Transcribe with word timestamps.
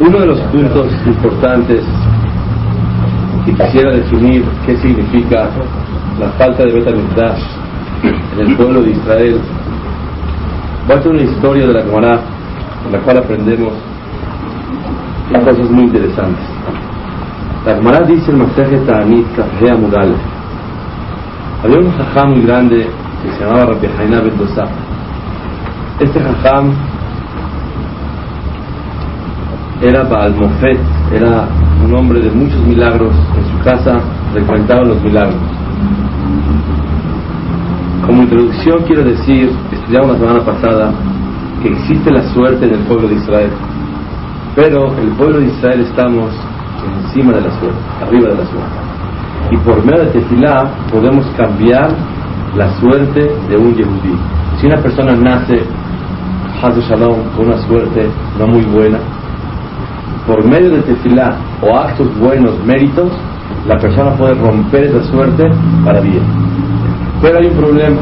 Uno 0.00 0.18
de 0.18 0.26
los 0.26 0.40
puntos 0.40 0.86
importantes 1.06 1.84
que 3.44 3.52
quisiera 3.52 3.92
definir 3.92 4.42
qué 4.64 4.74
significa 4.78 5.50
la 6.18 6.30
falta 6.38 6.64
de 6.64 6.72
Betamigdash 6.72 7.42
en 8.32 8.40
el 8.40 8.56
pueblo 8.56 8.80
de 8.80 8.92
Israel, 8.92 9.38
va 10.90 10.94
a 10.94 11.02
ser 11.02 11.12
una 11.12 11.22
historia 11.22 11.66
de 11.66 11.74
la 11.74 11.82
Gemara 11.82 12.20
en 12.86 12.92
la 12.92 12.98
cual 13.00 13.18
aprendemos 13.18 13.74
cosas 15.44 15.70
muy 15.70 15.84
interesantes. 15.84 16.44
La 17.66 17.74
Gemara 17.76 18.00
dice 18.06 18.30
el 18.30 18.38
mensaje 18.38 18.78
Ta'anit 18.86 19.26
Kafea 19.36 19.76
Mural. 19.76 20.14
Había 21.62 21.78
un 21.78 21.92
jajam 21.92 22.30
muy 22.30 22.42
grande 22.46 22.88
que 23.22 23.32
se 23.32 23.44
llamaba 23.44 23.66
Rabbi 23.66 23.86
Haina 23.98 24.22
Este 26.00 26.20
jajam 26.20 26.89
era 29.82 30.02
Baal 30.04 30.34
Mofet, 30.34 30.78
era 31.12 31.48
un 31.84 31.94
hombre 31.94 32.20
de 32.20 32.30
muchos 32.30 32.60
milagros, 32.66 33.14
en 33.36 33.50
su 33.50 33.64
casa 33.64 34.00
frecuentaba 34.32 34.84
los 34.84 35.02
milagros. 35.02 35.40
Como 38.06 38.22
introducción 38.22 38.82
quiero 38.86 39.04
decir, 39.04 39.50
estudiamos 39.72 40.12
la 40.12 40.18
semana 40.18 40.44
pasada, 40.44 40.92
que 41.62 41.68
existe 41.68 42.10
la 42.10 42.22
suerte 42.32 42.66
en 42.66 42.74
el 42.74 42.80
pueblo 42.80 43.08
de 43.08 43.14
Israel, 43.14 43.50
pero 44.54 44.94
el 44.98 45.08
pueblo 45.10 45.40
de 45.40 45.46
Israel 45.46 45.80
estamos 45.80 46.30
encima 47.04 47.32
de 47.32 47.40
la 47.40 47.50
suerte, 47.58 47.78
arriba 48.02 48.28
de 48.30 48.36
la 48.36 48.46
suerte. 48.46 48.90
Y 49.50 49.56
por 49.58 49.84
medio 49.84 50.04
de 50.04 50.10
Tefilá 50.10 50.70
podemos 50.92 51.24
cambiar 51.36 51.90
la 52.56 52.68
suerte 52.80 53.32
de 53.48 53.56
un 53.56 53.74
Yehudí. 53.74 54.14
Si 54.60 54.66
una 54.66 54.76
persona 54.76 55.14
nace, 55.14 55.62
Shalom, 56.60 57.16
con 57.34 57.46
una 57.46 57.56
suerte 57.66 58.10
no 58.38 58.46
muy 58.46 58.62
buena, 58.62 58.98
por 60.26 60.44
medio 60.44 60.70
de 60.70 60.82
tefilá 60.82 61.36
o 61.62 61.76
actos 61.76 62.08
buenos, 62.18 62.62
méritos, 62.64 63.10
la 63.66 63.76
persona 63.78 64.12
puede 64.16 64.34
romper 64.34 64.84
esa 64.84 65.02
suerte 65.04 65.44
para 65.84 66.00
bien. 66.00 66.22
Pero 67.20 67.38
hay 67.38 67.46
un 67.46 67.56
problema, 67.56 68.00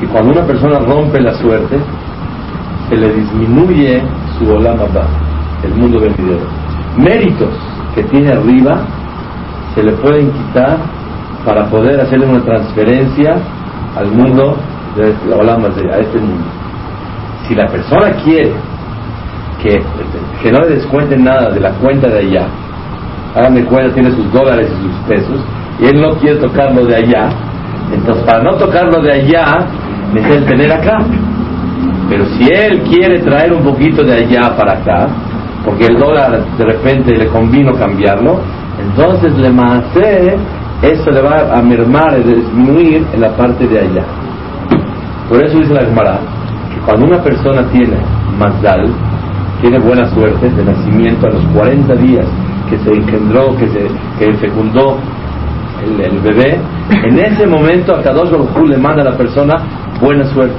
que 0.00 0.06
cuando 0.06 0.32
una 0.32 0.42
persona 0.42 0.78
rompe 0.80 1.20
la 1.20 1.34
suerte, 1.34 1.78
se 2.88 2.96
le 2.96 3.12
disminuye 3.14 4.02
su 4.38 4.50
olama 4.50 4.84
el 5.62 5.74
mundo 5.74 6.00
venidero. 6.00 6.46
Méritos 6.96 7.54
que 7.94 8.02
tiene 8.04 8.32
arriba 8.32 8.80
se 9.74 9.82
le 9.82 9.92
pueden 9.92 10.30
quitar 10.30 10.78
para 11.44 11.66
poder 11.66 12.00
hacerle 12.00 12.26
una 12.26 12.40
transferencia 12.40 13.36
al 13.96 14.10
mundo 14.10 14.56
de 14.96 15.14
la 15.28 15.36
olama 15.36 15.68
a 15.68 15.98
este 15.98 16.18
mundo. 16.18 16.44
Si 17.46 17.54
la 17.54 17.66
persona 17.66 18.12
quiere 18.24 18.52
que, 19.62 20.50
no 20.50 20.60
le 20.60 20.74
descuenten 20.76 21.24
nada 21.24 21.50
de 21.50 21.60
la 21.60 21.70
cuenta 21.72 22.08
de 22.08 22.18
allá. 22.18 22.46
Háganme 23.34 23.64
cuenta, 23.64 23.94
tiene 23.94 24.10
sus 24.10 24.30
dólares 24.32 24.68
y 24.70 24.82
sus 24.82 24.96
pesos, 25.08 25.40
y 25.80 25.86
él 25.86 26.00
no 26.00 26.16
quiere 26.16 26.36
tocarlo 26.36 26.84
de 26.84 26.96
allá. 26.96 27.30
Entonces, 27.92 28.24
para 28.24 28.42
no 28.42 28.56
tocarlo 28.56 29.02
de 29.02 29.12
allá, 29.12 29.66
necesita 30.12 30.46
tener 30.46 30.72
acá. 30.72 30.98
Pero 32.08 32.24
si 32.36 32.44
él 32.52 32.82
quiere 32.82 33.20
traer 33.20 33.52
un 33.52 33.62
poquito 33.62 34.02
de 34.02 34.14
allá 34.14 34.54
para 34.56 34.72
acá, 34.72 35.08
porque 35.64 35.86
el 35.86 35.98
dólar 35.98 36.44
de 36.58 36.64
repente 36.64 37.16
le 37.16 37.26
convino 37.28 37.72
cambiarlo, 37.74 38.40
entonces 38.78 39.32
le 39.38 39.48
hace 39.48 40.36
eso 40.82 41.12
le 41.12 41.22
va 41.22 41.56
a 41.56 41.62
mermar, 41.62 42.14
a 42.14 42.18
disminuir 42.18 43.06
en 43.14 43.20
la 43.20 43.30
parte 43.36 43.66
de 43.68 43.78
allá. 43.78 44.04
Por 45.28 45.40
eso 45.40 45.58
dice 45.58 45.72
la 45.72 45.84
Gemara 45.84 46.18
que 46.74 46.80
cuando 46.80 47.06
una 47.06 47.22
persona 47.22 47.62
tiene 47.70 47.98
mazdal, 48.36 48.90
tiene 49.62 49.78
buena 49.78 50.04
suerte 50.12 50.50
de 50.50 50.64
nacimiento 50.64 51.28
a 51.28 51.30
los 51.30 51.44
40 51.54 51.94
días 51.94 52.26
que 52.68 52.78
se 52.78 52.90
engendró, 52.90 53.56
que 53.56 53.68
se 53.68 53.86
que 54.18 54.34
fecundó 54.34 54.98
el, 55.82 56.20
bebé, 56.20 56.58
en 56.90 57.18
ese 57.18 57.46
momento 57.46 57.94
a 57.94 58.02
Kadosh 58.02 58.30
Baruj 58.30 58.68
le 58.68 58.76
manda 58.76 59.02
a 59.02 59.04
la 59.04 59.16
persona 59.16 59.54
buena 60.00 60.24
suerte. 60.24 60.54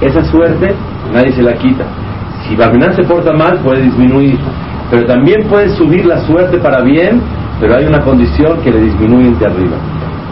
Esa 0.00 0.24
suerte 0.24 0.74
nadie 1.12 1.32
se 1.32 1.42
la 1.42 1.54
quita. 1.54 1.84
Si 2.46 2.56
Barminan 2.56 2.94
se 2.96 3.04
porta 3.04 3.32
mal, 3.32 3.58
puede 3.58 3.82
disminuir. 3.82 4.38
Pero 4.90 5.06
también 5.06 5.46
puede 5.48 5.68
subir 5.76 6.04
la 6.04 6.18
suerte 6.26 6.58
para 6.58 6.82
bien, 6.82 7.20
pero 7.60 7.76
hay 7.76 7.86
una 7.86 8.00
condición 8.00 8.60
que 8.62 8.72
le 8.72 8.82
disminuye 8.82 9.30
de 9.38 9.46
arriba. 9.46 9.76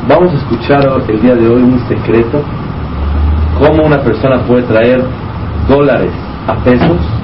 Vamos 0.09 0.33
a 0.33 0.37
escuchar 0.37 0.81
el 1.09 1.21
día 1.21 1.37
de 1.37 1.49
hoy 1.49 1.63
un 1.63 1.79
secreto, 1.87 2.43
cómo 3.59 3.85
una 3.85 4.01
persona 4.01 4.41
puede 4.49 4.65
traer 4.65 5.03
dólares 5.69 6.11
a 6.49 6.57
pesos 6.65 7.20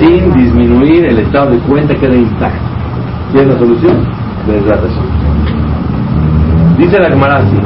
sin 0.00 0.32
disminuir 0.34 1.06
el 1.06 1.18
estado 1.20 1.50
de 1.50 1.58
cuenta 1.58 1.94
queda 1.94 2.14
intacto. 2.14 2.72
¿Tiene 3.32 3.52
la 3.52 3.58
solución? 3.58 3.96
Dice 6.78 6.98
la 6.98 7.08
Gemara 7.08 7.36
así. 7.38 7.56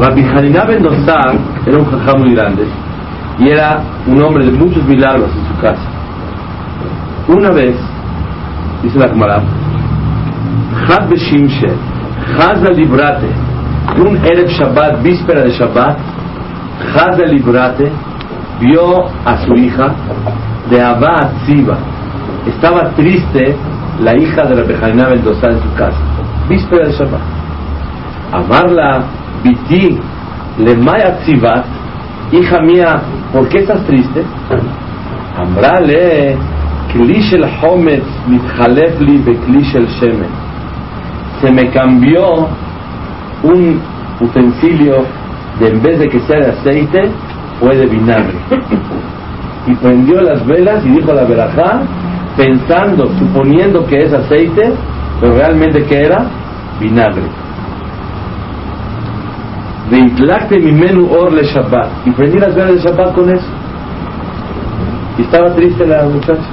Rabbi 0.00 0.22
Ben 0.22 0.86
era 1.66 1.78
un 1.78 1.84
jajá 1.84 2.16
muy 2.16 2.34
grande 2.34 2.64
y 3.38 3.48
era 3.48 3.82
un 4.06 4.22
hombre 4.22 4.46
de 4.46 4.52
muchos 4.52 4.82
milagros 4.84 5.30
en 5.34 5.48
su 5.48 5.60
casa. 5.60 5.82
Una 7.28 7.50
vez, 7.50 7.76
dice 8.82 8.98
la 8.98 9.08
Gemara, 9.08 9.42
Had 10.88 11.08
Beshimshe, 11.08 11.68
Haza 12.38 12.72
Librate, 12.72 13.28
un 13.98 14.16
Erev 14.24 14.48
Shabbat, 14.48 15.02
víspera 15.02 15.42
de 15.42 15.50
Shabbat, 15.50 15.98
Haza 16.94 17.26
Librate, 17.26 17.90
vio 18.60 19.06
a 19.24 19.36
su 19.44 19.52
hija 19.54 19.94
de 20.70 20.82
Abba 20.82 21.30
Ziba. 21.44 21.78
Estaba 22.46 22.90
triste 22.90 23.56
la 24.02 24.16
hija 24.16 24.44
de 24.44 24.54
la 24.54 24.62
Bejaina 24.62 25.08
Mendoza 25.08 25.48
en 25.48 25.60
su 25.60 25.74
casa. 25.74 25.98
Víspera 26.48 26.86
de 26.86 26.92
Shabbat. 26.92 27.20
Amarla, 28.32 29.02
Biti, 29.42 29.98
le 30.58 30.76
Maya 30.76 31.18
Zibat, 31.24 31.64
hija 32.32 32.60
mía, 32.60 33.00
¿por 33.32 33.48
qué 33.48 33.58
estás 33.58 33.84
triste? 33.86 34.24
Amrale, 35.36 36.36
Klish 36.92 37.34
el 37.34 37.44
Hometz 37.44 38.04
mitjalef 38.26 39.00
li 39.00 39.18
beklish 39.18 39.76
el 39.76 39.86
Shemen. 39.86 40.30
Se 41.40 41.50
me 41.50 41.70
cambió 41.70 42.48
un 43.42 43.80
utensilio 44.20 45.04
de 45.60 45.68
en 45.68 45.82
vez 45.82 45.98
de 46.00 46.08
que 46.08 46.20
sea 46.20 46.40
de 46.40 46.50
aceite, 46.50 47.10
fue 47.60 47.76
de 47.76 47.86
vinagre. 47.86 48.34
Y 49.66 49.74
prendió 49.74 50.20
las 50.20 50.44
velas 50.46 50.84
y 50.84 50.90
dijo 50.90 51.12
la 51.12 51.24
verajá, 51.24 51.82
pensando, 52.36 53.08
suponiendo 53.18 53.84
que 53.86 54.04
es 54.04 54.12
aceite, 54.12 54.72
pero 55.20 55.34
realmente 55.34 55.84
que 55.84 56.06
era 56.06 56.26
vinagre. 56.80 57.22
De 59.90 60.60
mi 60.60 60.72
menú 60.72 61.10
orle 61.10 61.42
Shabbat. 61.42 62.06
Y 62.06 62.10
prendí 62.12 62.38
las 62.38 62.54
velas 62.54 62.74
de 62.74 62.90
Shabbat 62.90 63.14
con 63.14 63.28
eso. 63.28 63.46
Y 65.18 65.22
estaba 65.22 65.52
triste 65.54 65.84
la 65.86 66.04
muchacha. 66.04 66.48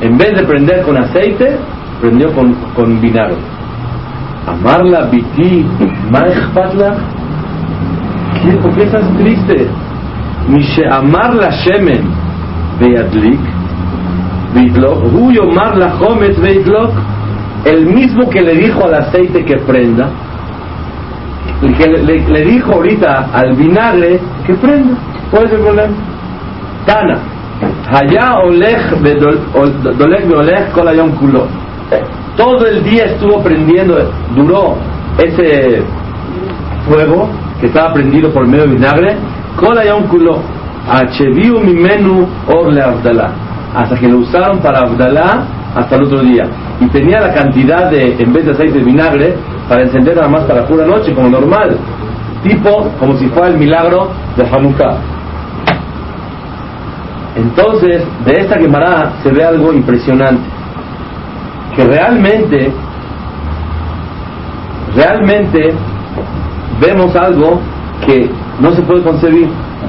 En 0.00 0.16
vez 0.16 0.34
de 0.34 0.44
prender 0.44 0.82
con 0.82 0.96
aceite, 0.96 1.56
prendió 2.00 2.32
con, 2.32 2.54
con 2.74 3.00
vinagre. 3.00 3.36
Amarla, 4.46 5.06
biti, 5.06 5.64
patla 6.54 6.96
¿Por 8.62 8.74
qué 8.74 8.82
estás 8.82 9.04
triste? 9.16 9.68
Amar 10.90 11.34
la 11.34 11.50
shemen 11.50 12.02
veadlik, 12.80 13.40
hu 15.12 15.32
yomar 15.32 15.76
la 15.76 15.94
homet 15.98 16.38
veidlok, 16.38 16.92
el 17.64 17.86
mismo 17.86 18.28
que 18.28 18.40
le 18.40 18.54
dijo 18.54 18.84
al 18.84 18.94
aceite 18.94 19.44
que 19.44 19.56
prenda, 19.58 20.10
el 21.62 21.74
que 21.76 21.86
le, 21.86 22.44
dijo 22.44 22.72
ahorita 22.72 23.30
al 23.32 23.54
vinagre 23.54 24.20
que 24.46 24.54
prenda. 24.54 24.96
¿Cuál 25.30 25.46
es 25.46 25.52
el 25.52 25.60
problema? 25.60 25.94
Tana. 26.86 27.18
Olech 28.44 28.90
dolech 29.98 30.30
olech 30.30 30.72
kolayom 30.72 31.12
kulo. 31.12 31.46
Todo 32.36 32.66
el 32.66 32.82
día 32.82 33.04
estuvo 33.04 33.42
prendiendo, 33.42 33.96
duró 34.34 34.76
ese 35.18 35.82
fuego 36.88 37.28
que 37.60 37.66
estaba 37.66 37.92
prendido 37.92 38.30
por 38.30 38.46
medio 38.46 38.66
de 38.66 38.74
vinagre, 38.74 39.16
Kola 39.56 39.94
un 39.94 40.04
culo, 40.08 40.40
Acheviu 40.90 41.60
mi 41.60 41.74
menú 41.74 42.26
orle 42.48 42.82
Abdalá, 42.82 43.30
hasta 43.74 43.96
que 43.96 44.08
lo 44.08 44.18
usaron 44.18 44.58
para 44.58 44.80
Abdalá 44.80 45.44
hasta 45.74 45.96
el 45.96 46.02
otro 46.04 46.20
día. 46.20 46.44
Y 46.80 46.86
tenía 46.86 47.20
la 47.20 47.32
cantidad 47.32 47.90
de, 47.90 48.16
en 48.18 48.32
vez 48.32 48.44
de 48.44 48.52
aceite 48.52 48.78
de 48.78 48.84
vinagre, 48.84 49.34
para 49.68 49.82
encender 49.82 50.16
nada 50.16 50.28
más 50.28 50.44
para 50.44 50.66
pura 50.66 50.86
noche, 50.86 51.14
como 51.14 51.28
normal. 51.28 51.76
Tipo, 52.42 52.90
como 52.98 53.16
si 53.16 53.26
fuera 53.28 53.48
el 53.48 53.56
milagro 53.56 54.10
de 54.36 54.44
Hanukkah. 54.44 54.96
Entonces, 57.36 58.04
de 58.24 58.32
esta 58.40 58.58
quemará 58.58 59.12
se 59.22 59.30
ve 59.30 59.42
algo 59.42 59.72
impresionante. 59.72 60.42
Que 61.74 61.84
realmente, 61.84 62.72
realmente 64.94 65.72
vemos 66.80 67.16
algo 67.16 67.60
que 68.06 68.30
no 68.60 68.72
se 68.72 68.82
puede 68.82 69.02
concebir. 69.02 69.48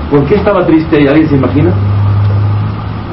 ¿Por 0.10 0.26
qué 0.26 0.36
estaba 0.36 0.66
triste? 0.66 1.02
¿Y 1.02 1.08
alguien 1.08 1.30
se 1.30 1.36
imagina? 1.36 1.72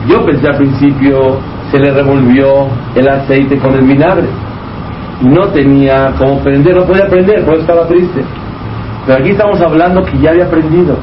Yo 0.09 0.25
pensé 0.25 0.49
al 0.49 0.57
principio, 0.57 1.39
se 1.71 1.79
le 1.79 1.93
revolvió 1.93 2.69
el 2.95 3.09
aceite 3.09 3.59
con 3.59 3.75
el 3.75 3.83
vinagre. 3.83 4.29
Y 5.21 5.27
no 5.27 5.49
tenía 5.49 6.13
cómo 6.19 6.41
prender, 6.41 6.77
no 6.77 6.85
podía 6.85 7.07
prender, 7.07 7.45
por 7.45 7.55
eso 7.55 7.63
estaba 7.63 7.87
triste. 7.87 8.25
Pero 9.07 9.19
aquí 9.19 9.31
estamos 9.31 9.61
hablando 9.61 10.03
que 10.05 10.19
ya 10.19 10.31
había 10.31 10.47
aprendido. 10.47 10.97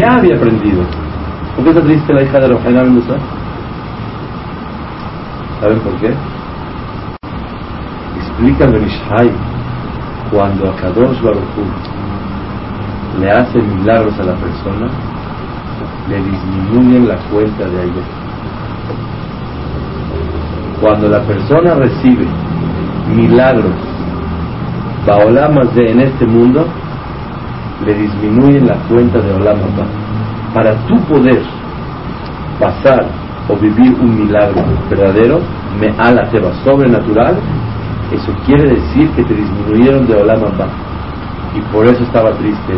Ya 0.00 0.16
había 0.16 0.36
aprendido. 0.36 0.82
¿Por 1.54 1.64
qué 1.64 1.70
está 1.70 1.82
triste 1.82 2.12
la 2.12 2.22
hija 2.22 2.40
de 2.40 2.48
Rojaina 2.48 2.82
Mendoza? 2.82 3.14
¿Saben 5.60 5.78
por 5.80 5.94
qué? 6.00 6.12
Explica 8.18 8.66
Benishai 8.66 9.30
cuando 10.30 10.68
a 10.70 10.76
Kadosh 10.76 11.20
le 13.20 13.30
hace 13.30 13.58
milagros 13.60 14.18
a 14.20 14.24
la 14.24 14.34
persona, 14.34 14.88
le 16.08 16.16
disminuyen 16.16 17.08
la 17.08 17.16
cuenta 17.30 17.64
de 17.64 17.80
ayer. 17.80 18.04
Cuando 20.80 21.08
la 21.08 21.20
persona 21.22 21.74
recibe 21.74 22.26
milagros, 23.14 23.72
baolamas 25.06 25.74
de 25.74 25.92
en 25.92 26.00
este 26.00 26.26
mundo, 26.26 26.66
le 27.84 27.94
disminuyen 27.94 28.66
la 28.66 28.76
cuenta 28.88 29.18
de 29.20 29.32
Olama 29.32 29.66
Para 30.54 30.74
tu 30.86 30.98
poder 31.04 31.42
pasar 32.58 33.06
o 33.48 33.56
vivir 33.56 33.94
un 34.00 34.26
milagro 34.26 34.62
verdadero, 34.90 35.40
me 35.80 35.88
ala 35.98 36.28
teba 36.30 36.52
sobrenatural, 36.64 37.36
eso 38.12 38.32
quiere 38.44 38.74
decir 38.74 39.08
que 39.10 39.24
te 39.24 39.34
disminuyeron 39.34 40.06
de 40.06 40.16
Olama 40.16 40.48
Y 41.54 41.60
por 41.72 41.86
eso 41.86 42.02
estaba 42.02 42.32
triste 42.32 42.74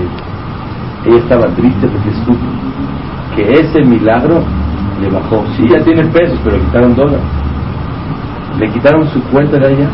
ella. 1.06 1.16
estaba 1.18 1.46
triste 1.48 1.86
porque 1.88 2.10
supo 2.24 2.46
que 3.34 3.52
ese 3.52 3.82
milagro 3.84 4.42
le 5.00 5.08
bajó. 5.10 5.44
Sí, 5.56 5.68
ya 5.68 5.82
tiene 5.84 6.04
pesos, 6.06 6.38
pero 6.42 6.56
le 6.56 6.64
quitaron 6.64 6.94
dólares. 6.94 7.20
Le 8.58 8.70
quitaron 8.72 9.08
su 9.08 9.22
cuenta 9.24 9.58
de 9.58 9.72
ella. 9.74 9.88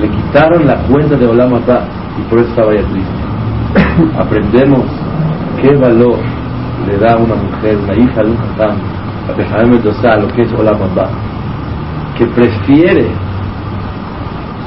Le 0.00 0.08
quitaron 0.08 0.66
la 0.66 0.76
cuenta 0.88 1.16
de 1.16 1.26
Olama 1.26 1.58
y 1.58 2.22
por 2.30 2.38
eso 2.38 2.48
estaba 2.48 2.72
ella 2.72 2.86
triste. 2.88 4.18
Aprendemos 4.18 4.84
qué 5.60 5.76
valor 5.76 6.18
le 6.86 6.98
da 6.98 7.14
a 7.14 7.16
una 7.16 7.34
mujer, 7.34 7.78
una 7.78 7.94
hija 7.94 8.22
de 8.22 8.30
un 8.30 8.36
jajam, 8.36 8.76
a 9.26 10.16
lo 10.16 10.28
que 10.28 10.42
es 10.42 10.52
Olama 10.52 10.86
que 12.16 12.26
prefiere 12.26 13.08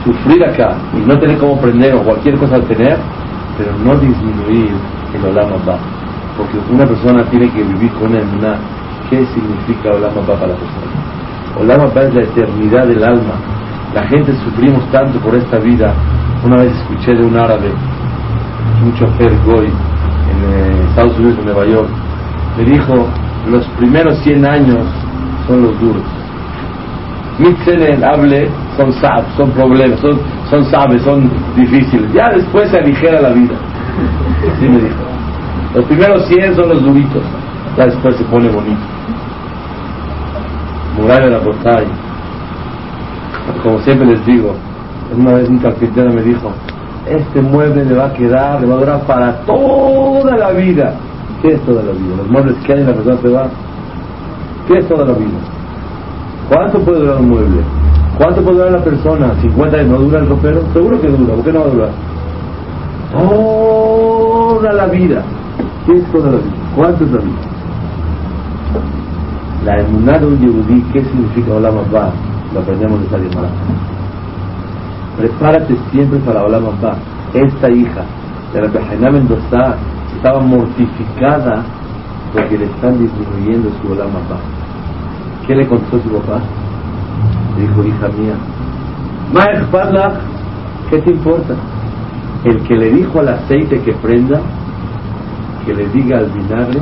sufrir 0.04 0.44
acá 0.44 0.76
y 0.94 1.06
no 1.06 1.18
tener 1.18 1.38
como 1.38 1.56
aprender 1.56 1.96
o 1.96 2.04
cualquier 2.04 2.38
cosa 2.38 2.56
al 2.56 2.64
tener, 2.64 2.98
pero 3.58 3.72
no 3.84 3.96
disminuir 3.98 4.72
el 5.14 5.26
Olam 5.26 5.54
Abba. 5.54 5.78
Porque 6.38 6.58
una 6.72 6.86
persona 6.86 7.24
tiene 7.30 7.50
que 7.52 7.64
vivir 7.64 7.92
con 7.94 8.12
una 8.14 8.56
¿Qué 9.10 9.26
significa 9.34 9.94
Olam 9.96 10.12
Abba 10.18 10.36
para 10.36 10.54
la 10.54 10.56
persona? 10.56 10.88
Olam 11.60 11.82
Abba 11.82 12.04
es 12.04 12.14
la 12.14 12.22
eternidad 12.22 12.88
del 12.88 13.04
alma. 13.04 13.34
La 13.94 14.04
gente 14.04 14.34
sufrimos 14.44 14.84
tanto 14.92 15.20
por 15.20 15.36
esta 15.36 15.58
vida. 15.58 15.94
Una 16.46 16.58
vez 16.58 16.72
escuché 16.74 17.14
de 17.16 17.26
un 17.26 17.36
árabe, 17.36 17.72
un 18.84 18.94
chofer 18.94 19.34
goy 19.46 19.66
en 19.66 19.72
eh, 19.72 20.86
Estados 20.90 21.18
Unidos, 21.18 21.40
en 21.40 21.46
Nueva 21.46 21.66
York, 21.66 21.90
me 22.58 22.66
dijo, 22.66 23.08
los 23.50 23.66
primeros 23.80 24.18
100 24.20 24.46
años 24.46 24.86
son 25.48 25.64
los 25.64 25.80
duros 25.80 26.04
Mitzenen, 27.40 28.04
hable, 28.04 28.50
son 28.76 28.92
sab, 28.94 29.24
son 29.36 29.52
problemas, 29.52 30.00
son, 30.00 30.18
son 30.50 30.66
sabes, 30.66 31.02
son 31.02 31.30
difíciles. 31.56 32.12
Ya 32.14 32.26
después 32.34 32.70
se 32.70 32.78
aligera 32.78 33.22
la 33.22 33.30
vida. 33.30 33.56
Así 34.54 34.68
me 34.68 34.80
dijo. 34.80 34.96
Los 35.76 35.86
primeros 35.86 36.26
100 36.28 36.56
son 36.56 36.70
los 36.70 36.82
duritos, 36.82 37.22
ya 37.78 37.86
después 37.86 38.16
se 38.16 38.24
pone 38.26 38.50
bonito. 38.50 38.82
de 40.98 41.30
la 41.30 41.40
portalla. 41.40 41.88
Como 43.64 43.80
siempre 43.80 44.08
les 44.08 44.26
digo, 44.26 44.56
una 45.16 45.34
vez 45.34 45.50
un 45.50 45.60
carpintero 45.60 46.12
me 46.12 46.22
dijo, 46.22 46.52
este 47.06 47.42
mueble 47.42 47.86
le 47.86 47.96
va 47.96 48.08
a 48.08 48.14
quedar, 48.14 48.62
le 48.62 48.68
va 48.68 48.76
a 48.76 48.80
durar 48.80 49.02
para 49.02 49.34
toda 49.46 50.36
la 50.38 50.52
vida. 50.52 50.94
¿Qué 51.42 51.54
es 51.54 51.62
toda 51.62 51.84
la 51.84 51.92
vida? 51.92 52.18
Los 52.18 52.30
muebles 52.30 52.56
que 52.66 52.74
hay 52.74 52.80
en 52.82 52.88
la 52.88 52.94
persona 52.94 53.18
se 53.22 53.30
va. 53.30 53.48
¿Qué 54.68 54.78
es 54.80 54.88
toda 54.88 55.06
la 55.06 55.14
vida? 55.14 55.38
¿Cuánto 56.50 56.80
puede 56.80 57.00
durar 57.00 57.18
un 57.18 57.30
mueble? 57.30 57.62
¿Cuánto 58.18 58.42
puede 58.42 58.58
durar 58.58 58.72
la 58.72 58.84
persona? 58.84 59.34
¿50 59.42 59.74
años 59.76 59.88
no 59.88 59.98
dura 60.00 60.20
el 60.20 60.28
ropero? 60.28 60.62
Seguro 60.74 61.00
que 61.00 61.08
dura, 61.08 61.36
¿por 61.36 61.44
qué 61.44 61.52
no 61.54 61.60
va 61.60 61.66
a 61.66 61.70
durar? 61.70 61.90
Toda 63.12 64.74
la 64.74 64.86
vida. 64.88 65.22
¿Qué 65.86 65.94
es 65.94 66.12
toda 66.12 66.32
la 66.32 66.38
vida? 66.38 66.56
¿Cuánto 66.76 67.04
es 67.04 67.12
la 67.12 67.20
vida? 67.20 67.58
La 69.66 69.80
emuná 69.82 70.18
de 70.18 70.26
un 70.26 70.84
¿qué 70.94 71.04
significa 71.04 71.54
Olam 71.54 71.78
Abba? 71.78 72.12
Lo 72.54 72.62
aprendemos 72.62 73.00
de 73.00 73.06
esta 73.06 73.18
llamada. 73.18 73.50
Prepárate 75.18 75.76
siempre 75.92 76.20
para 76.20 76.44
Olam 76.44 76.66
Abba. 76.66 76.96
Esta 77.34 77.70
hija 77.70 78.02
de 78.54 78.62
la 78.62 78.68
Bejaná 78.68 79.12
Mendoza 79.12 79.76
estaba 80.16 80.40
mortificada 80.40 81.64
porque 82.34 82.58
le 82.58 82.66
están 82.66 82.98
disminuyendo 82.98 83.70
su 83.82 83.92
Olam 83.92 84.08
Abba. 84.08 84.40
¿Qué 85.46 85.56
le 85.56 85.68
contestó 85.68 86.00
su 86.00 86.10
papá? 86.10 86.42
Dijo, 87.62 87.84
hija 87.84 88.08
mía, 88.18 88.36
¿qué 90.90 91.00
te 91.00 91.12
importa? 91.12 91.54
El 92.44 92.62
que 92.64 92.76
le 92.76 92.92
dijo 92.92 93.20
al 93.20 93.30
aceite 93.30 93.82
que 93.82 93.94
prenda, 93.94 94.40
que 95.66 95.74
le 95.74 95.88
diga 95.90 96.20
al 96.20 96.30
vinagre, 96.32 96.80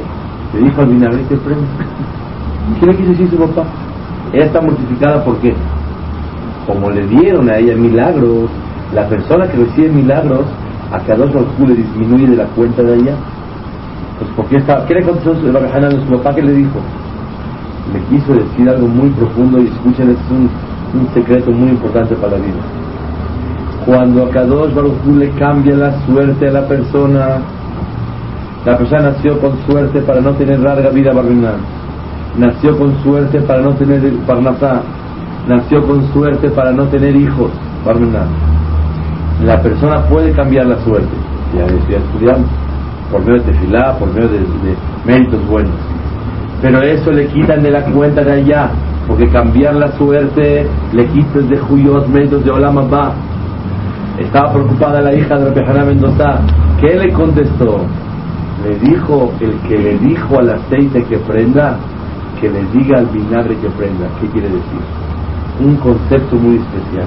le 0.53 0.59
dijo 0.59 0.81
al 0.81 0.87
vinagre 0.87 1.23
que 1.27 1.37
prenda. 1.37 1.65
¿Qué 2.79 2.85
le 2.85 2.95
quiso 2.95 3.09
decir 3.11 3.29
su 3.29 3.37
papá? 3.37 3.63
Ella 4.33 4.45
está 4.45 4.61
mortificada 4.61 5.23
porque, 5.23 5.53
como 6.67 6.89
le 6.89 7.07
dieron 7.07 7.49
a 7.49 7.57
ella 7.57 7.75
milagros, 7.75 8.49
la 8.93 9.07
persona 9.07 9.47
que 9.47 9.57
recibe 9.57 9.89
milagros, 9.89 10.45
a 10.91 10.99
cada 10.99 11.25
dos 11.25 11.47
le 11.59 11.75
disminuye 11.75 12.27
de 12.27 12.37
la 12.37 12.45
cuenta 12.45 12.83
de 12.83 12.95
ella. 12.95 13.15
Pues 14.19 14.29
porque 14.35 14.57
está, 14.57 14.85
¿qué 14.85 14.95
le 14.95 15.03
contestó 15.03 15.35
su, 15.35 15.47
su 15.47 16.17
papá? 16.17 16.35
¿Qué 16.35 16.41
le 16.41 16.53
dijo? 16.53 16.79
Le 17.93 17.99
quiso 18.09 18.33
decir 18.33 18.67
algo 18.69 18.87
muy 18.87 19.09
profundo 19.09 19.59
y 19.59 19.67
escuchen, 19.67 20.09
es 20.09 20.31
un, 20.31 20.49
un 20.99 21.13
secreto 21.13 21.51
muy 21.51 21.69
importante 21.69 22.15
para 22.15 22.33
la 22.33 22.37
vida. 22.37 22.61
Cuando 23.85 24.25
a 24.25 24.29
Kadosh 24.31 24.73
Baruj 24.73 25.05
le 25.17 25.29
cambia 25.31 25.75
la 25.75 26.05
suerte 26.05 26.47
a 26.47 26.51
la 26.51 26.67
persona, 26.67 27.37
la 28.65 28.77
persona 28.77 29.11
nació 29.11 29.39
con 29.39 29.51
suerte 29.67 30.01
para 30.01 30.21
no 30.21 30.31
tener 30.31 30.59
larga 30.59 30.89
vida 30.89 31.13
barrinal, 31.13 31.57
nació 32.37 32.77
con 32.77 32.95
suerte 33.03 33.39
para 33.41 33.61
no 33.61 33.73
tener 33.75 34.01
parnasá, 34.25 34.81
nació 35.47 35.85
con 35.85 36.11
suerte 36.11 36.49
para 36.49 36.71
no 36.71 36.85
tener 36.85 37.15
hijos 37.15 37.51
barrinal. 37.85 38.27
La 39.43 39.61
persona 39.61 40.01
puede 40.07 40.31
cambiar 40.31 40.65
la 40.65 40.77
suerte, 40.83 41.15
ya, 41.53 41.67
ya 41.89 41.97
estudiamos, 41.97 42.47
por 43.11 43.21
medio 43.21 43.43
de 43.43 43.51
tefilá, 43.51 43.95
por 43.99 44.11
medio 44.11 44.29
de 44.29 44.39
méritos 45.05 45.45
buenos 45.47 45.75
pero 46.65 46.81
eso 46.81 47.11
le 47.11 47.27
quitan 47.27 47.61
de 47.61 47.69
la 47.69 47.83
cuenta 47.83 48.23
de 48.23 48.41
allá, 48.41 48.71
porque 49.07 49.27
cambiar 49.29 49.75
la 49.75 49.91
suerte 49.99 50.65
le 50.93 51.05
quitas 51.09 51.47
de 51.47 51.57
Juyot 51.57 52.07
medios 52.07 52.43
de 52.43 52.49
Olama 52.49 52.81
Ba. 52.81 53.13
Estaba 54.17 54.51
preocupada 54.51 54.99
la 54.99 55.13
hija 55.13 55.37
de 55.37 55.61
Rabbi 55.61 55.85
Mendoza. 55.85 56.39
¿Qué 56.81 56.97
le 56.97 57.13
contestó? 57.13 57.81
Le 58.63 58.79
dijo 58.79 59.31
el 59.41 59.53
que 59.67 59.77
le 59.77 59.99
dijo 59.99 60.39
al 60.39 60.49
aceite 60.49 61.03
que 61.03 61.19
prenda, 61.19 61.77
que 62.41 62.49
le 62.49 62.63
diga 62.73 62.97
al 62.97 63.05
vinagre 63.13 63.55
que 63.57 63.69
prenda. 63.69 64.07
¿Qué 64.19 64.27
quiere 64.29 64.47
decir? 64.47 64.81
Un 65.63 65.75
concepto 65.75 66.35
muy 66.35 66.55
especial. 66.55 67.05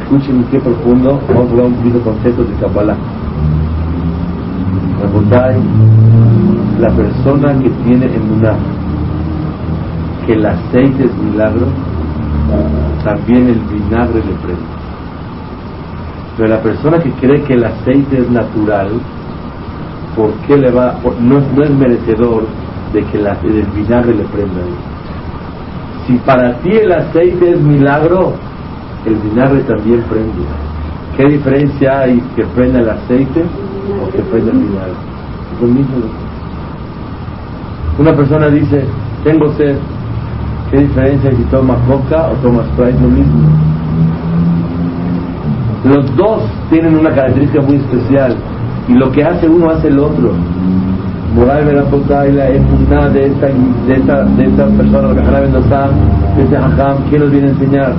Escuchen 0.00 0.46
qué 0.50 0.58
profundo. 0.60 1.20
Vamos 1.28 1.48
a 1.48 1.50
hablar 1.50 1.66
un 1.66 1.74
poquito 1.74 1.98
de 1.98 2.04
conceptos 2.04 2.48
de 2.48 2.54
Kabbalah. 2.54 2.96
La 6.78 6.90
persona 6.90 7.60
que 7.60 7.70
tiene 7.84 8.06
emuná 8.06 8.56
que 10.24 10.34
el 10.34 10.46
aceite 10.46 11.04
es 11.04 11.14
milagro, 11.16 11.66
también 13.02 13.48
el 13.48 13.60
vinagre 13.60 14.16
le 14.16 14.34
prende. 14.42 14.78
Pero 16.36 16.48
la 16.50 16.62
persona 16.62 16.98
que 16.98 17.10
cree 17.12 17.42
que 17.42 17.54
el 17.54 17.64
aceite 17.64 18.18
es 18.18 18.30
natural, 18.30 18.90
¿por 20.14 20.30
qué 20.46 20.56
le 20.56 20.70
va? 20.70 20.96
No, 21.20 21.40
no 21.40 21.62
es 21.64 21.70
merecedor 21.70 22.44
de 22.92 23.02
que 23.04 23.18
el 23.18 23.66
vinagre 23.74 24.14
le 24.14 24.24
prenda. 24.24 24.60
Si 26.06 26.14
para 26.18 26.58
ti 26.60 26.70
el 26.70 26.92
aceite 26.92 27.52
es 27.52 27.60
milagro, 27.60 28.34
el 29.04 29.16
vinagre 29.16 29.62
también 29.62 30.02
prende. 30.02 30.44
¿Qué 31.16 31.24
diferencia 31.24 32.00
hay 32.00 32.20
que 32.36 32.44
prenda 32.54 32.80
el 32.80 32.90
aceite 32.90 33.42
o 34.00 34.10
que 34.10 34.22
prenda 34.22 34.52
el 34.52 34.58
vinagre? 34.58 34.92
Es 35.54 35.60
lo 35.60 35.66
mismo. 35.66 36.27
Una 37.98 38.14
persona 38.14 38.48
dice, 38.48 38.84
tengo 39.24 39.52
sed. 39.54 39.76
¿Qué 40.70 40.78
diferencia 40.78 41.30
si 41.30 41.42
toma 41.44 41.76
coca 41.86 42.28
o 42.28 42.34
toma 42.34 42.62
Sprite? 42.72 43.00
Lo 43.00 43.08
mismo. 43.08 43.48
Los 45.84 46.16
dos 46.16 46.42
tienen 46.70 46.96
una 46.96 47.10
característica 47.10 47.62
muy 47.62 47.76
especial 47.76 48.36
y 48.86 48.94
lo 48.94 49.10
que 49.10 49.24
hace 49.24 49.48
uno 49.48 49.70
hace 49.70 49.88
el 49.88 49.98
otro. 49.98 50.32
Moray 51.34 51.64
y 51.64 52.32
la 52.32 52.48
emuná 52.48 53.08
de 53.10 53.26
esta, 53.26 53.46
de 53.46 53.94
esta, 53.94 54.24
de 54.24 54.44
esta 54.46 54.66
persona, 54.66 55.08
de 55.08 56.44
ese 56.44 56.56
hajam, 56.56 57.04
¿qué 57.10 57.18
nos 57.18 57.30
viene 57.30 57.48
a 57.48 57.50
enseñar? 57.50 57.92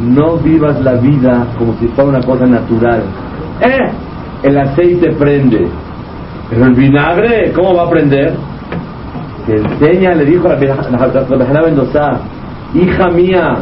No 0.00 0.36
vivas 0.36 0.80
la 0.80 0.94
vida 0.94 1.46
como 1.58 1.74
si 1.74 1.88
fuera 1.88 2.10
una 2.10 2.20
cosa 2.20 2.46
natural. 2.46 3.02
¡Eh! 3.60 3.90
El 4.44 4.58
aceite 4.58 5.12
prende. 5.12 5.68
Pero 6.50 6.66
el 6.66 6.74
vinagre, 6.74 7.52
¿cómo 7.52 7.74
va 7.74 7.82
a 7.82 7.90
prender? 7.90 8.34
Te 9.48 9.56
enseña, 9.56 10.14
le 10.14 10.26
dijo 10.26 10.46
a 10.46 10.56
la 10.56 11.62
Mendoza, 11.62 12.20
hija 12.74 13.08
mía, 13.08 13.56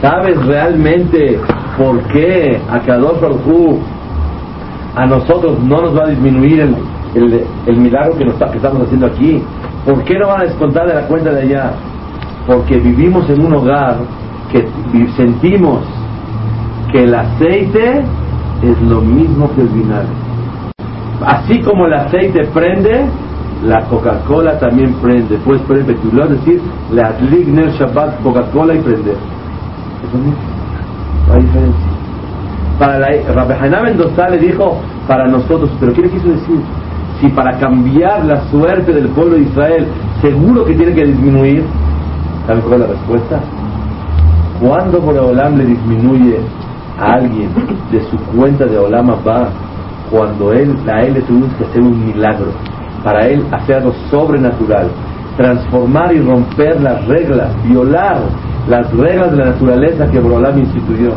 ¿sabes 0.00 0.36
realmente 0.46 1.40
por 1.76 2.00
qué 2.04 2.60
a 2.70 2.78
Kadosh 2.78 3.20
Baruj 3.20 3.80
a 4.94 5.06
nosotros 5.06 5.58
no 5.58 5.82
nos 5.82 5.98
va 5.98 6.04
a 6.04 6.10
disminuir 6.10 6.72
el, 7.16 7.76
milagro 7.76 8.16
que, 8.16 8.26
que 8.26 8.56
estamos 8.58 8.82
haciendo 8.82 9.06
aquí? 9.06 9.42
¿Por 9.84 10.04
qué 10.04 10.16
no 10.20 10.28
van 10.28 10.42
a 10.42 10.44
descontar 10.44 10.86
de 10.86 10.94
la 10.94 11.08
cuenta 11.08 11.32
de 11.32 11.42
allá? 11.42 11.72
Porque 12.46 12.78
vivimos 12.78 13.28
en 13.28 13.44
un 13.44 13.54
hogar 13.54 13.96
que 14.52 14.68
sentimos 15.16 15.80
que 16.92 17.02
el 17.02 17.12
aceite 17.12 18.04
es 18.62 18.82
lo 18.82 19.00
mismo 19.00 19.50
que 19.56 19.62
el 19.62 19.68
vinagre. 19.68 20.14
Así 21.26 21.60
como 21.60 21.86
el 21.86 21.94
aceite 21.94 22.44
prende, 22.54 23.06
la 23.64 23.80
Coca-Cola 23.86 24.58
también 24.58 24.92
prende. 24.94 25.38
Puedes 25.38 25.62
poner 25.62 25.82
es 25.82 25.88
decir, 26.28 26.60
la 26.92 27.12
Ligner 27.20 27.70
Shabbat 27.72 28.22
Coca-Cola 28.22 28.74
y 28.74 28.78
prender. 28.78 29.16
Eso 30.06 30.18
mismo. 30.18 30.36
hay 31.32 31.42
diferencia. 31.42 31.94
Para 32.78 32.98
la 32.98 33.08
Rabbi 33.32 33.84
Mendoza 33.84 34.28
le 34.28 34.38
dijo 34.38 34.80
para 35.06 35.26
nosotros, 35.28 35.70
pero 35.80 35.92
¿qué 35.92 36.02
le 36.02 36.10
quiso 36.10 36.28
decir? 36.28 36.60
Si 37.20 37.28
para 37.28 37.58
cambiar 37.58 38.24
la 38.24 38.42
suerte 38.50 38.92
del 38.92 39.08
pueblo 39.08 39.36
de 39.36 39.42
Israel 39.42 39.86
seguro 40.20 40.64
que 40.64 40.74
tiene 40.74 40.92
que 40.92 41.04
disminuir, 41.04 41.64
¿saben 42.46 42.62
cuál 42.62 42.74
es 42.74 42.80
la 42.80 42.86
respuesta? 42.94 43.40
¿Cuándo 44.60 44.98
Olam 44.98 45.56
le 45.56 45.66
disminuye 45.66 46.40
a 46.98 47.14
alguien 47.14 47.48
de 47.90 48.00
su 48.10 48.16
cuenta 48.36 48.66
de 48.66 48.78
Olam 48.78 49.10
va 49.26 49.48
cuando 50.10 50.52
él, 50.52 50.76
a 50.92 51.02
él 51.02 51.14
le 51.14 51.22
tuvimos 51.22 51.52
que 51.54 51.64
hacer 51.64 51.82
un 51.82 52.06
milagro, 52.06 52.52
para 53.04 53.28
él 53.28 53.44
hacer 53.52 53.76
algo 53.76 53.92
sobrenatural, 54.10 54.88
transformar 55.36 56.12
y 56.14 56.20
romper 56.20 56.80
las 56.80 57.06
reglas, 57.06 57.50
violar 57.68 58.16
las 58.68 58.90
reglas 58.94 59.30
de 59.30 59.36
la 59.36 59.44
naturaleza 59.46 60.10
que 60.10 60.18
Olam 60.18 60.58
instituyó. 60.58 61.12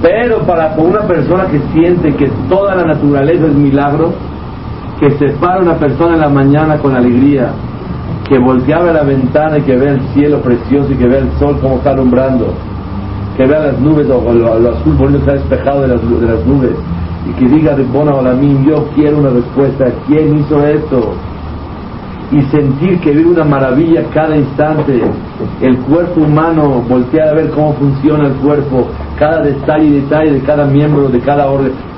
Pero 0.00 0.38
para 0.40 0.74
una 0.78 1.00
persona 1.02 1.44
que 1.46 1.60
siente 1.72 2.14
que 2.14 2.30
toda 2.48 2.74
la 2.74 2.84
naturaleza 2.84 3.46
es 3.46 3.54
milagro, 3.54 4.12
que 4.98 5.10
se 5.10 5.28
para 5.38 5.60
una 5.60 5.74
persona 5.74 6.14
en 6.14 6.20
la 6.20 6.28
mañana 6.28 6.78
con 6.78 6.96
alegría, 6.96 7.50
que 8.28 8.38
volteaba 8.38 8.92
la 8.92 9.02
ventana 9.02 9.58
y 9.58 9.62
que 9.62 9.76
vea 9.76 9.92
el 9.92 10.00
cielo 10.14 10.40
precioso 10.40 10.92
y 10.92 10.96
que 10.96 11.06
vea 11.06 11.18
el 11.18 11.30
sol 11.38 11.58
como 11.60 11.76
está 11.76 11.90
alumbrando, 11.90 12.54
que 13.36 13.44
vea 13.46 13.60
las 13.60 13.78
nubes 13.78 14.08
o 14.08 14.32
lo, 14.32 14.70
azul 14.70 14.94
bonito 14.94 15.24
que 15.24 15.30
está 15.30 15.32
despejado 15.32 15.82
de 15.82 15.88
las 15.88 16.46
nubes 16.46 16.72
y 17.28 17.32
que 17.32 17.46
diga 17.46 17.74
de 17.74 17.84
Bona 17.84 18.32
mí 18.32 18.64
yo 18.66 18.86
quiero 18.94 19.18
una 19.18 19.30
respuesta, 19.30 19.86
¿quién 20.06 20.38
hizo 20.38 20.64
esto? 20.66 21.14
Y 22.30 22.42
sentir 22.42 23.00
que 23.00 23.12
vive 23.12 23.30
una 23.30 23.44
maravilla 23.44 24.04
cada 24.12 24.36
instante, 24.36 25.00
el 25.62 25.78
cuerpo 25.78 26.20
humano, 26.20 26.82
voltear 26.88 27.28
a 27.28 27.34
ver 27.34 27.50
cómo 27.50 27.72
funciona 27.74 28.28
el 28.28 28.34
cuerpo, 28.34 28.86
cada 29.18 29.42
detalle 29.42 29.86
y 29.86 30.00
detalle 30.00 30.32
de 30.32 30.40
cada 30.40 30.66
miembro, 30.66 31.08
de 31.08 31.20
cada 31.20 31.46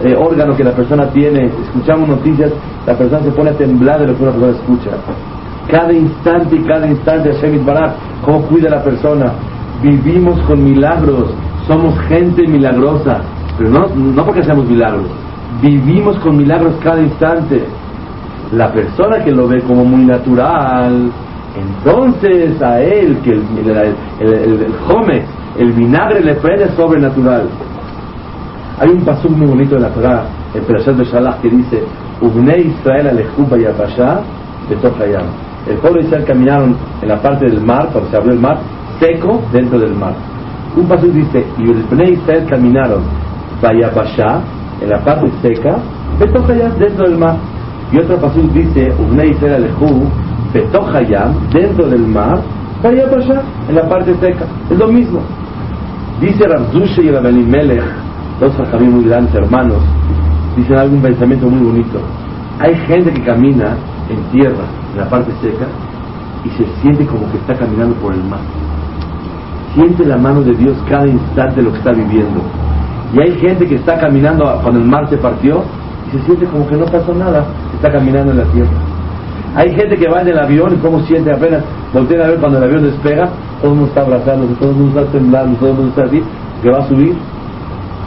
eh, 0.05 0.17
órgano 0.17 0.57
que 0.57 0.63
la 0.63 0.73
persona 0.73 1.07
tiene. 1.09 1.47
Escuchamos 1.47 2.09
noticias, 2.09 2.53
la 2.87 2.95
persona 2.95 3.25
se 3.25 3.33
pone 3.33 3.51
a 3.51 3.55
temblar 3.55 4.01
de 4.01 4.07
lo 4.07 4.17
que 4.17 4.23
una 4.23 4.33
persona 4.33 4.53
escucha 4.53 4.91
cada 5.71 5.93
instante 5.93 6.57
y 6.57 6.65
cada 6.65 6.87
instante 6.87 7.33
Hashem 7.33 7.65
Barak, 7.65 7.93
cómo 8.25 8.43
cuida 8.43 8.69
a 8.69 8.77
la 8.77 8.83
persona. 8.83 9.33
Vivimos 9.83 10.39
con 10.43 10.63
milagros, 10.63 11.31
somos 11.67 11.99
gente 12.09 12.47
milagrosa, 12.47 13.21
pero 13.61 13.69
no, 13.69 13.89
no 13.95 14.25
porque 14.25 14.41
hacemos 14.41 14.65
milagros, 14.67 15.05
vivimos 15.61 16.17
con 16.21 16.35
milagros 16.35 16.73
cada 16.83 17.03
instante. 17.03 17.63
La 18.53 18.73
persona 18.73 19.23
que 19.23 19.33
lo 19.33 19.47
ve 19.49 19.61
como 19.61 19.85
muy 19.85 20.07
natural, 20.07 21.11
entonces 21.55 22.61
a 22.63 22.81
él, 22.81 23.19
que 23.23 23.33
el, 23.33 23.43
el, 23.59 23.95
el, 24.21 25.23
el 25.59 25.73
vinagre 25.73 26.25
le 26.25 26.37
prende 26.37 26.71
sobrenatural. 26.75 27.51
Hay 28.81 28.89
un 28.89 29.05
paso 29.05 29.29
muy 29.29 29.47
bonito 29.47 29.75
de 29.75 29.83
la 29.83 29.91
Torah, 29.91 30.25
en 30.55 30.65
Perashat 30.65 30.97
de 30.97 31.05
Shalach, 31.05 31.43
que 31.43 31.51
dice, 31.51 31.83
Ubne 32.23 32.61
Israel 32.61 33.09
alejuba 33.09 33.59
yabasha 33.59 34.23
betokayam 34.71 35.27
el 35.69 35.77
pueblo 35.77 36.01
de 36.01 36.07
Israel 36.07 36.25
caminaron 36.25 36.77
en 37.03 37.09
la 37.09 37.21
parte 37.21 37.45
del 37.45 37.61
mar, 37.61 37.91
cuando 37.93 38.09
se 38.09 38.17
abrió 38.17 38.33
el 38.33 38.41
mar, 38.41 38.59
seco 38.99 39.43
dentro 39.53 39.79
del 39.79 39.95
mar. 39.95 40.15
Un 40.75 40.89
paso 40.89 41.07
dice, 41.09 41.45
y 41.59 41.71
el 41.71 42.13
Israel 42.13 42.47
caminaron 42.49 43.03
Vayabashá, 43.63 44.41
en 44.81 44.91
la 44.91 44.99
parte 45.05 45.31
seca, 45.43 45.77
Betochayam, 46.19 46.79
dentro 46.79 47.09
del 47.09 47.19
mar. 47.19 47.37
Y 47.93 47.99
otro 47.99 48.17
paso 48.19 48.41
dice, 48.55 48.93
Bnei 49.11 49.31
Israel 49.31 49.55
alejú, 49.55 50.09
Betochayam, 50.53 51.35
dentro 51.53 51.87
del 51.89 52.07
mar, 52.07 52.41
Vayabashá, 52.83 53.43
en 53.69 53.75
la 53.75 53.89
parte 53.89 54.15
seca. 54.21 54.45
Es 54.71 54.79
lo 54.79 54.89
mismo. 54.89 55.21
Dice 56.21 56.47
Ramzushe 56.47 57.03
y 57.03 57.11
Rabelimelech, 57.11 57.83
dos 58.41 58.57
también 58.71 58.93
muy 58.93 59.05
grandes 59.05 59.35
hermanos, 59.35 59.79
dicen 60.57 60.77
algún 60.77 61.01
pensamiento 61.01 61.49
muy 61.49 61.67
bonito. 61.67 62.01
Hay 62.59 62.75
gente 62.87 63.11
que 63.13 63.23
camina 63.23 63.77
en 64.11 64.23
tierra, 64.31 64.65
en 64.93 65.01
la 65.01 65.09
parte 65.09 65.33
seca, 65.41 65.67
y 66.45 66.49
se 66.51 66.67
siente 66.81 67.07
como 67.07 67.31
que 67.31 67.39
está 67.39 67.55
caminando 67.55 67.95
por 67.97 68.13
el 68.13 68.23
mar. 68.25 68.41
Siente 69.75 70.05
la 70.05 70.17
mano 70.17 70.43
de 70.43 70.53
Dios 70.55 70.77
cada 70.89 71.07
instante 71.07 71.63
lo 71.63 71.73
que 71.73 71.79
está 71.79 71.93
viviendo. 71.93 72.41
Y 73.13 73.21
hay 73.21 73.33
gente 73.39 73.67
que 73.67 73.77
está 73.77 73.99
caminando 73.99 74.45
cuando 74.63 74.81
el 74.81 74.87
mar 74.87 75.09
se 75.09 75.17
partió 75.17 75.63
y 76.09 76.19
se 76.19 76.25
siente 76.25 76.47
como 76.47 76.67
que 76.69 76.77
no 76.77 76.87
pasó 76.87 77.13
nada, 77.15 77.45
está 77.75 77.91
caminando 77.91 78.33
en 78.33 78.39
la 78.39 78.45
tierra. 78.45 78.71
Hay 79.57 79.75
gente 79.75 79.97
que 79.97 80.09
va 80.09 80.23
en 80.23 80.29
el 80.29 80.39
avión 80.39 80.75
y 80.75 80.77
como 80.77 81.01
siente 81.01 81.33
apenas, 81.33 81.65
voltea 81.93 82.25
a 82.25 82.29
ver 82.29 82.39
cuando 82.39 82.59
el 82.59 82.65
avión 82.65 82.85
despega, 82.85 83.29
todo 83.61 83.73
el 83.73 83.79
mundo 83.79 83.89
está 83.89 84.03
abrazando, 84.03 84.47
todo 84.55 84.71
el 84.71 84.77
mundo 84.77 85.01
está 85.01 85.13
temblando, 85.13 85.59
todo 85.59 85.71
el 85.71 85.77
mundo 85.77 85.91
está 85.91 86.05
así, 86.05 86.23
que 86.63 86.71
va 86.71 86.79
a 86.79 86.89
subir. 86.89 87.15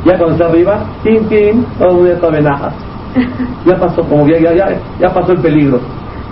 Ya 0.05 0.17
cuando 0.17 0.35
está 0.35 0.45
arriba, 0.47 0.85
tin, 1.03 1.27
tin, 1.27 1.65
todo 1.77 1.89
el 1.89 1.93
mundo 1.95 2.09
ya 2.09 2.15
está 2.15 2.29
venaja. 2.29 2.71
Ya 3.65 3.77
pasó, 3.77 4.01
como 4.03 4.27
ya, 4.27 4.39
ya, 4.39 4.53
ya, 4.53 4.65
ya 4.99 5.13
pasó 5.13 5.33
el 5.33 5.39
peligro. 5.39 5.79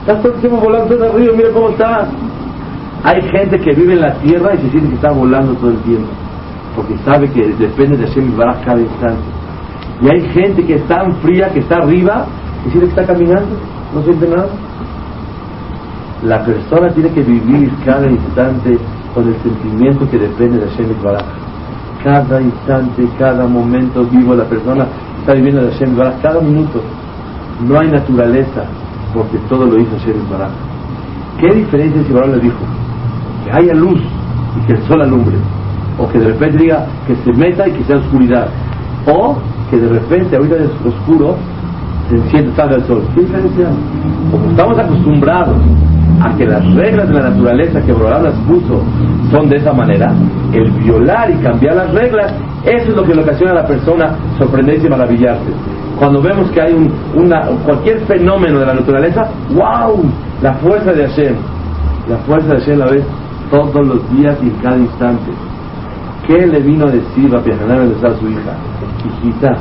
Estás 0.02 0.22
todo 0.22 0.34
el 0.34 0.40
tiempo 0.40 0.58
volando 0.58 0.96
todo 0.96 1.06
el 1.06 1.14
río, 1.14 1.34
mira 1.36 1.50
cómo 1.54 1.70
está. 1.70 2.08
Hay 3.04 3.22
gente 3.22 3.60
que 3.60 3.72
vive 3.74 3.94
en 3.94 4.02
la 4.02 4.14
tierra 4.16 4.56
y 4.56 4.58
se 4.58 4.70
siente 4.70 4.90
que 4.90 4.96
está 4.96 5.12
volando 5.12 5.54
todo 5.54 5.70
el 5.70 5.78
tiempo, 5.84 6.08
porque 6.76 6.98
sabe 7.06 7.30
que 7.30 7.54
depende 7.54 7.98
de 7.98 8.08
Hashem 8.08 8.36
Baraj 8.38 8.64
cada 8.64 8.82
instante. 8.82 9.24
Y 10.02 10.10
hay 10.10 10.22
gente 10.32 10.66
que 10.66 10.76
es 10.76 10.88
tan 10.88 11.16
fría, 11.18 11.50
que 11.50 11.60
está 11.60 11.78
arriba, 11.78 12.26
y 12.66 12.70
siente 12.70 12.94
que 12.94 13.02
está 13.02 13.14
caminando, 13.14 13.56
no 13.94 14.02
siente 14.04 14.28
nada. 14.28 14.50
La 16.24 16.44
persona 16.44 16.90
tiene 16.90 17.10
que 17.10 17.22
vivir 17.22 17.72
cada 17.86 18.08
instante 18.08 18.78
con 19.14 19.28
el 19.28 19.36
sentimiento 19.42 20.10
que 20.10 20.18
depende 20.18 20.60
de 20.60 20.70
Hashem 20.70 21.04
Baraj. 21.04 21.26
Cada 22.04 22.42
instante, 22.42 23.08
cada 23.20 23.46
momento 23.46 24.04
vivo, 24.06 24.34
la 24.34 24.46
persona 24.46 24.86
está 25.20 25.34
viviendo 25.34 25.62
de 25.64 25.72
Hashem 25.72 25.96
Baraj, 25.96 26.22
cada 26.22 26.40
minuto. 26.40 26.82
No 27.68 27.80
hay 27.80 27.90
naturaleza, 27.90 28.64
porque 29.14 29.38
todo 29.50 29.66
lo 29.66 29.80
hizo 29.80 29.92
Hashem 29.98 30.30
Baraj. 30.32 30.52
¿Qué 31.40 31.54
diferencia 31.54 32.04
si 32.04 32.14
Baraj 32.14 32.36
le 32.36 32.40
dijo? 32.40 32.60
Que 33.44 33.52
haya 33.52 33.74
luz 33.74 34.00
y 34.58 34.66
que 34.66 34.74
el 34.74 34.84
sol 34.88 35.02
alumbre. 35.02 35.36
O 35.98 36.08
que 36.08 36.20
de 36.20 36.28
repente 36.28 36.58
diga 36.58 36.86
que 37.08 37.16
se 37.16 37.34
meta 37.34 37.68
y 37.68 37.72
que 37.72 37.84
sea 37.84 37.98
oscuridad. 37.98 38.48
O 39.08 39.38
que 39.70 39.78
de 39.78 39.88
repente 39.88 40.36
ahorita 40.36 40.56
es 40.56 40.70
oscuro, 40.86 41.36
se 42.10 42.16
enciende, 42.16 42.56
salga 42.56 42.76
el 42.76 42.84
sol. 42.86 43.04
¿Qué 43.16 43.22
diferencia? 43.22 43.68
Como 44.32 44.50
estamos 44.50 44.80
acostumbrados 44.80 45.58
a 46.22 46.36
que 46.38 46.46
las 46.46 46.74
reglas 46.74 47.08
de 47.08 47.14
la 47.16 47.30
naturaleza 47.30 47.82
que 47.82 47.94
Borolán 47.94 48.24
las 48.24 48.36
puso 48.48 48.84
son 49.32 49.50
de 49.50 49.58
esa 49.58 49.74
manera, 49.74 50.14
el 50.54 50.70
violar 50.72 51.32
y 51.32 51.36
cambiar 51.36 51.76
las 51.76 51.94
reglas, 51.94 52.34
eso 52.64 52.90
es 52.90 52.96
lo 52.96 53.04
que 53.04 53.16
le 53.16 53.22
ocasiona 53.22 53.52
a 53.52 53.56
la 53.56 53.68
persona 53.68 54.16
sorprenderse 54.38 54.88
y 54.88 54.90
maravillarse. 54.90 55.52
Cuando 55.98 56.22
vemos 56.22 56.50
que 56.52 56.62
hay 56.62 56.74
un, 56.74 56.92
una, 57.16 57.42
cualquier 57.66 58.00
fenómeno 58.02 58.60
de 58.60 58.66
la 58.66 58.74
naturaleza, 58.74 59.30
¡wow! 59.54 60.04
La 60.42 60.54
fuerza 60.56 60.92
de 60.94 61.08
Hashem. 61.08 61.36
La 62.10 62.18
fuerza 62.18 62.54
de 62.54 62.60
Hashem 62.60 62.80
la 62.80 62.86
ves 62.88 63.04
todos 63.50 63.88
los 63.88 64.18
días 64.18 64.38
y 64.42 64.48
en 64.48 64.56
cada 64.62 64.78
instante. 64.78 65.32
¿Qué 66.32 66.48
le 66.48 66.62
vino 66.62 66.86
a 66.86 66.90
decir 66.92 67.36
a 67.36 67.40
a 67.40 67.42
su 67.42 68.30
hija? 68.30 68.56
Hijita, 69.04 69.58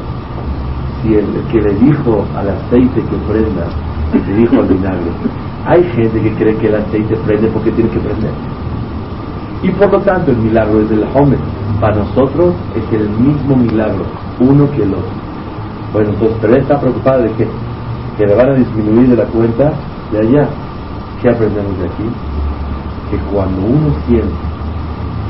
si 1.03 1.15
el 1.17 1.27
que 1.50 1.61
le 1.61 1.75
dijo 1.75 2.25
al 2.37 2.49
aceite 2.49 3.03
que 3.11 3.17
prenda, 3.29 3.67
le 4.15 4.37
dijo 4.37 4.61
al 4.61 4.69
vinagre, 4.69 5.11
hay 5.67 5.83
gente 5.97 6.21
que 6.21 6.33
cree 6.37 6.57
que 6.59 6.69
el 6.69 6.77
aceite 6.77 7.17
prende 7.27 7.49
porque 7.49 7.73
tiene 7.73 7.91
que 7.91 7.99
prender. 7.99 8.31
Y 9.65 9.71
por 9.71 9.91
lo 9.91 9.99
tanto 10.03 10.31
el 10.31 10.37
milagro 10.37 10.81
es 10.83 10.91
del 10.91 11.05
hombre. 11.12 11.41
Para 11.81 11.97
nosotros 11.97 12.55
es 12.77 13.00
el 13.00 13.09
mismo 13.19 13.57
milagro, 13.57 14.05
uno 14.39 14.71
que 14.71 14.85
el 14.85 14.95
otro. 14.95 15.11
Bueno, 15.93 16.11
entonces, 16.11 16.39
pero 16.41 16.55
está 16.55 16.81
preocupada 16.81 17.23
de 17.23 17.33
que, 17.33 17.49
que 18.17 18.27
le 18.27 18.35
van 18.37 18.50
a 18.50 18.55
disminuir 18.55 19.09
de 19.09 19.17
la 19.17 19.25
cuenta. 19.25 19.73
de 20.12 20.19
allá. 20.21 20.49
¿Qué 21.21 21.31
aprendemos 21.31 21.77
de 21.81 21.87
aquí? 21.87 22.05
Que 23.11 23.17
cuando 23.33 23.61
uno 23.61 23.93
siente 24.07 24.50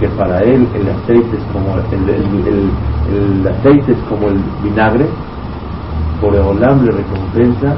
que 0.01 0.09
para 0.09 0.41
él 0.41 0.67
el 0.75 0.89
aceite 0.89 1.37
es 1.37 1.45
como 1.53 1.77
el, 1.77 3.47
aceite 3.47 3.93
es 3.93 3.99
como 4.09 4.29
el 4.29 4.41
vinagre, 4.65 5.07
por 6.21 6.35
Olam 6.35 6.85
le 6.85 6.93
recompensa 6.93 7.77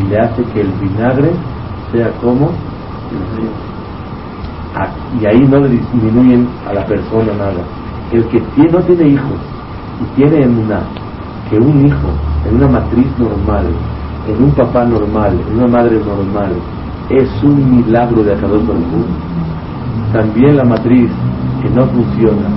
y 0.00 0.08
le 0.08 0.18
hace 0.18 0.42
que 0.54 0.60
el 0.60 0.70
vinagre 0.80 1.32
sea 1.92 2.10
como 2.22 2.50
y 5.20 5.26
ahí 5.26 5.40
no 5.48 5.60
le 5.60 5.68
disminuyen 5.68 6.48
a 6.68 6.72
la 6.72 6.84
persona 6.86 7.32
nada. 7.38 7.62
El 8.12 8.24
que 8.26 8.40
tiene, 8.54 8.70
no 8.70 8.78
tiene 8.80 9.08
hijos 9.10 9.38
y 10.00 10.16
tiene 10.16 10.44
en 10.44 10.58
una 10.58 10.80
que 11.48 11.58
un 11.58 11.86
hijo 11.86 12.08
en 12.48 12.56
una 12.56 12.68
matriz 12.68 13.06
normal, 13.18 13.66
en 14.28 14.44
un 14.44 14.50
papá 14.52 14.84
normal, 14.84 15.38
en 15.48 15.58
una 15.58 15.68
madre 15.68 15.98
normal, 15.98 16.52
es 17.10 17.28
un 17.42 17.76
milagro 17.76 18.22
de 18.22 18.32
Akadosh 18.32 18.66
Baruj 18.66 18.82
También 20.12 20.56
la 20.56 20.64
matriz 20.64 21.10
que 21.64 21.70
no 21.70 21.86
funciona, 21.86 22.48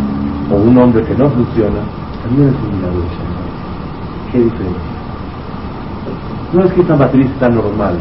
o 0.51 0.55
un 0.55 0.77
hombre 0.77 1.01
que 1.05 1.15
no 1.15 1.29
funciona, 1.29 1.79
también 2.23 2.49
es 2.49 2.55
un 2.55 2.75
milagro 2.75 2.99
de 2.99 4.31
¿Qué 4.31 4.39
diferencia? 4.39 4.81
No 6.51 6.63
es 6.65 6.73
que 6.73 6.81
esta 6.81 6.95
matriz 6.97 7.25
está 7.27 7.47
normal. 7.47 7.95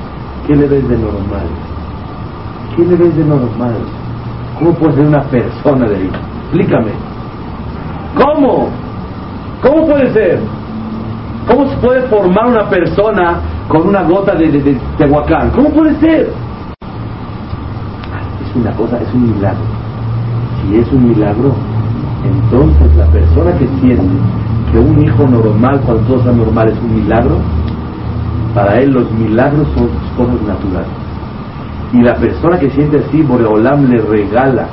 ¿Qué 0.47 0.57
le 0.57 0.67
ves 0.67 0.89
de 0.89 0.99
normal? 0.99 1.47
¿Qué 2.75 2.85
le 2.85 2.97
ves 2.97 3.17
de 3.17 3.25
normal? 3.25 3.77
¿Cómo 4.59 4.73
puede 4.75 4.95
ser 4.95 5.07
una 5.07 5.23
persona 5.23 5.87
de 5.87 5.95
ahí? 5.95 6.11
Explícame. 6.43 6.93
¿Cómo? 8.17 8.69
¿Cómo 9.63 9.87
puede 9.87 10.13
ser? 10.13 10.41
¿Cómo 11.47 11.69
se 11.69 11.77
puede 11.77 12.03
formar 12.09 12.47
una 12.49 12.69
persona 12.69 13.41
con 13.69 13.87
una 13.87 14.03
gota 14.03 14.35
de, 14.35 14.49
de, 14.49 14.81
Tehuacán? 14.99 15.51
¿Cómo 15.51 15.71
puede 15.71 15.95
ser? 16.01 16.33
Es 18.45 18.57
una 18.57 18.73
cosa, 18.73 18.99
es 18.99 19.15
un 19.15 19.37
milagro. 19.37 19.75
Si 20.69 20.77
es 20.77 20.93
un 20.93 21.09
milagro, 21.09 21.55
entonces 22.25 22.97
la 22.97 23.07
persona 23.07 23.53
que 23.53 23.69
siente 23.81 24.15
que 24.73 24.79
un 24.79 25.03
hijo 25.03 25.27
normal, 25.27 25.81
cuando 25.85 26.03
todo 26.05 26.19
está 26.19 26.33
normal, 26.33 26.69
es 26.69 26.79
un 26.83 26.95
milagro, 26.95 27.37
para 28.55 28.81
él 28.81 28.91
los 28.91 29.11
milagros 29.13 29.67
son 29.75 29.89
cosas 30.17 30.41
naturales. 30.43 30.89
Y 31.93 32.03
la 32.03 32.17
persona 32.17 32.59
que 32.59 32.71
siente 32.71 32.99
así, 32.99 33.23
Boreolam 33.23 33.89
le 33.89 34.01
regala 34.01 34.67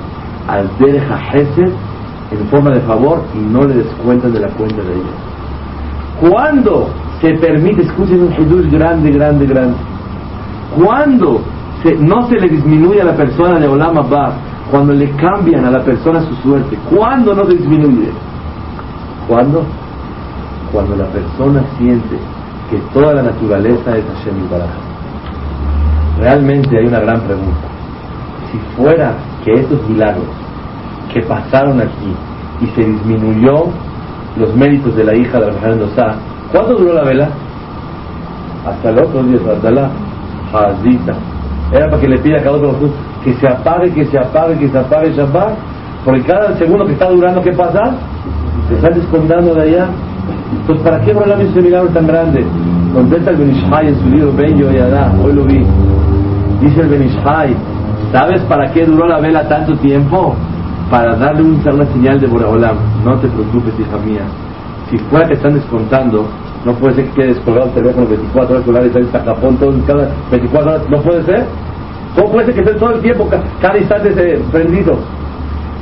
al 0.48 0.70
Dereja 0.80 1.20
Hesed 1.32 1.72
en 2.32 2.48
forma 2.48 2.72
de 2.72 2.82
favor 2.82 3.22
y 3.36 3.40
no 3.52 3.66
le 3.66 3.76
descuentan 3.76 4.34
de 4.34 4.40
la 4.40 4.48
cuenta 4.50 4.78
de 4.78 4.94
ella. 4.94 6.30
¿Cuándo 6.30 6.90
se 7.22 7.34
permite, 7.36 7.84
escuchen 7.84 8.24
un 8.24 8.32
Jesús 8.32 8.72
grande, 8.72 9.12
grande, 9.12 9.46
grande? 9.46 9.76
¿Cuándo 10.76 11.42
no 12.00 12.28
se 12.30 12.36
le 12.36 12.48
disminuye 12.50 13.02
a 13.02 13.06
la 13.06 13.16
persona 13.16 13.60
de 13.60 13.68
Olam 13.68 13.98
Abba? 13.98 14.34
Cuando 14.74 14.94
le 14.94 15.08
cambian 15.12 15.66
a 15.66 15.70
la 15.70 15.84
persona 15.84 16.20
su 16.22 16.34
suerte. 16.38 16.76
¿Cuándo 16.90 17.36
no 17.36 17.44
disminuye? 17.44 18.10
¿Cuándo? 19.28 19.64
Cuando 20.72 20.96
la 20.96 21.06
persona 21.10 21.64
siente 21.78 22.18
que 22.72 22.78
toda 22.92 23.14
la 23.14 23.22
naturaleza 23.22 23.96
es 23.96 24.04
Hashem 24.04 24.44
y 24.44 24.52
Baraj. 24.52 24.72
Realmente 26.18 26.76
hay 26.76 26.88
una 26.88 27.02
gran 27.02 27.22
pregunta. 27.22 27.68
Si 28.52 28.58
fuera 28.76 29.14
que 29.46 29.54
estos 29.54 29.88
milagros 29.88 30.26
que 31.14 31.22
pasaron 31.22 31.80
aquí 31.80 32.16
y 32.62 32.66
se 32.70 32.84
disminuyó 32.84 33.66
los 34.40 34.56
méritos 34.56 34.96
de 34.96 35.04
la 35.04 35.16
hija 35.16 35.40
de 35.40 35.52
la 35.52 35.68
Mendoza, 35.68 36.16
¿cuánto 36.52 36.78
duró 36.78 36.96
la 36.96 37.04
vela? 37.04 37.30
Hasta 38.68 38.90
el 38.90 38.98
otro 38.98 39.22
día, 39.22 39.38
hasta 39.54 39.70
la 39.70 39.92
jazita. 40.52 41.14
Era 41.72 41.92
para 41.92 42.02
que 42.02 42.08
le 42.08 42.18
pida 42.18 42.40
a 42.40 42.44
cada 42.44 42.56
otro 42.56 42.74
que 43.24 43.34
se 43.36 43.48
apague, 43.48 43.92
que 43.92 44.06
se 44.06 44.18
apague, 44.18 44.58
que 44.58 44.68
se 44.70 44.78
apague 44.78 45.14
Shabbat, 45.14 45.54
porque 46.06 46.22
cada 46.24 46.58
segundo 46.58 46.86
que 46.86 46.94
está 46.94 47.10
durando, 47.10 47.42
¿qué 47.42 47.52
pasa? 47.54 47.96
Se 48.68 48.76
está 48.76 48.90
descontando 48.90 49.54
de 49.56 49.62
allá. 49.62 49.88
Entonces, 50.60 50.84
¿para 50.84 51.00
qué 51.02 51.12
Abraham 51.12 51.42
hizo 51.42 51.52
ese 51.52 51.62
milagro 51.62 51.90
tan 51.90 52.08
grande? 52.08 52.46
Contesta 52.94 53.32
el 53.32 53.38
Benishai 53.38 53.88
en 53.88 54.00
su 54.00 54.10
libro 54.10 54.34
Ben 54.34 54.58
Yadá, 54.58 55.14
hoy 55.24 55.34
lo 55.34 55.46
vi. 55.46 55.66
Dice 56.62 56.82
el 56.82 56.88
Benishai, 56.88 57.56
¿sabes 58.12 58.42
para 58.44 58.72
qué 58.72 58.86
duró 58.86 59.08
la 59.08 59.20
vela 59.20 59.48
tanto 59.48 59.76
tiempo? 59.78 60.36
Para 60.90 61.16
darle 61.16 61.42
una 61.44 61.86
señal 61.88 62.20
de 62.20 62.28
Boraholam. 62.28 62.78
No 63.04 63.18
te 63.18 63.28
preocupes, 63.28 63.74
hija 63.80 63.98
mía. 64.06 64.22
Si 64.90 64.98
fuera 64.98 65.28
que 65.28 65.34
están 65.34 65.56
descontando, 65.56 66.28
no 66.66 66.74
puede 66.76 66.96
ser 66.96 67.06
que 67.06 67.12
quede 67.14 67.28
descolgado 67.30 67.68
el 67.68 67.74
teléfono 67.74 68.08
24 68.08 68.56
horas 68.56 68.66
con 68.66 68.74
la 68.76 68.82
está 68.82 69.24
capón 69.24 69.58
todo, 69.58 69.74
cada 69.88 70.10
24 70.30 70.72
horas. 70.72 70.90
No 70.90 71.02
puede 71.02 71.24
ser. 71.24 71.46
¿Cómo 72.16 72.32
puede 72.32 72.46
ser 72.48 72.56
que 72.56 72.62
esté 72.62 72.74
todo 72.80 72.96
el 72.96 73.02
tiempo, 73.02 73.30
cada 73.62 73.78
instante 73.78 74.40
prendido? 74.52 74.98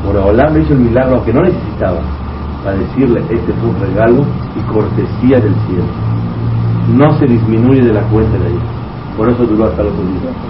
Boraholam 0.06 0.62
hizo 0.62 0.74
el 0.74 0.80
milagro, 0.80 1.16
aunque 1.16 1.34
no 1.34 1.42
necesitaba, 1.42 2.00
para 2.64 2.78
decirle: 2.78 3.22
Este 3.30 3.54
fue 3.54 3.70
un 3.70 3.80
regalo 3.80 4.26
y 4.56 4.72
cortesía 4.72 5.40
del 5.40 5.54
cielo 5.68 6.12
no 6.90 7.18
se 7.18 7.26
disminuye 7.26 7.82
de 7.82 7.94
la 7.94 8.02
cuenta 8.04 8.38
de 8.38 8.50
ella. 8.50 8.60
Por 9.18 9.30
eso 9.30 9.46
duró 9.46 9.66
hasta 9.66 9.82
el 9.82 9.88
otro. 9.90 10.04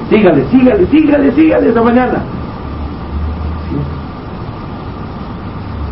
Sígale, 0.09 0.45
sígale, 0.49 0.85
sígale, 0.87 1.31
sígale 1.31 1.67
esta 1.69 1.81
mañana. 1.81 2.23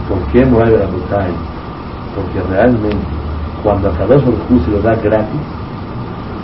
¿Por 0.07 0.19
qué 0.31 0.45
Moray 0.45 0.71
Botay? 0.71 1.31
Porque 2.15 2.41
realmente, 2.51 2.97
cuando 3.63 3.89
a 3.89 4.05
Baruj 4.05 4.65
se 4.65 4.71
lo 4.71 4.81
da 4.81 4.95
gratis, 4.95 5.39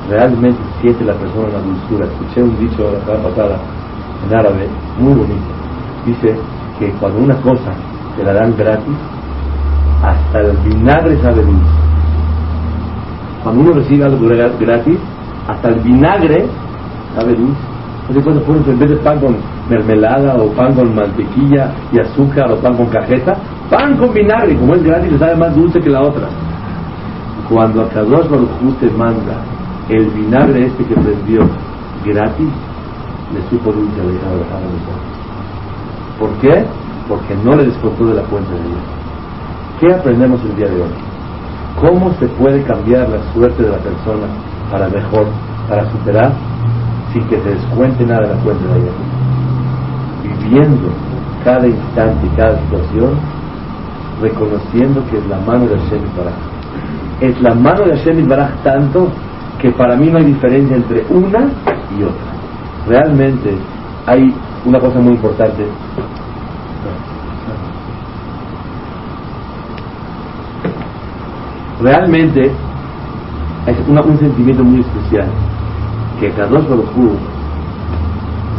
realmente 0.10 0.60
siente 0.82 1.04
la 1.06 1.14
persona 1.14 1.48
la 1.50 1.62
dulzura. 1.62 2.06
Escuché 2.06 2.44
un 2.44 2.58
dicho 2.60 2.84
la 2.92 3.00
semana 3.00 3.30
pasada 3.30 3.58
en 4.26 4.38
árabe, 4.38 4.68
muy 5.00 5.14
bonito. 5.14 5.52
Dice 6.06 6.36
que 6.80 6.92
cuando 7.00 7.20
una 7.20 7.36
cosa 7.38 7.72
te 8.16 8.24
la 8.24 8.34
dan 8.34 8.56
gratis, 8.56 8.96
hasta 10.04 10.40
el 10.40 10.58
vinagre 10.58 11.18
sabe 11.22 11.44
dulce. 11.44 11.86
Cuando 13.44 13.62
uno 13.62 13.74
recibe 13.74 14.04
algo 14.06 14.28
gratis, 14.60 14.98
hasta 15.48 15.70
el 15.70 15.80
vinagre 15.82 16.46
sabe 17.16 17.36
dulce. 17.36 17.62
Entonces 18.08 18.24
cuando 18.24 18.44
pones 18.44 18.68
en 18.68 18.80
vez 18.80 18.90
de 18.90 18.96
pan 18.98 19.20
con 19.20 19.36
mermelada 19.68 20.36
o 20.36 20.52
pan 20.52 20.76
con 20.76 20.94
mantequilla 20.94 21.72
y 21.92 22.00
azúcar 22.00 22.52
o 22.52 22.58
pan 22.58 22.76
con 22.78 22.86
cajeta, 22.88 23.36
pan 23.70 23.98
con 23.98 24.14
vinagre, 24.14 24.56
como 24.58 24.76
es 24.76 24.84
gratis, 24.84 25.12
le 25.12 25.18
sabe 25.18 25.36
más 25.36 25.56
dulce 25.56 25.80
que 25.80 25.90
la 25.90 26.02
otra. 26.04 26.28
Cuando 27.50 27.82
a 27.82 27.90
Kadosh 27.90 28.28
Baruj 28.30 28.76
te 28.80 28.90
manda 28.92 29.55
el 29.90 30.10
vinagre 30.10 30.66
este 30.66 30.84
que 30.84 30.96
prendió 30.96 31.48
gratis, 32.06 32.50
le 33.34 33.50
supo 33.50 33.72
dulce 33.72 34.02
a 34.02 34.04
la 34.04 34.10
¿Por 36.20 36.30
qué? 36.42 36.66
Porque 37.08 37.36
no 37.44 37.56
le 37.56 37.66
descontó 37.66 38.08
de 38.08 38.16
la 38.16 38.22
cuenta 38.24 38.52
de 38.52 38.60
Dios. 38.60 38.80
¿Qué 39.80 39.94
aprendemos 39.94 40.42
el 40.44 40.56
día 40.56 40.68
de 40.68 40.82
hoy? 40.82 40.90
¿Cómo 41.82 42.14
se 42.20 42.28
puede 42.28 42.64
cambiar 42.64 43.10
la 43.10 43.34
suerte 43.34 43.64
de 43.64 43.70
la 43.70 43.78
persona 43.78 44.28
para 44.72 44.88
mejor, 44.90 45.28
para 45.70 45.90
superar, 45.92 46.32
sin 47.14 47.24
que 47.28 47.40
se 47.42 47.50
descuente 47.50 48.06
nada 48.06 48.22
de 48.22 48.36
la 48.36 48.42
cuenta 48.42 48.64
de 48.74 48.80
ella? 48.80 48.92
Viviendo 50.24 50.90
cada 51.44 51.68
instante 51.68 52.26
y 52.26 52.38
cada 52.38 52.60
situación, 52.62 53.12
reconociendo 54.22 55.04
que 55.12 55.18
es 55.18 55.28
la 55.28 55.38
mano 55.40 55.68
de 55.68 55.78
Hashem 55.78 56.02
Baraj. 56.18 56.34
Es 57.22 57.42
la 57.42 57.54
mano 57.54 57.86
de 57.86 57.98
Hashem 57.98 58.28
Baraj 58.28 58.52
tanto 58.64 59.10
que 59.66 59.72
para 59.72 59.96
mí 59.96 60.12
no 60.12 60.20
hay 60.20 60.26
diferencia 60.26 60.76
entre 60.76 61.04
una 61.10 61.50
y 61.98 62.04
otra. 62.04 62.88
Realmente 62.88 63.58
hay 64.06 64.32
una 64.64 64.80
cosa 64.80 65.00
muy 65.00 65.14
importante 65.14 65.66
realmente 71.82 72.52
es 73.66 73.78
un 73.88 74.20
sentimiento 74.20 74.64
muy 74.64 74.82
especial 74.82 75.26
que 76.20 76.30
Kadosh 76.30 76.68
Baruj 76.68 77.18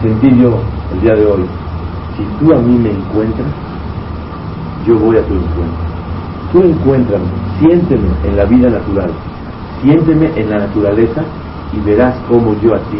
sentí 0.02 0.28
yo 0.40 0.58
el 0.92 1.00
día 1.02 1.14
de 1.14 1.24
hoy. 1.24 1.44
Si 2.16 2.44
tú 2.44 2.52
a 2.52 2.58
mí 2.58 2.76
me 2.78 2.90
encuentras, 2.90 3.46
yo 4.84 4.98
voy 4.98 5.18
a 5.18 5.22
tu 5.22 5.34
encuentro. 5.34 5.86
Tú 6.52 6.62
encuéntrame, 6.62 7.24
siénteme 7.60 8.08
en 8.24 8.36
la 8.36 8.44
vida 8.44 8.70
natural, 8.70 9.10
siénteme 9.82 10.30
en 10.36 10.50
la 10.50 10.58
naturaleza 10.58 11.22
y 11.72 11.80
verás 11.80 12.14
cómo 12.28 12.54
yo 12.60 12.74
a 12.74 12.78
ti, 12.90 12.98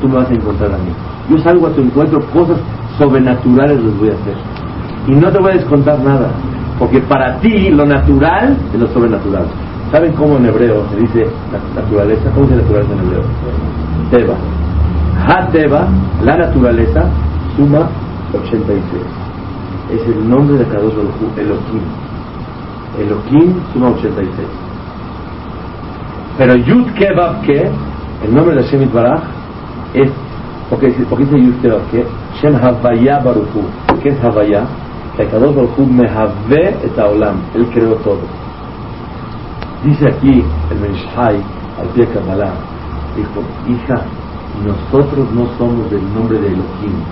tú 0.00 0.08
me 0.08 0.16
vas 0.16 0.30
a 0.30 0.34
encontrar 0.34 0.72
a 0.72 0.78
mí. 0.78 0.90
Yo 1.28 1.38
salgo 1.38 1.66
a 1.66 1.70
tu 1.70 1.80
encuentro, 1.82 2.20
cosas 2.32 2.58
sobrenaturales 2.98 3.82
les 3.82 3.98
voy 3.98 4.08
a 4.08 4.12
hacer. 4.12 4.34
Y 5.06 5.12
no 5.12 5.30
te 5.30 5.38
voy 5.38 5.52
a 5.52 5.54
descontar 5.54 5.98
nada. 6.00 6.30
Porque 6.78 7.00
para 7.00 7.38
ti 7.40 7.70
lo 7.70 7.84
natural 7.84 8.56
es 8.72 8.80
lo 8.80 8.86
sobrenatural. 8.88 9.44
¿Saben 9.90 10.12
cómo 10.12 10.36
en 10.36 10.46
hebreo 10.46 10.84
se 10.90 10.96
dice 10.96 11.26
naturaleza? 11.74 12.30
¿Cómo 12.34 12.46
se 12.46 12.54
dice 12.54 12.62
naturaleza 12.62 12.92
en 12.92 13.00
hebreo? 13.00 13.22
Teba. 14.10 14.34
Ha-Teba, 15.26 15.88
la 16.24 16.36
naturaleza, 16.36 17.04
suma 17.56 17.88
86. 18.32 19.02
Es 19.92 20.16
el 20.16 20.28
nombre 20.28 20.56
de 20.56 20.64
Kadosh 20.64 20.94
Baruj 20.94 21.38
Elohim. 21.38 21.82
Elohim 22.98 23.54
suma 23.72 23.88
86. 23.88 24.69
Pero 26.40 26.56
Yud 26.56 26.86
Kebab 26.94 27.42
que, 27.42 27.68
el 28.24 28.34
nombre 28.34 28.56
de 28.56 28.62
Shemit 28.62 28.90
Baraj, 28.94 29.20
es, 29.92 30.10
porque, 30.70 30.88
porque 31.10 31.26
dice 31.26 31.50
usted 31.50 31.74
que 31.90 32.06
Shem 32.40 32.56
Havaya 32.56 33.18
Baruchu, 33.18 33.60
¿qué 34.02 34.08
es 34.08 34.24
Havaya? 34.24 34.64
Que 35.18 35.26
Kadosh 35.26 35.54
Baruchu 35.54 35.84
Mehave 35.84 36.76
et 36.82 36.98
Olam, 36.98 37.42
él 37.54 37.66
creó 37.74 37.94
todo. 37.96 38.20
Dice 39.84 40.08
aquí 40.08 40.42
el 40.70 40.80
Menshai, 40.80 41.36
al 41.78 41.88
pie 41.92 42.06
de 42.06 42.12
Kabbalah, 42.14 42.54
dijo, 43.16 43.42
hija, 43.68 44.00
nosotros 44.64 45.30
no 45.34 45.46
somos 45.58 45.90
del 45.90 46.02
nombre 46.14 46.38
de 46.38 46.46
Elohim, 46.46 47.04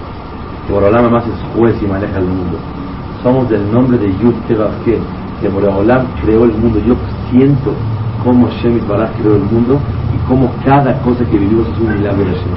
que 0.66 0.72
Borolam 0.72 1.12
más 1.12 1.24
es 1.26 1.54
juez 1.54 1.76
y 1.82 1.86
maneja 1.86 2.16
el 2.16 2.24
mundo. 2.24 2.56
Somos 3.22 3.46
del 3.50 3.70
nombre 3.70 3.98
de 3.98 4.08
Yud 4.08 4.32
Tebavke, 4.48 4.98
que 5.42 5.48
Borolam 5.50 6.06
creó 6.22 6.44
el 6.44 6.52
mundo. 6.52 6.80
Yo 6.86 6.94
siento 7.30 7.74
cómo 8.28 8.46
Hashem 8.46 8.86
Baraj 8.86 9.10
creó 9.16 9.36
el 9.36 9.44
mundo 9.44 9.80
y 10.14 10.28
cómo 10.28 10.52
cada 10.62 10.92
cosa 11.00 11.24
que 11.24 11.38
vivimos 11.38 11.66
es 11.68 11.78
un 11.80 11.94
milagro 11.94 12.24
de 12.24 12.32
Hashem. 12.32 12.52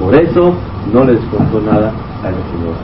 Por 0.00 0.14
eso 0.16 0.54
no 0.92 1.04
le 1.04 1.14
descontó 1.14 1.60
nada 1.60 1.92
a 2.24 2.30
la 2.34 2.42
señora. 2.50 2.82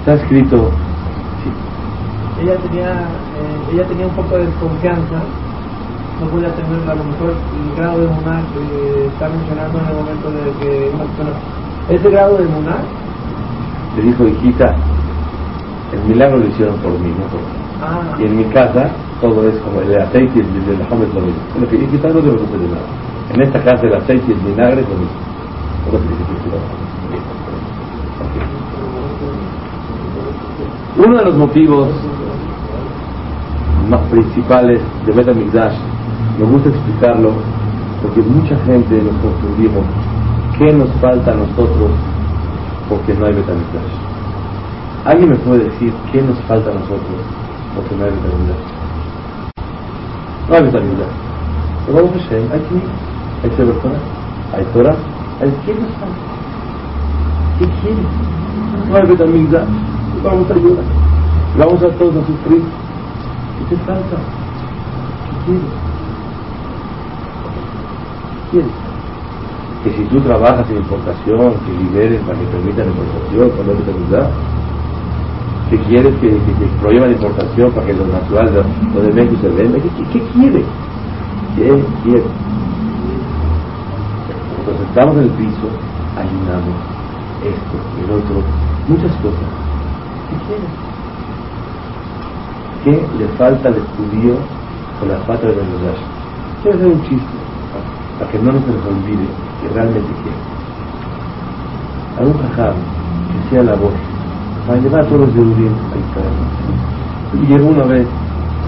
Está 0.00 0.14
escrito, 0.14 0.70
sí. 1.44 2.42
Ella 2.42 2.56
tenía, 2.56 2.92
eh, 2.92 3.74
ella 3.74 3.84
tenía 3.84 4.06
un 4.06 4.14
poco 4.14 4.38
de 4.38 4.46
desconfianza, 4.46 5.20
no 6.18 6.26
podía 6.28 6.48
tener 6.54 6.80
a 6.88 6.94
lo 6.94 7.04
mejor 7.04 7.34
el 7.34 7.76
grado 7.76 8.00
de 8.00 8.06
monar 8.06 8.42
que 8.54 9.06
está 9.08 9.28
mencionando 9.28 9.78
en 9.80 9.86
el 9.86 9.94
momento 9.94 10.30
de 10.30 10.50
que 10.60 10.90
una 10.94 11.04
persona... 11.04 11.30
Ese 11.90 12.10
grado 12.10 12.38
de 12.38 12.44
monar... 12.46 12.80
Le 13.96 14.02
dijo, 14.02 14.26
hijita, 14.26 14.74
el 15.92 16.08
milagro 16.08 16.38
lo 16.38 16.46
hicieron 16.46 16.76
por 16.76 16.92
mí, 16.92 17.10
no 17.18 17.26
por 17.26 17.40
mí. 17.40 17.46
Ah. 17.82 18.16
Y 18.18 18.24
en 18.24 18.36
mi 18.38 18.44
casa 18.44 18.90
todo 19.22 19.48
es 19.48 19.54
como 19.60 19.80
el 19.80 19.96
aceite 20.00 20.32
y 20.34 20.40
el, 20.40 20.46
el, 20.46 20.80
el 20.80 21.62
lo 21.62 21.68
que 21.68 21.78
quizás 21.86 22.12
no. 22.12 22.20
En 23.32 23.40
esta 23.40 23.62
casa 23.62 23.86
el 23.86 23.94
aceite 23.94 24.32
y 24.32 24.50
vinagre 24.50 24.80
es 24.82 24.88
lo 24.88 24.96
mismo. 24.96 25.32
Uno 30.98 31.18
de 31.18 31.24
los 31.24 31.36
motivos 31.36 31.88
más 33.88 34.00
principales 34.10 34.80
de 35.06 35.12
Beta 35.12 35.32
Migdash, 35.32 35.76
me 36.38 36.44
gusta 36.44 36.70
explicarlo 36.70 37.30
porque 38.02 38.22
mucha 38.22 38.56
gente 38.64 39.00
nos 39.02 39.14
confundimos. 39.22 39.84
¿Qué 40.58 40.72
nos 40.72 40.90
falta 41.00 41.30
a 41.30 41.36
nosotros 41.36 41.90
porque 42.88 43.14
no 43.14 43.26
hay 43.26 43.34
Beta 43.34 43.52
Migdash? 43.52 45.04
¿Alguien 45.04 45.30
me 45.30 45.36
puede 45.36 45.64
decir 45.64 45.92
qué 46.10 46.20
nos 46.22 46.38
falta 46.40 46.70
a 46.70 46.74
nosotros 46.74 47.20
porque 47.76 47.94
no 47.94 48.04
hay 48.04 48.10
Beta 48.10 48.26
Migdash? 48.26 48.82
No 50.41 50.41
hay 50.41 50.41
vitamina. 50.41 50.41
Pero 50.41 50.41
vamos 50.41 50.41
a 50.41 50.41
Hashem, 50.41 50.41
hay 50.41 50.41
que 50.41 50.41
hay 50.41 50.41
Sefer 50.52 50.82
hay 54.52 54.64
Torah, 54.74 54.96
hay 55.40 55.50
¿qué 55.64 55.72
nos 55.72 55.90
falta? 55.96 56.32
¿Qué 57.58 57.66
quieres? 57.80 58.04
No 58.88 58.96
hay 58.96 59.06
vitamina. 59.08 59.64
Vamos 60.22 60.50
a 60.50 60.54
ayudar. 60.54 60.84
Vamos 61.58 61.82
a 61.82 61.88
todos 61.96 62.16
a 62.16 62.26
sufrir. 62.26 62.62
¿Qué 63.58 63.74
te 63.74 63.82
falta? 63.84 64.16
¿Qué 65.24 65.34
quieres? 65.46 65.72
¿Qué? 68.52 68.62
Que 69.84 69.96
si 69.96 70.04
tú 70.04 70.20
trabajas 70.20 70.68
en 70.68 70.76
importación, 70.76 71.54
que 71.64 71.72
liberes 71.82 72.20
para 72.26 72.38
que 72.38 72.44
permitan 72.44 72.86
la 72.86 72.92
importación, 72.92 73.50
con 73.50 73.66
lo 73.66 73.76
que 73.78 73.82
te 75.72 75.78
quieres 75.84 76.14
que, 76.20 76.28
que, 76.28 76.52
que 76.52 76.66
prohíba 76.82 77.06
la 77.06 77.12
importación 77.12 77.72
para 77.72 77.86
que 77.86 77.94
lo 77.94 78.06
natural, 78.06 78.62
lo, 78.94 79.00
de 79.00 79.10
México 79.10 79.40
se 79.40 79.48
venda. 79.48 79.78
¿Qué, 79.78 80.04
qué, 80.12 80.20
quiere? 80.34 80.62
¿Qué 81.56 81.84
quiere? 82.02 82.24
Entonces 84.58 84.86
estamos 84.86 85.16
en 85.16 85.22
el 85.22 85.30
piso, 85.30 85.66
ayunamos, 86.12 86.76
esto, 87.40 87.76
el 88.04 88.10
otro, 88.12 88.42
muchas 88.86 89.16
cosas. 89.22 89.48
¿Qué 90.28 90.36
quiere? 90.44 90.68
¿Qué 92.84 93.18
le 93.18 93.28
falta 93.38 93.68
al 93.68 93.80
judío 93.96 94.34
con 95.00 95.08
la 95.08 95.16
falta 95.24 95.46
de 95.46 95.54
verdad? 95.54 95.96
Quiero 96.62 96.76
hacer 96.76 96.88
un 96.88 97.02
chiste 97.04 97.38
para 98.18 98.30
que 98.30 98.38
no 98.40 98.52
nos 98.52 98.62
olvide 98.62 99.26
que 99.62 99.68
realmente 99.72 100.12
quiere. 100.22 100.38
Algún 102.18 102.42
jajam 102.42 102.74
que 102.74 103.54
sea 103.54 103.62
la 103.62 103.74
voz 103.74 104.11
para 104.66 104.80
llevar 104.80 105.00
a 105.00 105.06
todos 105.06 105.20
los 105.22 105.30
judíos 105.30 105.72
a 105.92 105.96
Israel. 105.98 106.36
Y 107.34 107.46
llegó 107.46 107.68
una 107.70 107.84
vez 107.84 108.06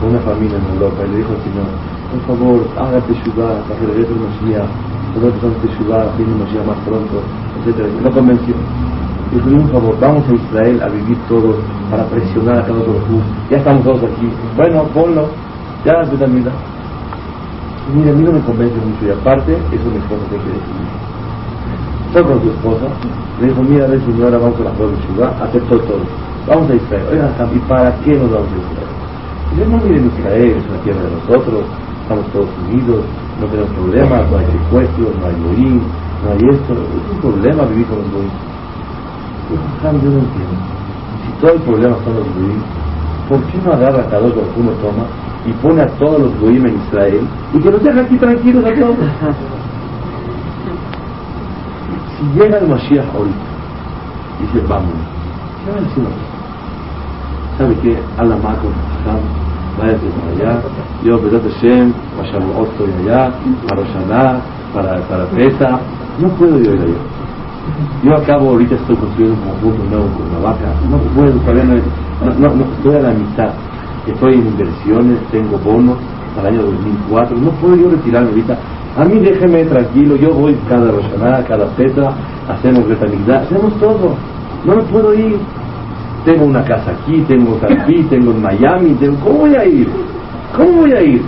con 0.00 0.10
una 0.10 0.20
familia 0.20 0.58
en 0.58 0.74
Europa 0.74 1.02
y 1.06 1.10
le 1.10 1.16
dijo 1.18 1.30
al 1.32 1.42
Señor, 1.42 1.68
por 2.10 2.36
favor, 2.36 2.66
haga 2.78 3.00
Teshuvah 3.06 3.62
para 3.68 3.80
que 3.80 3.86
regrese 3.86 4.12
el 4.12 4.20
Mashiach, 4.20 4.70
nosotros 5.14 5.34
hacemos 5.38 5.56
Teshuvah, 5.62 6.16
viene 6.16 6.32
el 6.32 6.38
Mashiach 6.38 6.66
más 6.66 6.78
pronto, 6.86 7.16
etc. 7.62 7.78
Lo 8.02 8.10
convenció. 8.10 8.54
Dijo, 9.32 9.48
un 9.48 9.68
favor, 9.70 9.96
vamos 10.00 10.24
a 10.28 10.34
Israel 10.34 10.82
a 10.82 10.88
vivir 10.88 11.18
todos 11.28 11.56
para 11.90 12.04
presionar 12.06 12.58
a 12.58 12.62
cada 12.62 12.78
uno 12.78 12.94
Ya 13.50 13.56
estamos 13.56 13.82
todos 13.82 14.04
aquí. 14.04 14.28
Bueno, 14.56 14.84
ponlo. 14.94 15.28
Ya, 15.84 16.04
tú 16.08 16.16
también. 16.16 16.46
Mira, 17.94 18.12
a 18.12 18.14
mí 18.14 18.22
no 18.22 18.32
me 18.32 18.40
convence 18.40 18.76
mucho 18.76 19.06
y 19.06 19.10
aparte, 19.10 19.52
eso 19.52 19.90
mi 19.90 19.98
esposa 19.98 20.22
tiene 20.30 20.44
que 20.44 20.50
decidir 20.50 20.84
fue 20.84 21.03
con 22.22 22.40
su 22.42 22.50
esposa, 22.50 22.86
le 23.40 23.48
dijo, 23.48 23.62
mira, 23.62 23.86
ve 23.86 23.98
señora, 24.00 24.38
vamos 24.38 24.60
a 24.60 24.64
la 24.64 24.70
de 24.70 24.96
ciudad, 25.06 25.42
aceptó 25.42 25.78
todo. 25.80 25.98
Vamos 26.46 26.70
a 26.70 26.74
Israel. 26.74 27.06
Oigan, 27.10 27.56
¿y 27.56 27.58
para 27.68 27.90
qué 28.04 28.12
nos 28.14 28.30
vamos 28.30 28.48
a 28.48 28.58
Israel? 28.62 28.94
Yo 29.58 29.66
no 29.66 29.78
miren 29.78 30.10
Israel, 30.18 30.54
es 30.58 30.66
una 30.68 30.78
tierra 30.82 31.02
de 31.02 31.10
nosotros, 31.10 31.62
estamos 32.02 32.26
todos 32.32 32.48
unidos, 32.66 33.04
no 33.40 33.46
tenemos 33.46 33.70
problemas, 33.70 34.30
no 34.30 34.38
hay 34.38 34.46
secuestros, 34.46 35.10
no 35.18 35.26
hay 35.26 35.36
morir, 35.36 35.80
no 36.22 36.30
hay 36.30 36.54
esto, 36.54 36.72
es 36.74 37.14
un 37.14 37.20
problema 37.20 37.64
vivir 37.64 37.86
con 37.86 37.98
los 37.98 38.10
goyim. 38.12 38.30
Yo, 39.50 39.56
yo 39.82 40.10
no 40.10 40.18
entiendo. 40.22 40.56
Si 41.24 41.40
todo 41.40 41.52
el 41.52 41.62
problema 41.62 41.96
son 42.04 42.14
los 42.14 42.26
goyim, 42.34 42.62
¿por 43.28 43.42
qué 43.44 43.58
no 43.64 43.72
agarra 43.72 44.06
cada 44.10 44.22
uno 44.22 44.70
toma 44.82 45.04
y 45.46 45.52
pone 45.62 45.82
a 45.82 45.86
todos 45.98 46.20
los 46.20 46.40
goyim 46.40 46.66
en 46.66 46.74
Israel 46.86 47.20
y 47.54 47.58
que 47.58 47.70
nos 47.70 47.82
deja 47.82 48.00
aquí 48.00 48.16
tranquilos 48.18 48.64
a 48.64 48.74
todos? 48.74 48.96
Si 52.18 52.38
llega 52.38 52.58
el 52.58 52.68
Mashiach 52.68 53.06
ahorita, 53.14 53.46
dice, 54.40 54.66
vamos, 54.68 54.94
¿qué 55.64 55.70
va 55.70 55.78
a 55.78 55.80
decir 55.80 56.04
¿Sabe 57.58 57.74
qué? 57.82 57.98
Allah 58.18 58.36
Mako, 58.36 58.68
váyase 59.78 60.06
para 60.06 60.50
allá, 60.50 60.62
yo, 61.04 61.18
Bedat 61.20 61.42
Hashem, 61.42 61.92
Mashavuot 62.18 62.68
estoy 62.70 62.90
allá, 63.00 63.32
para 63.68 63.82
Roshaná, 63.82 64.40
para, 64.72 65.00
para 65.08 65.24
Pesa, 65.26 65.80
no 66.20 66.28
puedo 66.30 66.58
yo 66.58 66.74
ir 66.74 66.80
allá. 66.82 67.14
Yo 68.04 68.16
acabo, 68.16 68.50
ahorita 68.50 68.74
estoy 68.74 68.96
construyendo 68.96 69.40
un 69.40 69.50
conjunto 69.50 69.84
nuevo 69.84 70.08
con 70.18 70.32
la 70.32 70.50
vaca, 70.50 70.74
no 70.90 70.98
puedo, 71.14 71.32
todavía 71.40 71.64
no, 71.64 72.34
no, 72.38 72.54
no, 72.54 72.64
estoy 72.76 72.96
a 72.96 73.00
la 73.00 73.10
mitad. 73.10 73.50
Estoy 74.06 74.34
en 74.34 74.46
inversiones, 74.48 75.18
tengo 75.30 75.58
bonos 75.58 75.96
para 76.36 76.48
el 76.48 76.56
año 76.56 76.66
2004, 76.66 77.36
no 77.38 77.50
puedo 77.52 77.76
yo 77.76 77.90
retirarme 77.90 78.30
ahorita 78.30 78.58
a 78.96 79.04
mí 79.04 79.18
déjeme 79.18 79.64
tranquilo, 79.64 80.14
yo 80.16 80.32
voy 80.32 80.56
cada 80.68 80.90
Roshaná, 80.90 81.44
cada 81.44 81.66
Petra, 81.74 82.12
hacemos 82.48 82.88
Betamigdá, 82.88 83.40
hacemos 83.40 83.72
todo. 83.80 84.14
No 84.64 84.76
me 84.76 84.82
puedo 84.84 85.14
ir. 85.14 85.36
Tengo 86.24 86.44
una 86.44 86.62
casa 86.64 86.92
aquí, 86.92 87.24
tengo 87.28 87.58
aquí, 87.62 88.02
tengo 88.10 88.30
en 88.30 88.40
Miami, 88.40 88.94
tengo... 88.94 89.16
¿cómo 89.16 89.38
voy 89.40 89.54
a 89.56 89.64
ir? 89.64 89.88
¿Cómo 90.56 90.72
voy 90.82 90.92
a 90.92 91.02
ir? 91.02 91.22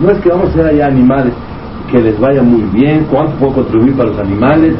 No 0.00 0.10
es 0.10 0.18
que 0.18 0.28
vamos 0.28 0.50
a 0.50 0.52
ser 0.52 0.66
allá 0.66 0.86
animales, 0.86 1.32
que 1.90 1.98
les 1.98 2.20
vaya 2.20 2.42
muy 2.42 2.62
bien, 2.72 3.06
cuánto 3.10 3.32
puedo 3.36 3.54
contribuir 3.54 3.96
para 3.96 4.10
los 4.10 4.18
animales, 4.18 4.74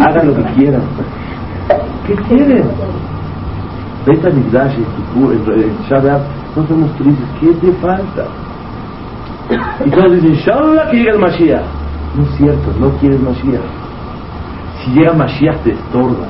hagan 0.00 0.26
lo 0.26 0.34
que 0.34 0.42
quieran. 0.54 0.82
¿Qué 2.06 2.14
quieren? 2.14 2.64
Betamigdash, 4.04 4.74
Shabbat, 5.88 6.22
no 6.56 6.66
somos 6.66 6.90
tristes, 6.96 7.26
¿qué 7.40 7.52
te 7.54 7.72
falta? 7.74 8.26
Y 9.84 9.90
todos 9.90 10.12
dicen, 10.12 10.30
inshallah 10.30 10.90
que 10.90 10.96
llega 10.96 11.12
el 11.12 11.18
Mashiach. 11.18 11.62
No 12.16 12.22
es 12.24 12.30
cierto, 12.36 12.72
no 12.78 12.90
quieres 12.98 13.20
Mashiach. 13.20 13.62
Si 14.84 14.90
llega 14.92 15.12
Mashiach 15.12 15.56
te 15.64 15.72
estorba. 15.72 16.26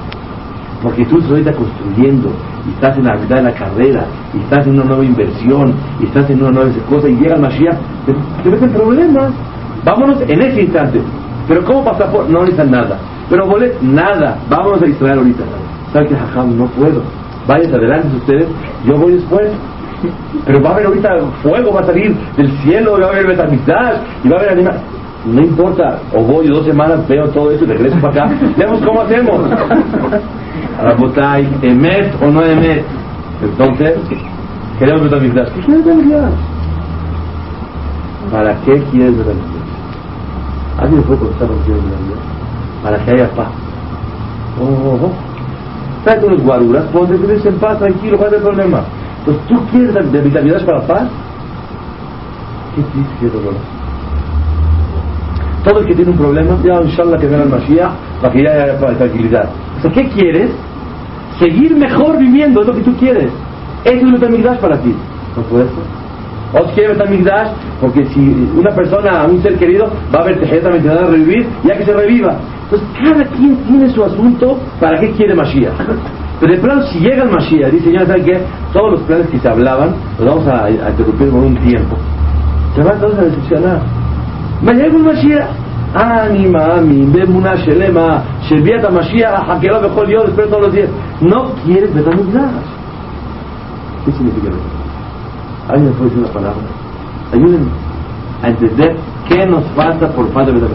Porque 0.83 1.05
tú 1.07 1.19
estás 1.19 1.31
ahorita 1.31 1.53
construyendo 1.53 2.31
y 2.67 2.71
estás 2.71 2.97
en 2.99 3.05
la 3.05 3.15
mitad 3.17 3.37
de 3.37 3.43
la 3.43 3.53
carrera 3.53 4.05
y 4.35 4.39
estás 4.39 4.67
en 4.67 4.75
una 4.75 4.85
nueva 4.85 5.05
inversión 5.05 5.75
y 6.01 6.07
estás 6.07 6.29
en 6.31 6.43
una 6.43 6.51
nueva 6.51 6.71
cosa 6.89 7.09
y 7.09 7.15
llega 7.17 7.37
el 7.37 7.43
Mashiach, 7.43 7.77
te, 8.07 8.15
te 8.43 8.51
ves 8.51 8.63
en 8.63 8.71
problemas. 8.71 9.33
Vámonos 9.85 10.21
en 10.23 10.43
ese 10.43 10.63
instante. 10.63 11.01
Pero 11.49 11.65
¿cómo 11.65 11.85
pasar 11.85 12.11
por...? 12.11 12.29
No 12.29 12.41
necesitan 12.41 12.71
nada. 12.71 12.99
Pero 13.29 13.47
bolet, 13.47 13.81
nada. 13.83 14.39
Vámonos 14.49 14.83
a 14.83 14.87
Israel 14.87 15.19
ahorita. 15.19 15.45
¿Sabes 15.93 16.09
que 16.09 16.17
Jajam? 16.17 16.57
No 16.57 16.67
puedo. 16.67 17.03
Váyanse 17.47 17.77
adelante 17.77 18.17
ustedes, 18.17 18.47
yo 18.85 18.97
voy 18.97 19.15
después. 19.15 19.51
Pero 20.45 20.63
va 20.63 20.71
a 20.71 20.73
haber 20.75 20.87
ahorita 20.87 21.11
fuego, 21.43 21.73
va 21.73 21.81
a 21.81 21.87
salir 21.87 22.15
del 22.37 22.51
cielo, 22.59 22.99
va 23.01 23.07
a 23.07 23.11
haber 23.11 23.27
betamistad 23.27 23.95
y 24.25 24.29
va 24.29 24.37
a 24.37 24.39
haber 24.41 24.53
animales. 24.53 24.81
No 25.25 25.41
importa, 25.41 26.01
o 26.15 26.23
voy 26.23 26.49
dos 26.49 26.65
semanas, 26.65 27.07
veo 27.09 27.29
todo 27.29 27.53
eso 27.53 27.65
y 27.65 27.69
regreso 27.69 27.97
para 28.01 28.25
acá. 28.25 28.35
Vemos 28.57 28.81
cómo 28.85 29.03
hacemos. 29.03 29.51
Rabotay, 30.83 31.49
emet 31.63 32.15
o 32.21 32.27
no 32.27 32.43
emet. 32.43 32.85
Entonces, 33.43 33.99
queremos 34.79 35.05
betamistad. 35.05 35.49
¿Qué 35.55 35.61
quieres? 35.61 35.85
¿Para 38.31 38.55
qué 38.63 38.83
quieres 38.91 39.17
betamistad? 39.17 39.63
¿Alguien 40.79 41.03
puede 41.03 41.21
contestar 41.21 41.49
lo 41.49 41.59
que 41.59 41.65
quieres 41.65 41.85
betamistad? 41.85 42.33
para 42.83 42.99
que 43.05 43.11
haya 43.13 43.31
paz. 43.31 43.49
Oh, 44.61 44.65
oh, 44.65 45.07
oh. 45.07 45.13
Tráete 46.05 46.27
unos 46.27 46.43
guaruras, 46.43 46.85
ponte 46.87 47.17
que 47.17 47.49
en 47.49 47.59
paz, 47.59 47.79
tranquilo, 47.79 48.19
¿cuál 48.19 48.31
es 48.31 48.37
el 48.39 48.43
problema? 48.43 48.83
Entonces, 49.25 49.47
¿tú 49.47 49.67
quieres 49.71 50.13
de 50.13 50.21
vitalidad 50.21 50.65
para 50.67 50.81
paz? 50.81 51.09
¿Qué 52.75 52.83
triste, 52.83 53.13
qué 53.21 53.27
dolor. 53.29 53.55
Todo 55.63 55.79
el 55.81 55.87
que 55.87 55.95
tiene 55.95 56.11
un 56.11 56.17
problema, 56.17 56.57
ya 56.65 56.83
inshallah 56.83 57.19
que 57.19 57.27
venga 57.27 57.45
el 57.45 57.51
Mashiach 57.51 57.93
para 58.21 58.33
que 58.33 58.43
ya 58.43 58.51
haya 58.51 58.79
tranquilidad. 58.99 59.49
O 59.79 59.83
sea, 59.83 59.93
¿qué 59.93 60.09
quieres? 60.09 60.51
Seguir 61.39 61.77
mejor 61.77 62.19
viviendo, 62.19 62.63
es 62.63 62.67
lo 62.67 62.75
que 62.75 62.83
tú 62.83 62.97
quieres. 62.97 63.31
Eso 63.85 64.07
es 64.07 64.13
Betamigdash 64.13 64.59
para 64.59 64.81
ti. 64.81 64.93
¿No 65.37 65.43
puede 65.45 65.67
ser? 65.67 65.85
O 66.55 66.69
si 66.69 66.75
quiere 66.75 66.95
Betamigdash, 66.95 67.49
porque 67.81 68.05
si 68.07 68.51
una 68.57 68.75
persona, 68.75 69.25
un 69.25 69.41
ser 69.41 69.57
querido, 69.57 69.89
va 70.13 70.21
a 70.21 70.25
ver 70.25 70.41
Tejet 70.41 70.67
a 70.67 70.71
revivir, 70.71 71.47
ya 71.63 71.79
que 71.79 71.85
se 71.85 71.93
reviva. 71.93 72.37
Entonces, 72.65 72.89
cada 73.01 73.25
quien 73.37 73.57
tiene 73.69 73.89
su 73.91 74.03
asunto 74.03 74.59
para 74.81 74.99
qué 74.99 75.13
quiere 75.13 75.35
Mashiach. 75.35 75.73
Pero 76.43 76.55
de 76.55 76.61
pronto, 76.61 76.87
si 76.89 76.99
llega 76.99 77.23
el 77.23 77.31
Mashiach, 77.31 77.71
dice, 77.71 77.93
ya 77.93 78.05
saben 78.05 78.25
que 78.25 78.45
todos 78.73 78.91
los 78.91 79.03
planes 79.03 79.29
que 79.29 79.39
se 79.39 79.49
hablaban, 79.49 79.95
los 80.19 80.27
vamos 80.27 80.49
a, 80.49 80.69
interrumpir 80.69 81.31
por 81.31 81.45
un 81.45 81.55
tiempo. 81.59 81.97
Se 82.75 82.83
van 82.83 82.99
todos 82.99 83.17
a 83.17 83.23
decepcionar. 83.23 83.81
Me 84.61 84.75
llega 84.75 84.97
un 84.97 85.05
Mashiach. 85.05 85.49
Ánima, 85.95 86.81
mi, 86.81 87.07
bemuna, 87.07 87.55
shelema, 87.55 88.25
sheviata, 88.49 88.91
Mashiach, 88.91 89.47
jaqueó 89.47 89.81
mejor 89.83 90.09
yo, 90.09 90.25
después 90.25 90.49
todos 90.49 90.63
los 90.63 90.73
días. 90.73 90.89
No 91.21 91.53
quieres 91.65 91.95
ver 91.95 92.07
nada. 92.35 92.61
¿Qué 94.05 94.11
significa 94.11 94.49
eso? 94.49 94.59
Alguien 95.69 95.91
me 95.91 95.93
puede 95.93 96.11
decir 96.11 96.25
una 96.25 96.33
palabra. 96.33 96.63
Ayúdenme 97.33 97.71
a 98.43 98.49
entender 98.49 98.97
qué 99.29 99.47
nos 99.47 99.65
falta 99.77 100.09
por 100.09 100.29
falta 100.33 100.51
de 100.51 100.61
la 100.61 100.67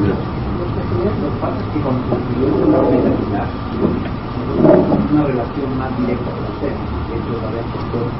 que 5.07 5.13
una 5.13 5.23
relación 5.23 5.77
más 5.77 5.95
directa 5.97 6.31
con 6.31 6.43
usted, 6.51 6.73
de 7.07 7.15
hecho, 7.15 7.39
la 7.39 7.51
vez 7.51 7.63
por 7.71 7.81
todo, 7.91 8.11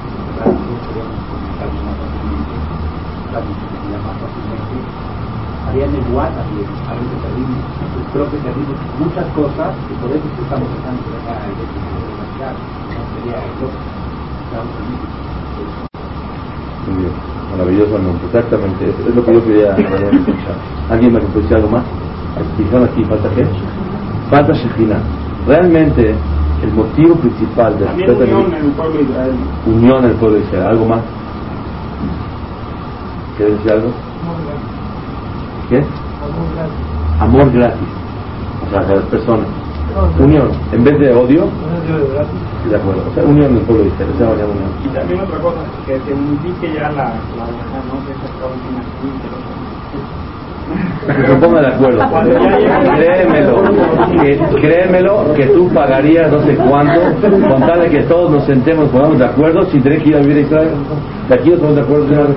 podemos 0.88 1.20
comunicarnos 1.28 1.84
más 1.84 1.98
fácilmente, 2.00 2.56
más 4.00 4.16
fácilmente, 4.22 4.76
había 5.68 5.86
en 5.86 5.96
el 5.96 6.04
también, 6.06 6.68
algo 6.88 7.04
que 7.12 7.20
perdimos. 7.28 7.60
Creo 8.14 8.32
que 8.32 8.38
perdimos 8.38 8.78
muchas 9.00 9.28
cosas 9.34 9.76
y 9.90 9.94
por 9.96 10.12
eso 10.12 10.24
estamos 10.42 10.70
tratando 10.72 11.12
de 11.12 11.18
acá 11.18 11.44
el 11.44 11.60
hecho 11.60 11.76
de 11.76 11.92
la 11.92 12.00
universidad, 12.08 12.54
no 12.96 13.04
sería 13.12 13.36
lógico. 13.60 13.98
Muy 16.88 17.04
bien, 17.04 17.12
maravillosamente, 17.52 18.26
exactamente, 18.28 18.86
es, 18.88 19.16
lo 19.16 19.26
que 19.26 19.34
yo 19.34 19.44
quería 19.44 19.72
escuchar. 19.76 20.56
¿Alguien 20.90 21.14
me 21.14 21.20
decir 21.20 21.54
algo 21.58 21.70
más? 21.70 21.86
Dijeron 22.58 22.88
aquí, 22.88 23.04
¿falta 23.04 23.30
qué? 23.36 23.46
Falta 24.30 24.54
Shekhinah. 24.54 25.02
Realmente, 25.48 26.16
el 26.64 26.74
motivo 26.74 27.16
principal 27.16 27.78
de 27.78 27.86
la 27.86 27.94
unión 27.94 28.54
en 28.54 28.66
el 28.66 28.72
pueblo 28.72 28.98
de 28.98 29.04
Israel. 29.04 29.36
Unión 29.66 30.06
el 30.06 30.14
pueblo 30.14 30.38
de 30.38 30.44
Israel. 30.44 30.68
¿Algo 30.68 30.86
más? 30.86 31.02
¿Quieres 33.38 33.56
decir 33.58 33.72
algo? 33.72 33.92
¿Qué? 35.70 35.84
Amor 37.20 37.52
gratis. 37.52 37.88
O 38.66 38.70
sea, 38.72 38.84
de 38.84 38.96
las 38.96 39.06
personas. 39.06 39.48
Unión. 40.20 40.50
En 40.72 40.84
vez 40.84 41.00
de 41.00 41.14
odio. 41.14 41.48
De 42.70 42.76
acuerdo. 42.76 43.04
O 43.10 43.14
sea, 43.14 43.24
unión 43.24 43.54
del 43.54 43.64
pueblo 43.64 43.84
de 43.84 43.90
Israel. 43.90 44.10
Unión. 44.20 44.72
Y 44.84 44.88
también 44.90 45.20
otra 45.22 45.38
cosa, 45.40 45.60
que 45.86 46.00
se 46.00 46.14
unifique 46.14 46.74
ya 46.74 46.90
la, 46.92 47.04
la, 47.04 47.46
no 47.88 48.02
se 51.08 51.36
ponga 51.36 51.62
de 51.62 51.68
acuerdo. 51.68 52.02
Créemelo, 52.96 53.64
que, 54.22 54.38
créemelo 54.62 55.34
que 55.34 55.46
tú 55.48 55.70
pagarías 55.74 56.32
no 56.32 56.42
sé 56.44 56.56
cuánto 56.56 57.02
con 57.48 57.62
tal 57.62 57.82
de 57.82 57.90
que 57.90 58.04
todos 58.04 58.32
nos 58.32 58.44
sentemos, 58.46 58.90
pongamos 58.90 59.20
de 59.20 59.26
acuerdo 59.26 59.66
sin 59.72 59.82
tener 59.82 60.02
que 60.02 60.10
ir 60.10 60.16
a 60.16 60.20
vivir 60.20 60.38
a 60.38 60.42
Israel. 60.42 60.70
De 61.30 61.36
aquí 61.36 61.50
nos 61.50 61.60
ponemos 61.60 61.76
de 61.76 61.82
acuerdo, 61.82 62.08
señor. 62.08 62.30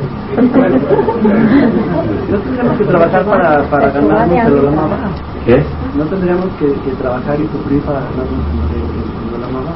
No 2.30 2.38
tendríamos 2.38 2.78
que 2.78 2.84
trabajar 2.84 3.24
para, 3.24 3.62
para 3.64 3.90
ganarnos 3.90 4.46
el 4.46 4.70
mamá. 4.70 5.10
¿Qué? 5.44 5.62
No 5.96 6.04
tendríamos 6.04 6.46
que, 6.58 6.66
que 6.66 6.96
trabajar 7.00 7.36
y 7.40 7.46
sufrir 7.48 7.80
para 7.82 8.00
ganarnos 8.00 8.28
el 9.34 9.52
mamá. 9.52 9.72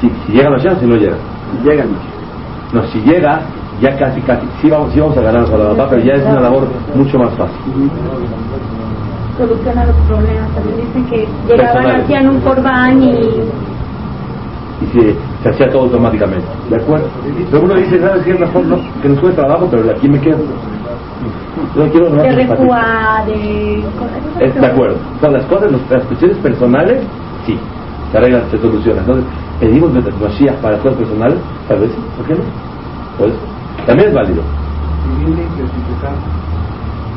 Si, 0.00 0.10
si 0.26 0.32
llega 0.32 0.50
Mashiach, 0.50 0.78
si 0.78 0.86
no 0.86 0.96
llega. 0.96 1.16
Llega 1.64 1.84
No, 2.72 2.82
si 2.84 3.00
llega, 3.00 3.40
ya 3.82 3.96
casi, 3.96 4.20
casi, 4.22 4.46
sí 4.62 4.70
vamos, 4.70 4.92
sí 4.92 5.00
vamos 5.00 5.18
a 5.18 5.20
ganar 5.20 5.44
con 5.44 5.58
la 5.58 5.70
papá, 5.70 5.88
pero 5.90 6.02
ya 6.02 6.14
es 6.14 6.24
una 6.24 6.40
labor 6.40 6.68
mucho 6.94 7.18
más 7.18 7.34
fácil. 7.34 7.90
Soluciona 9.36 9.84
los 9.86 9.96
problemas. 10.06 10.48
También 10.54 10.86
dicen 10.86 11.04
que 11.06 11.28
llegaban, 11.48 12.00
hacían 12.00 12.28
un 12.28 12.40
corbán 12.40 13.02
y 13.02 13.18
y 14.82 14.86
se, 14.86 15.16
se 15.42 15.48
hacía 15.48 15.70
todo 15.70 15.82
automáticamente. 15.82 16.46
¿De 16.68 16.76
acuerdo? 16.76 17.06
Pero 17.50 17.62
uno 17.62 17.74
dice, 17.74 18.00
¿sabes 18.00 18.24
qué? 18.24 18.34
Mejor 18.34 18.64
no, 18.64 18.78
que 19.00 19.08
no 19.08 19.20
sube 19.20 19.32
trabajo, 19.32 19.68
pero 19.70 19.90
aquí 19.90 20.08
me 20.08 20.20
quedo. 20.20 20.38
Yo 21.76 21.88
quiero 21.90 22.10
no 22.10 22.22
de 22.22 22.32
recua, 22.32 23.24
de... 23.26 23.84
Es, 24.40 24.54
de 24.54 24.66
acuerdo. 24.66 24.96
Son 25.20 25.32
las 25.32 25.44
cosas, 25.44 25.70
las 25.90 26.04
cuestiones 26.04 26.36
personales, 26.38 27.02
sí, 27.46 27.58
se 28.10 28.18
arreglan, 28.18 28.42
se 28.50 28.58
solucionan. 28.58 29.00
Entonces, 29.00 29.24
pedimos 29.60 29.92
Mashiach 30.20 30.56
para 30.56 30.74
las 30.74 30.82
cosas 30.82 30.98
personales, 30.98 31.38
tal 31.68 31.80
vez, 31.80 31.90
¿por 32.16 32.26
qué 32.26 32.34
no? 32.34 32.40
Pues, 33.18 33.32
también 33.86 34.08
es 34.08 34.14
válido. 34.14 34.42
Vivir 35.18 35.36
limpio 35.36 35.66
sin 35.66 35.82
pecado. 35.94 36.16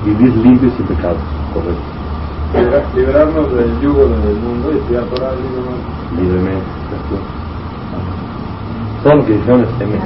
Vivir 0.06 0.36
limpio 0.38 0.70
sin 0.72 0.86
pecado, 0.86 1.18
correcto. 1.54 1.96
Liberarnos 2.96 3.52
del 3.54 3.80
yugo 3.82 4.08
del 4.08 4.38
mundo 4.38 4.72
y 4.72 4.78
estudiar 4.78 5.04
Torah 5.06 5.32
libremente. 5.36 6.22
Libremente, 6.22 6.66
todo 9.06 9.16
lo 9.18 9.26
que 9.26 9.34
dijeron 9.34 9.62
es 9.62 9.70
M. 9.82 10.00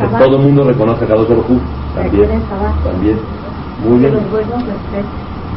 Que 0.00 0.18
todo 0.18 0.36
el 0.36 0.42
mundo 0.42 0.64
reconoce 0.64 1.04
a 1.04 1.08
cada 1.08 1.20
otro 1.20 1.44
también, 1.94 2.42
también, 2.82 3.18
muy 3.84 3.98
bien. 4.00 4.14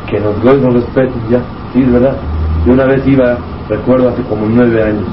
Que 0.07 0.19
los 0.19 0.39
goyos 0.43 0.61
nos 0.61 0.73
respeten, 0.75 1.21
ya, 1.31 1.39
sí, 1.73 1.81
es 1.81 1.91
verdad. 1.91 2.15
Yo 2.65 2.73
una 2.73 2.85
vez 2.85 3.07
iba, 3.07 3.37
recuerdo 3.69 4.09
hace 4.09 4.21
como 4.23 4.45
nueve 4.45 4.83
años, 4.83 5.07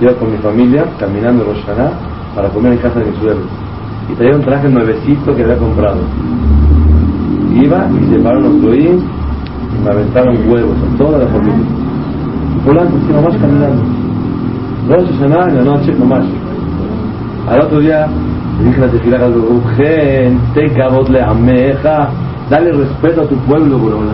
iba 0.00 0.12
con 0.14 0.32
mi 0.32 0.38
familia 0.38 0.84
caminando 0.98 1.44
en 1.44 1.54
Roshaná 1.54 1.90
para 2.34 2.48
comer 2.48 2.72
en 2.72 2.78
casa 2.78 3.00
de 3.00 3.10
mi 3.10 3.16
suegro. 3.18 3.44
Y 4.10 4.14
traía 4.14 4.36
un 4.36 4.42
traje 4.42 4.68
nuevecito 4.68 5.34
que 5.34 5.42
había 5.42 5.56
comprado. 5.56 5.98
Iba 7.54 7.86
y 8.00 8.10
se 8.10 8.18
los 8.18 8.62
goyim 8.62 8.98
y 8.98 9.84
me 9.84 9.90
aventaron 9.90 10.50
huevos 10.50 10.76
a 10.76 10.98
toda 10.98 11.18
la 11.18 11.26
familia. 11.26 11.66
Y 12.56 12.66
por 12.66 12.80
sí, 12.80 13.12
nomás 13.12 13.36
caminando. 13.36 13.82
Rosh 14.88 15.06
Hashanah 15.18 15.48
en 15.48 15.56
la 15.56 15.62
noche 15.62 15.94
nomás. 15.94 16.24
Al 17.48 17.60
otro 17.60 17.80
día 17.80 18.06
le 18.58 18.64
dije 18.64 18.82
a 18.82 18.86
la 18.86 18.92
tefila 18.92 19.16
al 19.18 19.34
Rugen, 19.34 20.40
te 20.54 20.72
cabot 20.72 21.08
le 21.08 21.22
ameja, 21.22 22.08
dale 22.50 22.72
respeto 22.72 23.22
a 23.22 23.26
tu 23.26 23.36
pueblo, 23.46 23.78
Borola. 23.78 24.12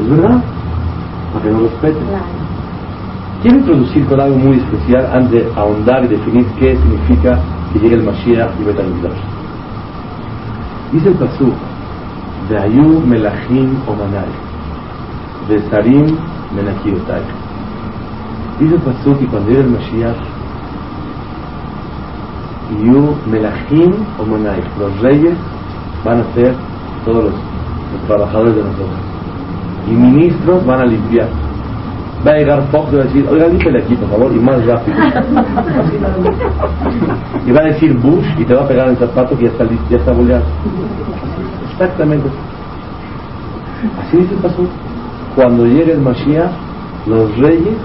¿Es 0.00 0.08
verdad? 0.10 0.42
Para 1.32 1.44
que 1.44 1.50
lo 1.50 1.60
respete. 1.60 1.98
Quiero 3.46 3.60
introducir 3.60 4.04
con 4.06 4.20
algo 4.20 4.36
muy 4.38 4.56
especial 4.56 5.06
antes 5.12 5.30
de 5.30 5.52
ahondar 5.54 6.04
y 6.04 6.08
definir 6.08 6.44
qué 6.58 6.76
significa 6.76 7.38
que 7.72 7.78
llegue 7.78 7.94
el 7.94 8.02
Mashiach 8.02 8.50
y 8.60 8.64
Betamigdash. 8.64 9.20
Dice 10.90 11.08
el 11.10 11.14
Pasuk, 11.14 11.54
de 12.48 12.58
Ayú 12.58 13.06
Melachim 13.06 13.76
Omanai, 13.86 14.26
de 15.48 15.60
Sarim 15.70 16.16
Menachiotai. 16.56 17.22
Dice 18.58 18.74
el 18.74 18.80
pastor 18.80 19.16
que 19.16 19.26
cuando 19.28 19.48
llegue 19.48 19.62
el 19.62 19.70
Mashiach, 19.70 20.16
Yu 22.82 23.14
Melachim 23.30 23.92
o 24.18 24.24
Monai, 24.24 24.60
los 24.76 25.00
reyes 25.02 25.36
van 26.04 26.18
a 26.18 26.34
ser 26.34 26.52
todos 27.04 27.26
los, 27.26 27.34
trabajadores 28.08 28.56
de 28.56 28.62
nosotros. 28.64 28.98
Y 29.88 29.92
ministros 29.92 30.66
van 30.66 30.80
a 30.80 30.84
limpiar. 30.86 31.45
Va 32.24 32.32
a 32.32 32.34
llegar 32.34 32.62
Fox 32.70 32.92
y 32.92 32.96
va 32.96 33.02
a 33.02 33.04
decir, 33.06 33.26
oiga, 33.28 33.48
límpele 33.48 33.82
aquí, 33.82 33.94
por 33.96 34.08
favor, 34.10 34.32
y 34.32 34.38
más 34.38 34.64
rápido. 34.64 34.96
y 37.46 37.52
va 37.52 37.60
a 37.60 37.64
decir 37.64 37.94
Bush 37.98 38.26
y 38.38 38.44
te 38.44 38.54
va 38.54 38.62
a 38.62 38.68
pegar 38.68 38.88
el 38.88 38.96
zapato 38.96 39.36
que 39.36 39.44
ya 39.44 39.50
está, 39.50 39.64
ya 39.90 39.96
está 39.96 40.12
boleado. 40.12 40.44
Exactamente. 41.72 42.28
Así 44.00 44.16
dice 44.16 44.34
el 44.34 44.40
pastor. 44.40 44.66
Cuando 45.34 45.66
llegue 45.66 45.92
el 45.92 46.00
Mashiach, 46.00 46.50
los 47.06 47.36
reyes 47.38 47.76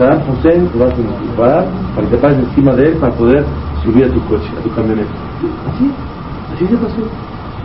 Saddam 0.00 0.22
Hussein 0.30 0.66
te 0.68 0.78
vas 0.78 0.92
a 0.92 0.96
preparar 0.96 1.66
para 1.94 2.08
que 2.08 2.16
te 2.16 2.22
pares 2.22 2.38
encima 2.38 2.72
de 2.72 2.88
él 2.88 2.94
para 2.96 3.12
poder 3.12 3.44
subir 3.84 4.04
a 4.04 4.08
tu 4.08 4.20
coche, 4.24 4.48
a 4.58 4.62
tu 4.62 4.70
camioneta. 4.74 5.10
Así, 5.68 5.90
así 6.54 6.66
se 6.66 6.76
pasó. 6.76 7.02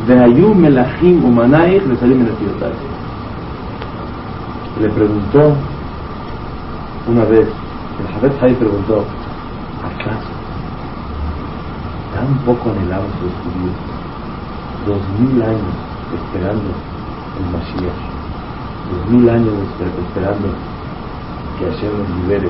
De 0.06 0.20
Ayum 0.20 0.58
Melachim 0.58 1.24
Umanaich 1.24 1.82
le 1.88 1.96
salió 1.96 2.18
Le 4.82 4.90
preguntó 4.90 5.56
una 7.08 7.24
vez, 7.26 7.48
el 8.00 8.14
Jafet 8.14 8.44
Hay 8.44 8.54
preguntó, 8.56 9.06
¿acaso 9.84 10.36
tan 12.16 12.34
poco 12.46 12.72
anhelados 12.72 13.10
los 13.22 13.34
judíos, 13.44 13.76
dos 14.88 15.02
mil 15.20 15.44
años, 15.44 15.76
esperando 16.16 16.72
el 17.38 17.46
Mashiach, 17.52 18.02
dos 18.90 19.12
mil 19.12 19.30
años 19.30 19.54
esperando 20.08 20.48
que 21.60 21.66
Hashem 21.66 21.92
nos 22.00 22.10
libere 22.22 22.50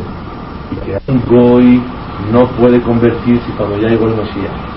y 0.71 0.75
que 0.77 1.11
un 1.11 1.21
Goy 1.25 1.83
no 2.31 2.45
puede 2.59 2.79
convertirse 2.81 3.51
cuando 3.57 3.77
ya 3.77 3.89
llegó 3.89 4.07
el 4.07 4.17
Mashiach. 4.17 4.75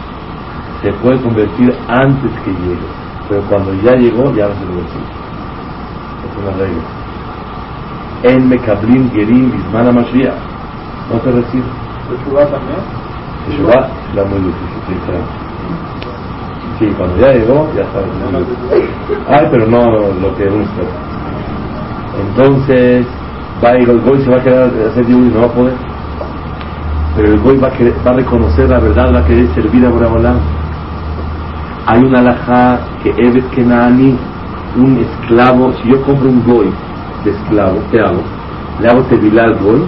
Se 0.82 0.92
puede 1.02 1.20
convertir 1.20 1.74
antes 1.88 2.32
que 2.44 2.50
llegue, 2.50 2.88
pero 3.28 3.42
cuando 3.42 3.74
ya 3.82 3.92
llegó 3.92 4.32
ya 4.34 4.48
no 4.48 4.54
se 4.54 4.64
convierte. 4.64 4.98
Es 6.24 6.42
una 6.42 6.52
regla. 6.56 6.97
En 8.24 8.48
Mekablim 8.48 9.10
Gerim 9.12 9.52
Bismana 9.52 9.92
Mashiach. 9.92 10.34
No 11.12 11.20
se 11.22 11.30
recibe. 11.30 11.64
¿Teshuvah 12.08 12.46
también? 12.46 12.80
Teshuvah 13.46 13.88
la 14.14 14.24
muy 14.24 14.40
difícil, 14.40 14.78
Sí, 16.78 16.86
cuando 16.96 17.16
ya 17.18 17.32
llegó, 17.32 17.68
ya 17.76 17.82
está. 17.82 18.00
Ay, 19.28 19.46
pero 19.50 19.66
no 19.66 19.90
lo 20.20 20.34
que 20.36 20.44
uno 20.48 20.62
espera. 20.64 20.90
Entonces, 22.20 23.06
va 23.62 23.70
a 23.70 23.78
ir 23.78 23.88
el 23.88 24.00
Goy, 24.00 24.20
se 24.22 24.30
va 24.30 24.36
a 24.36 24.42
quedar 24.42 24.64
a 24.64 24.88
hacer 24.88 25.06
Dios 25.06 25.20
y 25.20 25.34
no 25.34 25.40
va 25.40 25.46
a 25.46 25.52
poder. 25.52 25.74
Pero 27.16 27.32
el 27.34 27.40
Goy 27.40 27.56
va 27.58 27.68
a, 27.68 27.72
querer, 27.72 27.94
va 28.06 28.10
a 28.10 28.14
reconocer 28.14 28.68
la 28.68 28.80
verdad, 28.80 29.14
va 29.14 29.20
a 29.20 29.24
querer 29.24 29.48
servir 29.54 29.86
a 29.86 29.90
Boraholam. 29.90 30.38
Hay 31.86 32.02
una 32.02 32.18
alajá 32.20 32.80
que 33.02 33.10
Evet 33.16 33.48
Kenani, 33.50 34.16
un 34.76 34.98
esclavo, 34.98 35.72
si 35.74 35.88
yo 35.88 36.02
compro 36.02 36.28
un 36.28 36.42
Goy 36.44 36.72
de 37.24 37.30
esclavo, 37.30 37.78
¿qué 37.90 38.00
hago? 38.00 38.22
Le 38.80 38.88
hago 38.88 39.02
tevilá 39.04 39.44
al 39.44 39.54
Goy 39.58 39.82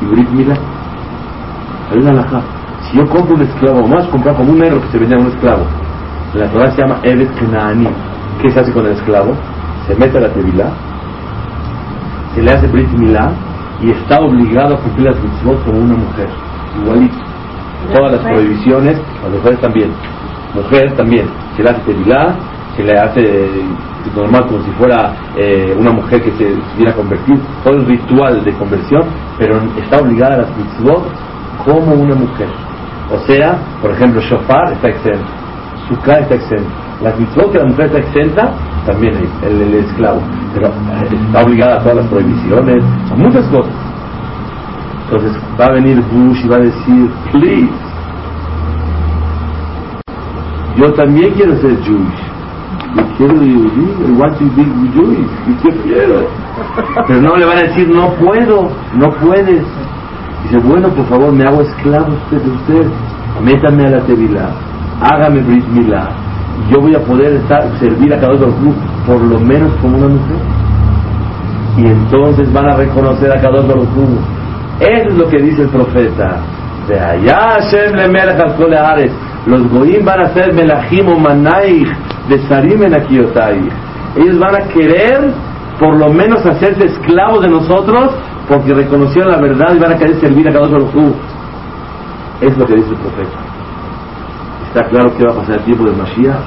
y 0.00 0.04
Brit 0.06 0.30
Mila. 0.30 0.56
Hay 1.90 1.98
una 1.98 2.10
alajá. 2.10 2.40
Si 2.82 2.96
yo 2.96 3.06
compro 3.08 3.34
un 3.34 3.42
esclavo, 3.42 3.86
más 3.86 4.06
comprar 4.08 4.36
como 4.36 4.52
un 4.52 4.58
negro 4.58 4.80
que 4.82 4.88
se 4.88 4.98
vendía 4.98 5.18
un 5.18 5.26
esclavo. 5.26 5.64
La 6.34 6.48
Torah 6.50 6.70
se 6.70 6.82
llama 6.82 6.98
Evet 7.02 7.30
Kenaani. 7.38 7.88
¿Qué 8.40 8.50
se 8.50 8.60
hace 8.60 8.72
con 8.72 8.86
el 8.86 8.92
esclavo? 8.92 9.34
Se 9.86 9.94
mete 9.96 10.18
a 10.18 10.20
la 10.20 10.28
tevilá, 10.28 10.70
se 12.38 12.44
le 12.44 12.52
hace 12.52 12.68
Brit 12.68 12.88
Milá 12.92 13.32
y 13.82 13.90
está 13.90 14.20
obligado 14.20 14.74
a 14.74 14.78
cumplir 14.78 15.06
las 15.06 15.20
mitzvot 15.20 15.64
como 15.64 15.78
una 15.78 15.96
mujer. 15.96 16.28
Igualito. 16.80 17.16
Todas 17.92 18.12
las 18.12 18.20
prohibiciones, 18.20 18.96
las 19.22 19.32
mujeres 19.32 19.60
también. 19.60 19.90
Mujer 20.54 20.94
también. 20.96 21.26
Se 21.56 21.64
le 21.64 21.70
hace 21.70 21.80
tevilá, 21.80 22.36
se 22.78 22.84
le 22.84 22.96
hace 22.96 23.50
normal 24.14 24.46
como 24.46 24.62
si 24.62 24.70
fuera 24.72 25.12
eh, 25.36 25.74
una 25.76 25.90
mujer 25.90 26.22
que 26.22 26.30
se 26.32 26.54
quiera 26.76 26.92
convertir. 26.94 27.36
Todo 27.64 27.74
el 27.74 27.86
ritual 27.86 28.44
de 28.44 28.52
conversión, 28.52 29.02
pero 29.36 29.60
está 29.76 29.98
obligada 29.98 30.34
a 30.36 30.38
las 30.38 30.56
mitzvot 30.56 31.02
como 31.64 31.92
una 31.94 32.14
mujer. 32.14 32.46
O 33.10 33.18
sea, 33.26 33.58
por 33.82 33.90
ejemplo, 33.90 34.20
shofar 34.20 34.72
está 34.74 34.88
exento 34.90 35.26
Sukkah 35.88 36.20
está 36.20 36.34
exenta. 36.36 36.70
Las 37.02 37.18
mitzvot 37.18 37.50
que 37.50 37.58
la 37.58 37.64
mujer 37.64 37.86
está 37.86 37.98
exenta, 37.98 38.52
también 38.86 39.14
el, 39.42 39.60
el, 39.60 39.74
esclavo. 39.74 40.20
Pero 40.54 40.68
eh, 40.68 41.18
está 41.26 41.42
obligada 41.42 41.76
a 41.76 41.78
todas 41.80 41.96
las 41.96 42.06
prohibiciones, 42.06 42.84
a 43.10 43.16
muchas 43.16 43.44
cosas. 43.46 43.72
Entonces 45.04 45.32
va 45.58 45.66
a 45.66 45.72
venir 45.72 46.00
Bush 46.12 46.44
y 46.44 46.48
va 46.48 46.56
a 46.56 46.60
decir, 46.60 47.10
please, 47.32 47.72
yo 50.76 50.92
también 50.92 51.32
quiero 51.34 51.56
ser 51.56 51.76
Jewish. 51.82 52.28
Pero 57.06 57.20
no 57.20 57.36
le 57.36 57.44
van 57.44 57.58
a 57.58 57.62
decir, 57.62 57.88
no 57.88 58.10
puedo, 58.14 58.70
no 58.94 59.10
puedes. 59.14 59.64
Dice, 60.44 60.58
bueno, 60.64 60.88
por 60.88 61.06
favor, 61.06 61.32
me 61.32 61.44
hago 61.44 61.62
esclavo 61.62 62.12
usted 62.12 62.40
de 62.42 62.50
usted. 62.50 62.90
Métame 63.42 63.86
a 63.86 63.90
la 63.90 64.00
tevilá 64.00 64.50
hágame 65.00 65.40
Brit 65.40 65.66
Milá, 65.68 66.08
yo 66.70 66.80
voy 66.80 66.94
a 66.94 67.00
poder 67.00 67.34
estar, 67.34 67.62
servir 67.78 68.12
a 68.12 68.18
cada 68.18 68.34
uno 68.34 68.74
por 69.06 69.20
lo 69.20 69.38
menos 69.38 69.72
como 69.80 69.96
una 69.96 70.08
mujer. 70.08 70.36
Y 71.76 71.86
entonces 71.86 72.52
van 72.52 72.68
a 72.68 72.74
reconocer 72.74 73.30
a 73.30 73.40
cada 73.40 73.60
uno 73.60 73.84
Eso 74.80 75.08
es 75.08 75.14
lo 75.14 75.28
que 75.28 75.38
dice 75.38 75.62
el 75.62 75.68
profeta. 75.68 76.40
De 76.88 76.98
allá 76.98 77.60
Hashem 77.60 77.94
le. 77.94 79.12
Los 79.48 79.66
goim 79.70 80.04
van 80.04 80.20
a 80.20 80.28
ser 80.34 80.52
melachim 80.52 81.08
o 81.08 81.16
de 82.28 82.38
sarim 82.48 82.82
en 82.82 82.92
Ellos 82.92 84.38
van 84.38 84.54
a 84.56 84.68
querer 84.68 85.32
por 85.80 85.96
lo 85.96 86.12
menos 86.12 86.44
hacerse 86.44 86.84
esclavos 86.84 87.40
de 87.40 87.48
nosotros 87.48 88.12
porque 88.46 88.74
reconocieron 88.74 89.32
la 89.32 89.40
verdad 89.40 89.74
y 89.74 89.78
van 89.78 89.92
a 89.92 89.96
querer 89.96 90.20
servir 90.20 90.46
a 90.50 90.52
cada 90.52 90.66
uno 90.66 91.14
Es 92.42 92.58
lo 92.58 92.66
que 92.66 92.74
dice 92.74 92.90
el 92.90 92.96
profeta. 92.96 93.38
Está 94.66 94.84
claro 94.90 95.16
que 95.16 95.24
va 95.24 95.32
a 95.32 95.36
pasar 95.36 95.54
el 95.60 95.64
tiempo 95.64 95.84
del 95.84 95.96
Mashiach. 95.96 96.44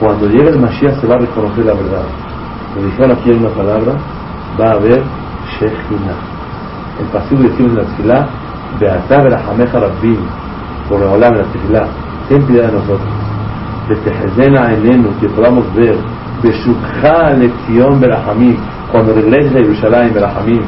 Cuando 0.00 0.26
llegue 0.26 0.48
el 0.48 0.58
Mashiach 0.58 1.00
se 1.00 1.06
va 1.06 1.14
a 1.14 1.18
reconocer 1.18 1.64
la 1.64 1.74
verdad. 1.74 2.06
Lo 2.74 2.82
dijeron 2.86 3.12
aquí 3.12 3.30
en 3.30 3.38
una 3.38 3.50
palabra, 3.50 3.92
va 4.60 4.70
a 4.70 4.72
haber 4.72 5.00
Shechina. 5.60 6.16
El 6.98 7.06
pasivo 7.12 7.42
decimos 7.42 7.70
en 7.70 7.76
la 7.76 7.84
tefilá, 7.84 8.28
Beatá 8.80 9.22
Berahameja 9.22 9.78
Rabbim, 9.78 10.18
por 10.88 11.00
la 11.00 11.30
de 11.30 11.36
la 11.70 12.05
ten 12.28 12.42
piedad 12.46 12.68
de 12.68 12.72
nosotros. 12.72 13.08
Betehezena 13.88 14.72
Enenu, 14.74 15.10
que 15.20 15.28
podamos 15.28 15.72
ver, 15.74 15.96
Beshukha 16.42 17.32
Lección 17.32 18.00
Berahamim, 18.00 18.56
cuando 18.90 19.14
regreses 19.14 19.52
a 19.52 19.58
Jerusalén 19.58 20.12
Berahamim, 20.14 20.62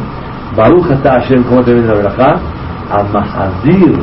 Baruch 0.56 0.90
Ata 0.90 1.20
Hashem, 1.20 1.42
¿cómo 1.44 1.62
te 1.62 1.72
viene 1.72 1.88
la 1.88 1.94
Berajá? 1.94 2.40
Amahazir 2.90 3.98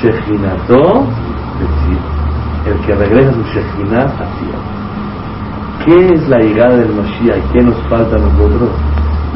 Shechinato 0.00 1.06
el 2.66 2.78
que 2.86 2.94
regresa 2.94 3.30
a 3.30 3.34
su 3.34 3.42
Shekhinah 3.42 4.04
hacia. 4.04 4.56
¿Qué 5.84 6.14
es 6.14 6.28
la 6.28 6.38
llegada 6.38 6.76
del 6.76 6.94
Mashiach 6.94 7.52
qué 7.52 7.62
nos 7.62 7.76
falta 7.88 8.16
a 8.16 8.18
nosotros? 8.18 8.70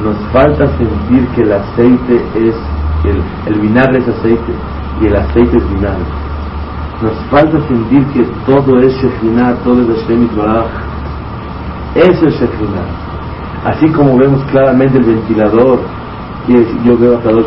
Nos 0.02 0.16
falta 0.32 0.66
sentir 0.78 1.26
que 1.34 1.42
el 1.42 1.52
aceite 1.52 2.22
es, 2.34 2.54
el, 3.04 3.22
el 3.52 3.60
vinagre 3.60 3.98
es 3.98 4.08
aceite 4.08 4.52
y 5.02 5.06
el 5.06 5.16
aceite 5.16 5.56
es 5.58 5.68
vinagre. 5.70 6.27
Nos 7.02 7.12
falta 7.30 7.60
sentir 7.68 8.04
que 8.08 8.24
todo 8.44 8.78
es 8.80 8.92
Shekhinah, 8.94 9.54
todo 9.64 9.82
es 9.82 10.02
Hashem 10.02 10.28
Baraj. 10.36 10.66
Eso 11.94 12.26
es 12.26 12.34
Shekhinah. 12.34 12.88
Así 13.64 13.88
como 13.90 14.16
vemos 14.16 14.42
claramente 14.50 14.98
el 14.98 15.04
ventilador, 15.04 15.78
que 16.46 16.66
yo 16.84 16.96
veo 16.96 17.18
a 17.18 17.22
Kadosh 17.22 17.44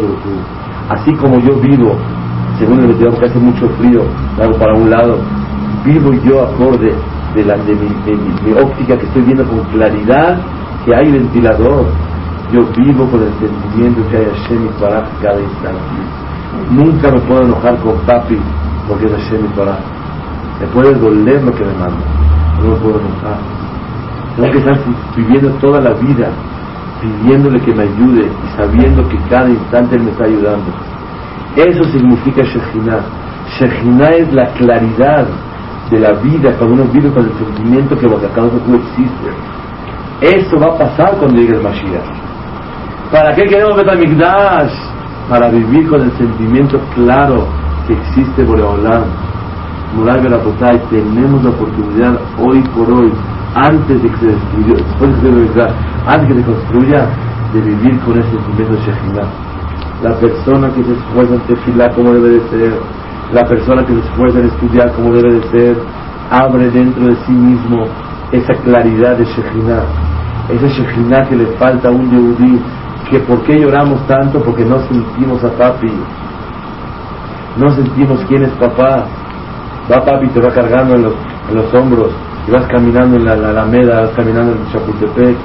Así 0.89 1.13
como 1.15 1.39
yo 1.39 1.55
vivo 1.55 1.95
según 2.61 2.79
el 2.79 2.87
ventilador 2.87 3.19
que 3.19 3.25
hace 3.25 3.39
mucho 3.39 3.67
frío, 3.79 4.03
hago 4.39 4.53
para 4.59 4.75
un 4.75 4.89
lado, 4.89 5.17
vivo 5.83 6.13
yo 6.23 6.43
acorde 6.43 6.93
de, 7.33 7.43
la, 7.43 7.57
de, 7.57 7.75
mi, 7.75 8.53
óptica 8.53 8.95
que 8.97 9.05
estoy 9.07 9.23
viendo 9.23 9.43
con 9.45 9.59
claridad 9.71 10.39
que 10.85 10.95
hay 10.95 11.11
ventilador. 11.11 11.87
Yo 12.53 12.61
vivo 12.77 13.05
con 13.09 13.23
el 13.23 13.33
sentimiento 13.39 14.01
que 14.09 14.17
hay 14.17 14.25
Hashem 14.25 14.65
y 14.65 15.23
cada 15.23 15.39
instante. 15.39 15.79
Nunca 16.69 17.09
me 17.11 17.19
puedo 17.21 17.43
enojar 17.43 17.77
con 17.77 17.95
papi 18.05 18.37
porque 18.91 19.05
es 19.05 19.11
Hashem 19.13 19.45
y 19.45 19.57
Baraj. 19.57 19.79
Me 20.59 20.67
puede 20.67 20.93
doler 20.95 21.41
lo 21.43 21.53
que 21.53 21.63
me 21.63 21.73
manda, 21.75 22.03
no 22.61 22.71
me 22.71 22.75
puedo 22.75 22.99
enojar. 22.99 23.39
Tengo 24.35 24.51
que 24.51 24.57
estar 24.57 24.77
viviendo 25.15 25.49
toda 25.61 25.79
la 25.79 25.93
vida 25.93 26.27
pidiéndole 26.99 27.61
que 27.61 27.73
me 27.73 27.83
ayude 27.83 28.27
y 28.27 28.57
sabiendo 28.57 29.07
que 29.07 29.17
cada 29.29 29.49
instante 29.49 29.95
Él 29.95 30.03
me 30.03 30.11
está 30.11 30.25
ayudando. 30.25 30.71
Eso 31.55 31.83
significa 31.85 32.43
Shekhinah. 32.43 32.99
Shekhinah 33.57 34.09
es 34.09 34.33
la 34.33 34.47
claridad 34.55 35.25
de 35.89 35.99
la 35.99 36.11
vida 36.19 36.53
cuando 36.57 36.75
uno 36.75 36.91
vive 36.91 37.09
con 37.11 37.25
el 37.25 37.33
sentimiento 37.33 37.97
que 37.97 38.07
no 38.07 38.17
existe. 38.75 39.29
Eso 40.19 40.59
va 40.59 40.75
a 40.75 40.77
pasar 40.77 41.15
cuando 41.17 41.37
llegue 41.39 41.55
el 41.55 41.63
Mashiach. 41.63 43.09
¿Para 43.09 43.33
qué 43.35 43.43
queremos 43.45 43.77
Betamigdash? 43.77 44.73
Para 45.29 45.49
vivir 45.49 45.87
con 45.87 46.01
el 46.01 46.11
sentimiento 46.17 46.79
claro 46.93 47.60
existe 47.93 48.43
Boreolam. 48.43 49.03
Mural 49.95 50.21
Berapotay, 50.21 50.79
tenemos 50.89 51.43
la 51.43 51.49
oportunidad 51.49 52.19
hoy 52.39 52.61
por 52.75 52.89
hoy, 52.91 53.11
antes 53.55 54.01
de 54.01 54.09
que 54.09 54.17
se 54.17 54.27
destruyó, 54.27 54.75
después 54.75 55.21
de 55.21 55.29
que 55.29 55.53
se 55.53 55.61
antes 56.07 56.29
de 56.29 56.35
que 56.35 56.41
se 56.41 56.45
construya, 56.45 57.07
de 57.53 57.61
vivir 57.61 57.99
con 57.99 58.17
ese 58.17 58.29
sentimiento 58.29 58.73
de 58.73 58.79
Shekhinah 58.79 59.51
la 60.03 60.15
persona 60.15 60.69
que 60.73 60.83
se 60.83 60.93
esfuerza 60.93 61.35
en 61.35 61.41
tefilar 61.41 61.93
como 61.93 62.13
debe 62.13 62.29
de 62.29 62.49
ser, 62.49 62.73
la 63.33 63.43
persona 63.43 63.85
que 63.85 63.93
se 63.93 63.99
esfuerza 63.99 64.39
en 64.39 64.45
estudiar 64.47 64.91
como 64.93 65.13
debe 65.13 65.33
de 65.35 65.43
ser, 65.51 65.77
abre 66.31 66.71
dentro 66.71 67.05
de 67.05 67.15
sí 67.25 67.31
mismo 67.31 67.85
esa 68.31 68.53
claridad 68.63 69.17
de 69.17 69.25
Shekhinah, 69.25 69.83
esa 70.49 70.67
Shekhinah 70.67 71.29
que 71.29 71.35
le 71.35 71.45
falta 71.57 71.89
a 71.89 71.91
un 71.91 72.09
Yehudí, 72.09 72.59
que 73.11 73.19
por 73.19 73.43
qué 73.43 73.59
lloramos 73.59 74.05
tanto, 74.07 74.41
porque 74.41 74.65
no 74.65 74.79
sentimos 74.87 75.43
a 75.43 75.51
papi, 75.51 75.91
no 77.57 77.69
sentimos 77.71 78.19
quién 78.27 78.43
es 78.43 78.51
papá, 78.53 79.05
va 79.91 80.05
papi 80.05 80.27
te 80.29 80.39
va 80.39 80.51
cargando 80.51 80.95
en 80.95 81.03
los, 81.03 81.13
en 81.49 81.55
los 81.55 81.73
hombros, 81.73 82.11
y 82.47 82.51
vas 82.51 82.65
caminando 82.67 83.17
en 83.17 83.25
la, 83.25 83.33
Alameda, 83.33 84.01
vas 84.01 84.11
caminando 84.11 84.53
en 84.53 84.71
Chapultepec, 84.71 85.37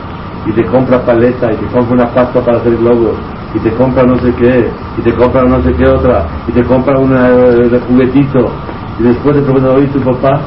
y 0.47 0.53
te 0.53 0.65
compra 0.67 1.05
paleta, 1.05 1.53
y 1.53 1.57
te 1.57 1.67
compra 1.67 1.95
una 1.95 2.15
pasta 2.15 2.41
para 2.41 2.59
hacer 2.59 2.77
globos, 2.77 3.17
y 3.55 3.59
te 3.59 3.73
compra 3.73 4.05
no 4.05 4.17
sé 4.17 4.33
qué, 4.35 4.71
y 4.99 5.03
te 5.03 5.13
compra 5.15 5.43
no 5.45 5.63
sé 5.63 5.73
qué 5.73 5.89
otra, 5.89 6.27
y 6.47 6.53
te 6.53 6.63
compra 6.65 6.99
una 6.99 7.29
de 7.31 7.81
juguetito, 7.81 8.51
y 8.99 9.03
después 9.03 9.37
te 9.37 9.43
pregunta, 9.43 9.71
oye, 9.73 9.87
tu 9.89 10.01
papá, 10.01 10.41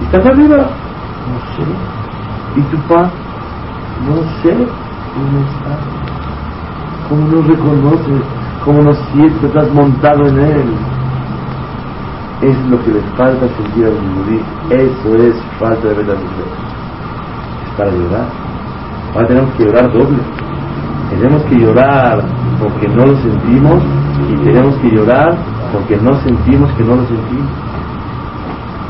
y 0.00 0.04
estás 0.04 0.26
arriba, 0.26 0.56
No 0.56 1.38
sé. 1.56 1.98
¿Y 2.56 2.62
tu 2.62 2.76
paz? 2.88 3.10
No 4.06 4.22
sé 4.42 4.54
cómo 5.14 5.40
está. 5.40 5.76
¿Cómo 7.08 7.28
no 7.28 7.42
reconoces? 7.42 8.37
¿Cómo 8.64 8.82
no 8.82 8.92
sientes? 9.12 9.44
Estás 9.44 9.72
montado 9.72 10.26
en 10.26 10.38
él. 10.38 10.74
Es 12.42 12.56
lo 12.70 12.82
que 12.84 12.92
le 12.92 13.00
falta 13.16 13.46
sentir 13.56 13.86
a 13.86 13.90
un 13.90 14.40
Eso 14.70 15.14
es 15.16 15.34
falta 15.58 15.88
de 15.88 15.94
verdad. 15.94 16.16
Es 16.16 17.76
para 17.76 17.90
llorar. 17.90 18.26
Ahora 19.14 19.26
tenemos 19.26 19.50
que 19.54 19.64
llorar 19.64 19.92
doble. 19.92 20.18
Tenemos 21.10 21.42
que 21.44 21.56
llorar 21.56 22.22
porque 22.60 22.88
no 22.88 23.06
lo 23.06 23.16
sentimos 23.16 23.82
y 24.28 24.36
tenemos 24.44 24.74
que 24.76 24.90
llorar 24.90 25.36
porque 25.72 25.96
no 25.96 26.14
sentimos 26.20 26.70
que 26.72 26.84
no 26.84 26.96
lo 26.96 27.06
sentimos. 27.06 27.50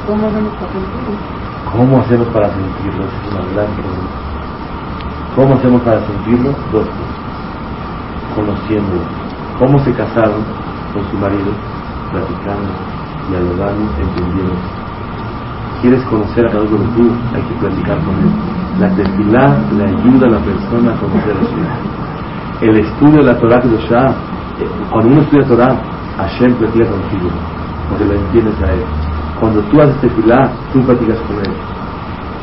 ¿Cómo 0.07 0.27
hacemos 0.27 0.53
para 0.55 0.73
sentirlo? 0.73 1.39
¿Cómo 1.73 2.01
hacemos 2.01 2.29
para 2.29 2.49
sentirlo? 2.49 3.05
es 3.05 3.33
una 3.33 3.41
gran 3.55 3.75
pregunta. 3.77 4.29
¿Cómo 5.37 5.55
hacemos 5.55 5.83
para 5.83 6.01
sentirlo? 6.07 6.51
Dos 6.73 6.87
cosas. 6.87 7.15
Conociéndolo. 8.35 9.28
¿Cómo 9.59 9.77
se 9.81 9.93
casaron 9.93 10.45
con 10.95 11.03
su 11.11 11.17
marido? 11.19 11.51
Platicando, 12.13 12.71
dialogando, 13.29 13.91
entendiendo. 13.99 14.55
¿Quieres 15.83 16.03
conocer 16.05 16.47
a 16.47 16.51
de 16.51 16.67
tú? 16.67 17.11
Hay 17.35 17.43
que 17.43 17.55
platicar 17.59 17.99
con 18.05 18.15
él. 18.15 18.31
La 18.79 18.89
tefilá 18.95 19.57
le 19.77 19.85
ayuda 19.85 20.27
a 20.27 20.31
la 20.31 20.39
persona 20.39 20.93
a 20.93 21.01
conocer 21.01 21.35
a 21.35 21.41
Hashem. 21.41 21.67
El 22.61 22.77
estudio 22.79 23.19
de 23.19 23.33
la 23.33 23.39
Torah 23.39 23.61
de 23.61 23.77
Shah, 23.89 24.11
eh, 24.61 24.69
cuando 24.93 25.13
uno 25.13 25.23
estudia 25.23 25.47
Torah, 25.47 25.77
Hashem 26.19 26.55
platica 26.55 26.87
contigo, 26.87 27.29
porque 27.89 28.05
lo 28.05 28.15
entiendes 28.15 28.55
a 28.63 28.73
él. 28.73 28.85
Cuando 29.41 29.61
tú 29.63 29.81
haces 29.81 30.01
tefilá, 30.01 30.53
tú 30.73 30.83
platicas 30.83 31.19
con 31.27 31.37
él. 31.39 31.53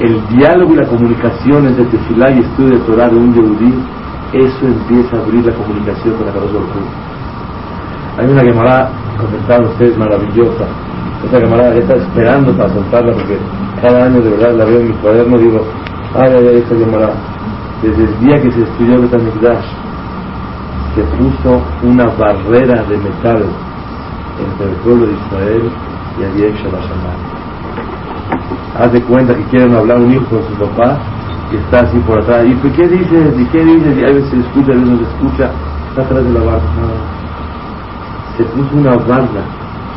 El 0.02 0.28
diálogo 0.38 0.74
y 0.74 0.78
la 0.78 0.88
comunicación 0.88 1.66
entre 1.68 1.86
tefilá 1.86 2.30
y 2.32 2.40
estudio 2.40 2.78
de 2.78 2.86
Torah 2.86 3.08
de 3.08 3.16
un 3.16 3.34
yehudí, 3.34 3.74
eso 4.36 4.66
empieza 4.68 5.16
a 5.16 5.22
abrir 5.22 5.46
la 5.46 5.54
comunicación 5.54 6.16
con 6.16 6.26
la 6.26 6.34
Kadosh 6.34 6.52
Hay 8.18 8.28
una 8.28 8.44
llamada, 8.44 8.90
comentaron 9.18 9.68
ustedes, 9.68 9.98
maravillosa. 9.98 10.66
Esa 11.26 11.40
llamada 11.40 11.74
está 11.74 11.96
esperando 11.96 12.52
para 12.54 12.74
soltarla 12.74 13.14
porque 13.14 13.38
cada 13.82 14.06
año 14.06 14.22
de 14.22 14.30
verdad 14.32 14.56
la 14.56 14.66
veo 14.66 14.80
en 14.80 14.90
mi 14.90 14.94
cuaderno 14.96 15.38
y 15.38 15.44
digo, 15.44 15.62
ay, 16.16 16.32
ay, 16.38 16.48
ay, 16.50 16.58
esta 16.58 16.76
llamada. 16.76 17.14
Desde 17.82 18.04
el 18.04 18.20
día 18.20 18.42
que 18.42 18.52
se 18.52 18.62
estudió 18.64 19.02
Betamigdash, 19.02 19.66
se 20.96 21.04
puso 21.18 21.62
una 21.84 22.06
barrera 22.06 22.84
de 22.84 22.98
metal 22.98 23.44
entre 24.40 24.70
el 24.70 24.76
pueblo 24.84 25.08
de 25.08 25.14
Israel 25.14 25.70
y 26.20 26.24
Ariel 26.24 26.54
Shabbat 26.56 26.84
Haz 28.80 28.92
de 28.92 29.02
cuenta 29.04 29.34
que 29.34 29.44
quieren 29.46 29.74
hablar 29.76 29.98
un 29.98 30.12
hijo 30.12 30.26
con 30.26 30.44
su 30.44 30.54
papá 30.56 31.00
está 31.56 31.80
así 31.82 31.98
por 32.00 32.22
atrás. 32.22 32.46
¿Y 32.46 32.70
qué 32.70 32.88
dices? 32.88 33.40
¿Y 33.40 33.46
qué 33.46 33.64
dices? 33.64 33.98
Y 33.98 34.04
a 34.04 34.08
veces 34.08 34.30
se 34.30 34.40
escucha, 34.40 34.72
a 34.72 34.76
veces 34.76 34.88
no 34.88 34.98
se 34.98 35.04
escucha. 35.04 35.52
Está 35.90 36.02
atrás 36.02 36.24
de 36.24 36.32
la 36.32 36.40
barra. 36.40 36.62
Se 38.38 38.44
puso 38.44 38.76
una 38.76 38.96
barra 38.96 39.44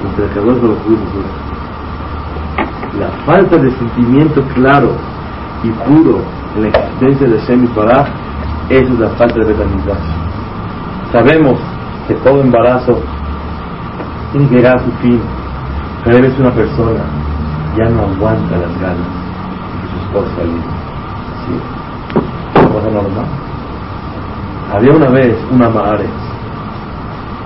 entre 0.04 0.24
el 0.24 0.30
calor 0.32 0.61
de 0.61 0.68
los 0.68 0.78
judíos. 0.78 1.00
La 2.98 3.09
falta 3.24 3.56
de 3.56 3.70
sentimiento 3.70 4.42
claro 4.54 4.92
y 5.62 5.70
puro 5.70 6.20
en 6.56 6.62
la 6.62 6.68
existencia 6.68 7.28
de 7.28 7.38
Shem 7.40 7.64
y 7.64 7.66
Pará, 7.68 8.06
eso 8.68 8.92
es 8.92 8.98
la 8.98 9.09
falta 9.11 9.38
de 9.38 9.44
betamidad. 9.44 9.98
Sabemos 11.12 11.59
que 12.06 12.14
todo 12.14 12.40
embarazo 12.40 13.00
tiene 14.32 14.48
que 14.48 14.56
llegar 14.56 14.76
a 14.76 14.84
su 14.84 14.90
fin, 15.02 15.20
pero 16.04 16.18
a 16.18 16.40
una 16.40 16.50
persona 16.50 17.00
ya 17.76 17.88
no 17.90 18.02
aguanta 18.02 18.56
las 18.56 18.80
ganas 18.80 19.06
de 19.72 19.80
que 19.80 19.88
su 19.88 20.18
esposa. 20.18 20.78
¿Sí? 21.49 21.55
¿Es 22.61 22.66
cosa 22.66 22.90
normal? 22.90 23.24
Había 24.74 24.92
una 24.92 25.09
vez 25.09 25.34
una 25.51 25.70
Mahares, 25.70 26.11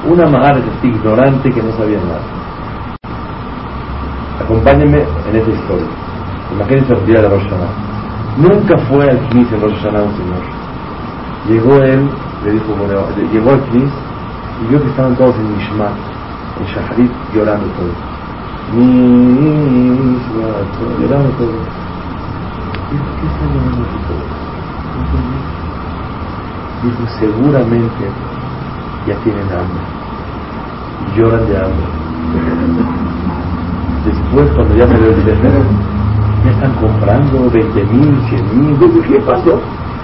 una 0.09 0.26
Mahares 0.26 0.64
ignorante 0.82 1.53
que 1.53 1.62
no 1.62 1.70
sabía 1.72 1.98
nada. 1.98 2.20
Acompáñenme 4.42 4.98
en 4.98 5.36
esta 5.36 5.50
historia. 5.50 5.86
Imagínense 6.53 6.92
el 6.94 7.07
día 7.07 7.22
de 7.22 7.28
Rosh 7.28 7.44
Nunca 8.38 8.76
fue 8.88 9.09
al 9.09 9.18
Knis 9.28 9.53
en 9.53 9.61
Rosh 9.61 9.72
un 9.72 9.80
señor. 9.82 10.42
Llegó 11.48 11.82
él, 11.82 12.11
le 12.44 12.53
dijo, 12.53 12.74
llegó 13.32 13.50
al 13.50 13.61
Knis 13.66 13.92
y 14.62 14.70
vio 14.70 14.82
que 14.82 14.88
estaban 14.88 15.14
todos 15.16 15.36
en 15.36 15.57
Mishma, 15.57 15.90
en 16.59 16.66
Shaharit, 16.66 17.12
llorando 17.32 17.66
todos. 17.78 17.94
Mishma, 18.74 20.48
llorando 20.98 21.30
todos. 21.38 21.82
¿Qué 22.93 23.26
están 23.26 23.49
llorando 23.55 23.82
aquí 23.84 23.99
todos? 24.09 24.30
Dijo, 26.82 27.03
seguramente 27.20 28.05
ya 29.07 29.14
tienen 29.22 29.49
hambre. 29.53 29.82
Y 31.03 31.18
lloran 31.18 31.47
de 31.47 31.57
hambre. 31.57 31.86
Después, 34.05 34.51
cuando 34.55 34.74
ya 34.74 34.86
me 34.86 34.95
el 34.95 35.16
dinero, 35.16 35.62
ya 36.45 36.51
están 36.51 36.72
comprando 36.74 37.51
20 37.51 37.84
mil, 37.84 38.20
100 38.28 38.59
mil. 38.59 39.03
¿Qué 39.09 39.20
pasó? 39.20 39.61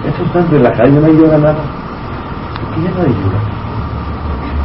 Estos 0.07 0.27
están 0.27 0.49
relajados, 0.51 0.93
ya 0.95 1.01
no 1.01 1.09
llora 1.09 1.39
nada. 1.39 1.63
¿Por 2.61 2.75
qué 2.75 2.83
ya 2.83 2.91
no 2.91 3.03
llora? 3.05 3.41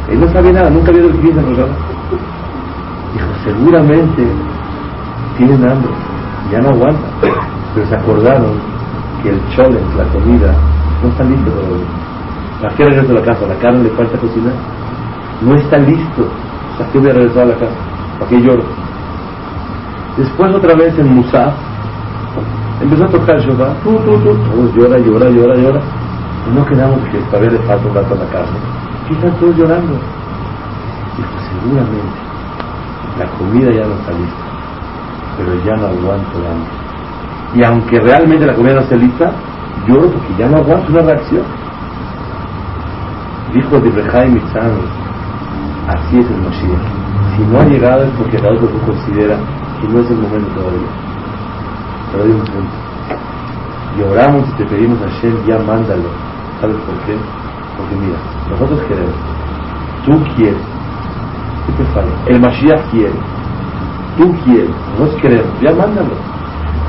Él 0.08 0.20
no 0.20 0.28
sabía 0.28 0.52
nada, 0.52 0.70
nunca 0.70 0.90
había 0.90 1.02
el 1.02 1.16
crimen 1.16 1.44
en 1.44 1.54
Dijo, 1.54 3.28
seguramente 3.44 4.26
tienen 5.36 5.68
hambre, 5.68 5.90
ya 6.52 6.60
no 6.60 6.68
aguantan. 6.70 7.43
Pero 7.74 7.86
se 7.86 7.94
acordaron 7.94 8.52
que 9.22 9.30
el 9.30 9.40
chole, 9.54 9.80
la 9.96 10.04
comida, 10.12 10.54
no 11.02 11.08
está 11.08 11.24
listo 11.24 11.50
todavía. 11.50 11.86
¿Para 12.60 12.74
qué 12.76 12.84
regreso 12.84 13.12
a 13.12 13.14
la 13.14 13.22
casa? 13.22 13.46
¿La 13.46 13.56
carne 13.56 13.82
le 13.84 13.90
falta 13.90 14.18
cocinar? 14.18 14.54
No 15.42 15.54
está 15.56 15.78
listo. 15.78 16.28
¿Para 16.78 16.90
qué 16.90 16.98
voy 16.98 17.10
a 17.10 17.12
regresar 17.14 17.42
a 17.42 17.46
la 17.46 17.54
casa? 17.54 17.76
¿Para 18.18 18.30
qué 18.30 18.40
lloro? 18.40 18.62
Después 20.16 20.54
otra 20.54 20.74
vez 20.74 20.98
en 20.98 21.14
Musaf, 21.14 21.54
empezó 22.80 23.04
a 23.04 23.08
tocar 23.08 23.36
el 23.36 23.42
Shabbat, 23.42 23.82
tú, 23.82 23.96
tú, 24.04 24.18
tú, 24.18 24.36
todos 24.36 24.74
llora, 24.74 24.98
llora, 24.98 25.28
llora, 25.30 25.54
llora. 25.56 25.80
Y 26.48 26.54
no 26.54 26.64
quedamos 26.66 27.00
que 27.10 27.18
todavía 27.30 27.50
le 27.50 27.58
falta 27.60 27.88
un 27.88 27.94
rato 27.94 28.14
a 28.14 28.18
la 28.18 28.30
carne. 28.30 28.58
¿Qué 29.08 29.14
están 29.14 29.32
todos 29.40 29.56
llorando? 29.56 29.94
Dijo, 31.16 31.30
seguramente 31.50 32.24
la 33.18 33.26
comida 33.38 33.70
ya 33.70 33.86
no 33.86 33.94
está 33.94 34.10
lista, 34.12 34.44
pero 35.36 35.64
ya 35.64 35.76
no 35.76 35.86
aguanto 35.86 36.38
el 36.38 36.46
hambre. 36.46 36.83
Y 37.54 37.62
aunque 37.62 38.00
realmente 38.00 38.46
la 38.46 38.54
comida 38.54 38.74
no 38.74 38.80
esté 38.80 38.96
lista, 38.96 39.30
lloro 39.86 40.10
porque 40.10 40.34
ya 40.38 40.48
no 40.48 40.58
aguanto 40.58 40.90
una 40.90 41.02
reacción. 41.02 41.44
Dijo 43.52 43.78
Dibrejai 43.78 44.28
Mitzani, 44.28 44.82
así 45.88 46.18
es 46.18 46.26
el 46.30 46.36
Mashiach. 46.38 47.36
Si 47.36 47.42
no 47.44 47.60
ha 47.60 47.64
llegado 47.64 48.02
es 48.02 48.10
porque 48.18 48.38
la 48.38 48.50
otra 48.50 48.68
considera 48.84 49.36
que 49.80 49.88
no 49.88 50.00
es 50.00 50.10
el 50.10 50.16
momento 50.18 50.50
todavía. 50.50 50.88
Pero 52.10 52.24
hay 52.24 52.30
un 52.30 52.40
punto. 52.40 52.84
Lloramos 53.98 54.48
y 54.48 54.52
te 54.52 54.64
pedimos 54.64 55.00
a 55.02 55.08
Hashem, 55.08 55.46
ya 55.46 55.58
mándalo. 55.58 56.08
¿Sabes 56.60 56.76
por 56.78 56.94
qué? 57.06 57.16
Porque 57.76 57.94
mira, 57.96 58.18
nosotros 58.50 58.80
queremos. 58.88 59.14
Tú 60.04 60.34
quieres. 60.34 60.60
¿Qué 61.66 61.72
te 61.72 61.84
falta? 61.92 62.10
El 62.26 62.40
Mashiach 62.40 62.90
quiere. 62.90 63.14
Tú 64.16 64.34
quieres. 64.44 64.70
Nosotros 64.98 65.22
queremos. 65.22 65.60
Ya 65.60 65.72
mándalo. 65.72 66.33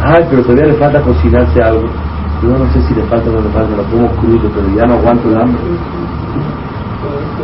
Ay, 0.04 0.26
pero 0.30 0.42
todavía 0.44 0.66
le 0.66 0.74
falta 0.74 1.02
cocinarse 1.02 1.62
algo. 1.62 1.88
Yo 2.42 2.50
no 2.50 2.72
sé 2.74 2.82
si 2.84 2.94
le 2.94 3.04
falta 3.04 3.30
o 3.30 3.34
no 3.34 3.42
le 3.42 3.50
falta, 3.50 3.76
lo 3.76 3.84
pongo 3.84 4.08
crudo, 4.20 4.50
pero 4.54 4.68
ya 4.76 4.86
no 4.86 4.96
aguanto 4.96 5.30
el 5.30 5.38
hambre. 5.38 5.62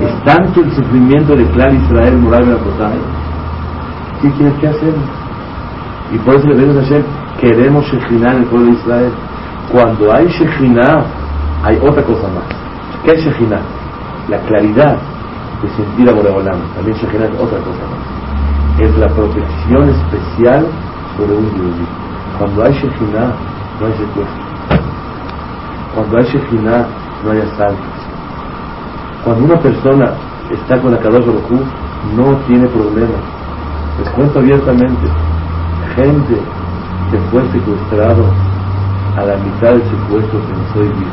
Es 0.01 0.23
tanto 0.23 0.61
el 0.61 0.71
sufrimiento 0.71 1.35
de 1.35 1.45
Clan 1.51 1.75
Israel, 1.75 2.17
Moral 2.17 2.43
y 2.43 4.21
¿Qué 4.21 4.31
quieres 4.35 4.53
que 4.59 4.67
hacer? 4.67 4.93
Y 6.13 6.17
por 6.19 6.35
eso 6.35 6.47
le 6.47 6.55
pedimos 6.55 6.77
a 6.77 6.81
Hashem, 6.81 7.03
queremos 7.39 7.85
Shekhinah 7.85 8.31
en 8.33 8.37
el 8.39 8.45
pueblo 8.45 8.67
de 8.67 8.73
Israel. 8.73 9.11
Cuando 9.71 10.13
hay 10.13 10.27
Shekhinah, 10.27 11.03
hay 11.63 11.77
otra 11.81 12.03
cosa 12.03 12.27
más. 12.27 12.43
¿Qué 13.03 13.11
es 13.11 13.23
Shekhinah? 13.23 13.61
La 14.29 14.37
claridad 14.39 14.97
de 15.61 15.69
sentir 15.69 16.09
a 16.09 16.13
Boreolam. 16.13 16.59
También 16.75 16.97
Shekhinah 16.97 17.25
es 17.25 17.39
otra 17.39 17.59
cosa 17.59 17.83
más. 17.89 18.79
Es 18.79 18.97
la 18.97 19.07
protección 19.07 19.89
especial 19.89 20.67
sobre 21.17 21.37
un 21.37 21.45
yudí. 21.51 21.85
Cuando 22.37 22.63
hay 22.63 22.73
Shekhinah, 22.73 23.33
no 23.79 23.85
hay 23.85 23.93
secuestro. 23.93 24.43
Cuando 25.95 26.17
hay 26.17 26.23
Shekhinah, 26.25 26.85
no 27.23 27.31
hay 27.31 27.39
asaltos. 27.39 28.01
Cuando 29.23 29.45
una 29.45 29.57
persona 29.57 30.13
está 30.49 30.81
con 30.81 30.91
la 30.91 30.99
Kadosh 30.99 31.25
Baruj 31.25 31.61
no 32.15 32.35
tiene 32.47 32.67
problemas. 32.67 33.21
Les 33.99 34.09
cuento 34.11 34.39
abiertamente, 34.39 35.07
gente 35.95 36.41
que 37.11 37.17
fue 37.29 37.43
secuestrado 37.51 38.25
a 39.17 39.25
la 39.25 39.35
mitad 39.37 39.71
del 39.71 39.83
secuestro 39.83 40.39
pensó 40.39 40.79
vivir. 40.79 41.11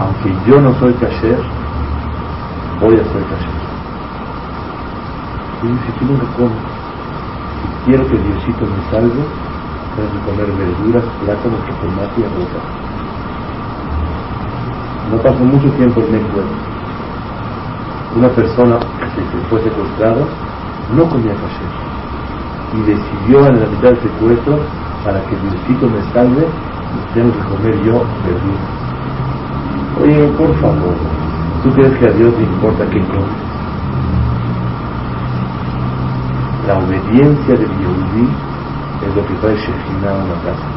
Aunque 0.00 0.32
yo 0.48 0.60
no 0.60 0.72
soy 0.78 0.92
kasher, 0.94 1.38
voy 2.80 2.94
a 2.94 3.04
ser 3.04 3.22
kasher. 3.24 3.58
Y 5.60 5.66
dice, 5.66 5.92
como, 6.36 6.50
si 6.50 7.90
quiero 7.90 8.06
que 8.06 8.16
Diosito 8.16 8.64
me 8.64 8.90
salve, 8.90 9.22
Que 9.96 10.30
comer 10.30 10.46
verduras, 10.46 11.04
plátanos, 11.24 11.60
tomate 11.80 12.20
y 12.20 12.24
arroz. 12.24 12.48
No 15.10 15.18
pasó 15.18 15.44
mucho 15.44 15.70
tiempo 15.76 16.00
en 16.02 16.12
México. 16.12 16.40
Una 18.16 18.28
persona 18.28 18.78
que 18.78 19.22
se 19.22 19.48
fue 19.48 19.62
secuestrado 19.62 20.26
no 20.94 21.08
comía 21.08 21.32
kasher 21.34 21.88
y 22.74 22.80
decidió 22.82 23.46
en 23.46 23.60
la 23.60 23.66
mitad 23.66 23.90
del 23.90 24.02
secuestro 24.02 24.58
para 25.04 25.20
que 25.24 25.36
Diosito 25.36 25.88
me 25.88 26.02
salve 26.12 26.46
tengo 27.14 27.32
que 27.32 27.38
comer 27.38 27.74
yo 27.84 28.04
verduras. 28.24 28.78
Oye, 30.02 30.28
por 30.36 30.54
favor, 30.60 30.94
¿tú 31.62 31.70
crees 31.72 31.96
que 31.98 32.06
a 32.06 32.12
Dios 32.12 32.32
le 32.38 32.44
importa 32.44 32.84
qué 32.90 33.00
comes? 33.00 33.48
La 36.66 36.78
obediencia 36.78 37.54
del 37.56 37.70
Yehudí 37.78 38.28
es 39.06 39.14
lo 39.14 39.26
que 39.26 39.34
trae 39.34 39.56
Shekhinah 39.56 40.10
a 40.10 40.24
una 40.24 40.34
casa. 40.44 40.68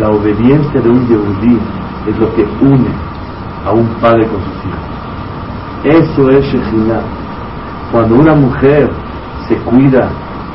La 0.00 0.08
obediencia 0.10 0.80
de 0.80 0.88
un 0.88 1.06
Yehudí 1.06 1.58
es 2.08 2.18
lo 2.18 2.34
que 2.34 2.42
une 2.60 2.90
a 3.64 3.72
un 3.72 3.86
padre 4.00 4.26
con 4.26 4.40
sus 4.40 4.64
hijos. 4.64 6.02
Eso 6.02 6.30
es 6.30 6.44
Shekhinah. 6.46 7.02
Cuando 7.92 8.16
una 8.16 8.34
mujer 8.34 8.90
se 9.48 9.56
cuida, 9.56 10.08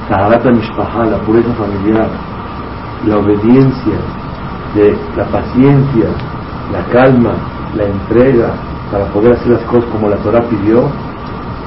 Taharata 0.09 0.51
Mishpaha, 0.51 1.05
la 1.05 1.17
pureza 1.19 1.53
familiar, 1.53 2.09
la 3.05 3.17
obediencia, 3.17 3.93
de 4.75 4.95
la 5.15 5.25
paciencia, 5.25 6.09
la 6.71 6.83
calma, 6.91 7.33
la 7.75 7.85
entrega 7.85 8.53
para 8.91 9.05
poder 9.05 9.33
hacer 9.33 9.49
las 9.49 9.63
cosas 9.63 9.85
como 9.91 10.09
la 10.09 10.17
Torah 10.17 10.43
pidió, 10.49 10.89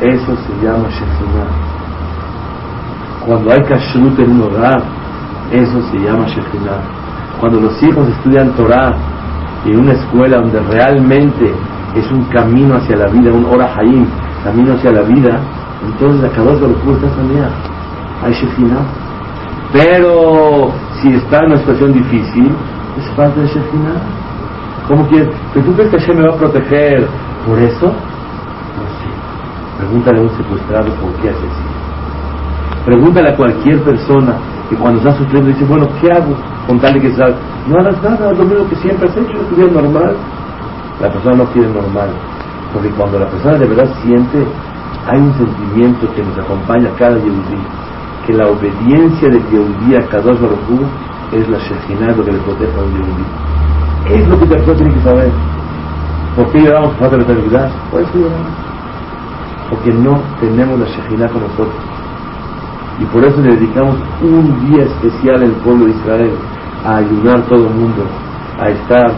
eso 0.01 0.37
se 0.37 0.65
llama 0.65 0.89
Shekhinah. 0.89 1.49
Cuando 3.27 3.53
hay 3.53 3.63
kashrut 3.63 4.19
en 4.19 4.33
un 4.33 4.43
hogar, 4.43 4.83
eso 5.51 5.83
se 5.91 5.99
llama 5.99 6.27
Shekhinah. 6.27 7.41
Cuando 7.41 7.61
los 7.61 7.83
hijos 7.83 8.09
estudian 8.09 8.53
Torah 8.53 8.95
en 9.65 9.79
una 9.79 9.93
escuela 9.93 10.39
donde 10.39 10.61
realmente 10.61 11.53
es 11.95 12.11
un 12.11 12.25
camino 12.27 12.77
hacia 12.77 12.97
la 12.97 13.07
vida, 13.09 13.33
un 13.33 13.45
Ora 13.45 13.75
Hayim, 13.77 14.07
camino 14.45 14.75
hacia 14.75 14.93
la 14.93 15.03
vida, 15.03 15.41
entonces 15.85 16.23
la 16.23 16.29
Kadosh 16.29 16.61
Baruch 16.61 16.97
está 16.97 17.17
sanidad. 17.17 17.51
Hay 18.25 18.33
Shekhinah. 18.33 18.85
Pero 19.73 20.71
si 21.01 21.09
está 21.15 21.39
en 21.39 21.47
una 21.47 21.57
situación 21.59 21.93
difícil, 21.93 22.53
es 22.99 23.09
parte 23.17 23.41
de 23.41 23.47
Shekhinah. 23.47 24.23
¿Cómo 24.89 25.07
quieres? 25.09 25.29
¿Pero 25.53 25.67
tú 25.67 25.75
crees 25.75 25.91
que 25.91 25.99
Hashem 25.99 26.17
me 26.17 26.29
va 26.29 26.35
a 26.35 26.39
proteger 26.39 27.07
por 27.47 27.59
eso? 27.59 27.87
No 27.87 28.85
sé. 28.99 29.79
Pregúntale 29.79 30.19
a 30.19 30.23
un 30.23 30.31
secuestrado 30.31 30.91
por 30.95 31.13
qué 31.21 31.31
hace 31.31 31.39
así. 31.39 32.85
Pregúntale 32.85 33.31
a 33.31 33.37
cualquier 33.37 33.81
persona 33.83 34.35
que 34.73 34.79
cuando 34.79 35.01
está 35.01 35.13
sufriendo 35.19 35.51
dice, 35.51 35.65
bueno, 35.67 35.87
¿qué 36.01 36.11
hago? 36.11 36.35
Con 36.67 36.81
tal 36.81 36.95
de 36.95 37.01
que 37.01 37.13
salga. 37.13 37.37
No 37.69 37.79
hagas 37.79 38.03
nada, 38.03 38.31
haz 38.31 38.39
lo 38.39 38.45
mismo 38.45 38.67
que 38.71 38.77
siempre 38.77 39.07
has 39.07 39.17
hecho, 39.17 39.39
tu 39.51 39.57
vida 39.57 39.71
normal. 39.71 40.17
La 41.01 41.13
persona 41.13 41.37
no 41.37 41.45
quiere 41.53 41.69
normal. 41.69 42.09
Porque 42.73 42.89
cuando 42.91 43.19
la 43.19 43.27
persona 43.27 43.59
de 43.59 43.67
verdad 43.67 43.89
siente, 44.03 44.47
hay 45.07 45.19
un 45.21 45.35
sentimiento 45.35 46.09
que 46.15 46.23
nos 46.23 46.39
acompaña 46.39 46.89
cada 46.97 47.17
Yehudí, 47.17 47.61
que 48.27 48.33
la 48.33 48.47
obediencia 48.49 49.29
de 49.29 49.43
Yehudí 49.51 49.95
a 49.95 50.09
Kadosh 50.09 50.41
Baruj 50.41 50.89
es 51.33 51.49
la 51.51 51.59
Shekhinah, 51.59 52.17
lo 52.17 52.25
que 52.25 52.33
le 52.33 52.39
protege 52.39 52.73
a 52.73 52.83
un 52.83 52.93
Yehudí. 52.93 53.27
Es 54.09 54.29
lo 54.29 54.39
que 54.39 54.47
la 54.47 54.57
persona 54.57 54.77
tiene 54.79 54.95
que 54.95 55.01
saber. 55.01 55.31
¿Por 56.35 56.51
qué 56.51 56.63
lloramos 56.63 56.95
por 56.95 57.11
de 57.11 57.23
eternidad? 57.23 57.71
Por 57.91 58.01
eso 58.01 58.11
lloramos. 58.15 58.53
Porque 59.69 59.93
no 59.93 60.19
tenemos 60.41 60.81
la 60.81 60.87
Shekhinah 60.87 61.29
con 61.29 61.43
nosotros. 61.43 61.93
Y 63.03 63.05
por 63.07 63.25
eso 63.25 63.41
le 63.41 63.57
dedicamos 63.57 63.97
un 64.23 64.71
día 64.71 64.85
especial 64.85 65.43
al 65.43 65.51
pueblo 65.65 65.87
de 65.87 65.91
Israel 65.91 66.31
a 66.87 66.97
ayudar 66.99 67.43
todo 67.49 67.67
el 67.67 67.75
mundo, 67.75 68.07
a 68.61 68.69
estar 68.69 69.11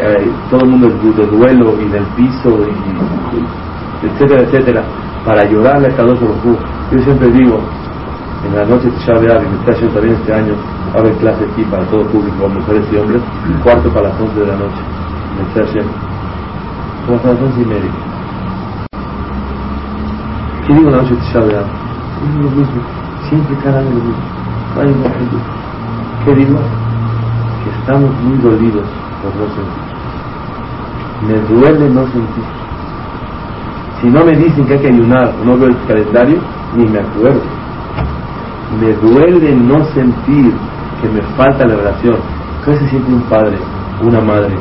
eh, 0.00 0.28
todo 0.50 0.64
el 0.64 0.70
mundo 0.70 0.88
de 0.88 1.26
duelo 1.26 1.74
y 1.80 1.88
del 1.90 2.04
piso, 2.16 2.58
y, 2.66 4.06
etcétera, 4.06 4.42
etcétera, 4.42 4.82
para 5.24 5.44
llorarle 5.44 5.86
a 5.88 5.96
Kadosh 5.96 6.18
Baruj 6.18 6.58
Yo 6.90 6.98
siempre 7.04 7.30
digo, 7.30 7.60
en 8.48 8.56
la 8.56 8.64
noche 8.64 8.90
de 8.90 8.98
Shabbat 8.98 9.42
me 9.42 9.58
está 9.60 9.72
haciendo 9.72 9.94
también 9.94 10.16
este 10.16 10.34
año, 10.34 10.54
va 10.92 10.98
a 10.98 10.98
haber 10.98 11.14
clase 11.18 11.44
aquí 11.44 11.62
para 11.70 11.84
todo 11.84 12.02
público, 12.06 12.48
mujeres 12.48 12.84
y 12.92 12.96
hombres, 12.96 13.22
cuarto 13.62 13.90
para 13.90 14.08
las 14.08 14.20
once 14.20 14.40
de 14.40 14.46
la 14.46 14.56
noche. 14.56 14.82
Me 15.36 15.62
está 15.62 15.80
para 17.22 17.34
las 17.34 17.42
once 17.42 17.60
y 17.60 17.64
media. 17.64 17.90
¿Qué 20.66 20.74
digo 20.74 20.88
en 20.88 20.96
la 20.96 21.02
noche 21.02 21.14
de 21.14 21.20
Shabbat? 21.32 21.66
Es 22.24 22.56
mismo. 22.56 23.03
No, 23.34 24.82
¿Qué 26.24 26.34
digo? 26.34 26.58
Que 27.64 27.70
estamos 27.80 28.10
muy 28.22 28.38
dolidos 28.38 28.84
por 29.22 29.34
no 29.36 29.46
sentir. 29.54 29.84
Me 31.26 31.36
duele 31.54 31.90
no 31.90 32.02
sentir. 32.06 32.44
Si 34.00 34.08
no 34.08 34.24
me 34.24 34.32
dicen 34.32 34.66
que 34.66 34.74
hay 34.74 34.80
que 34.80 34.88
ayunar 34.88 35.32
o 35.40 35.44
no 35.44 35.56
veo 35.56 35.68
el 35.68 35.76
calendario, 35.88 36.38
ni 36.76 36.86
me 36.86 37.00
acuerdo. 37.00 37.40
Me 38.80 38.92
duele 38.94 39.54
no 39.54 39.84
sentir 39.86 40.52
que 41.00 41.08
me 41.08 41.22
falta 41.36 41.66
la 41.66 41.76
relación. 41.76 42.16
¿Qué 42.64 42.76
se 42.76 42.88
siente 42.88 43.12
un 43.12 43.22
padre, 43.22 43.58
una 44.02 44.20
madre, 44.20 44.54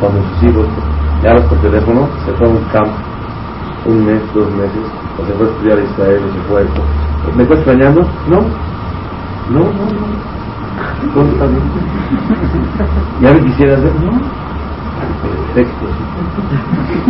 cuando 0.00 0.20
sus 0.22 0.50
hijos 0.50 0.66
llaman 1.22 1.42
por 1.48 1.58
teléfono, 1.58 2.08
se 2.24 2.32
fue 2.32 2.46
a 2.46 2.50
un 2.50 2.64
campo, 2.72 2.96
un 3.86 4.06
mes, 4.06 4.20
dos 4.34 4.50
meses, 4.52 4.84
o 5.20 5.26
se 5.26 5.32
fue 5.32 5.46
a 5.46 5.50
estudiar 5.50 5.78
Israel, 5.78 6.20
se 6.32 6.40
fue 6.48 6.60
a 6.60 6.64
esto? 6.64 7.07
¿Me 7.36 7.42
está 7.42 7.54
extrañando? 7.54 8.02
No. 8.28 8.40
No, 9.48 9.60
no, 9.60 9.86
no. 9.86 10.06
¿Dónde 11.14 11.32
está 11.32 11.46
bien? 11.46 11.72
¿Ya 13.20 13.32
me 13.34 13.40
quisiera 13.44 13.78
hacer? 13.78 13.94
No. 14.00 14.12
Perfecto. 15.22 15.86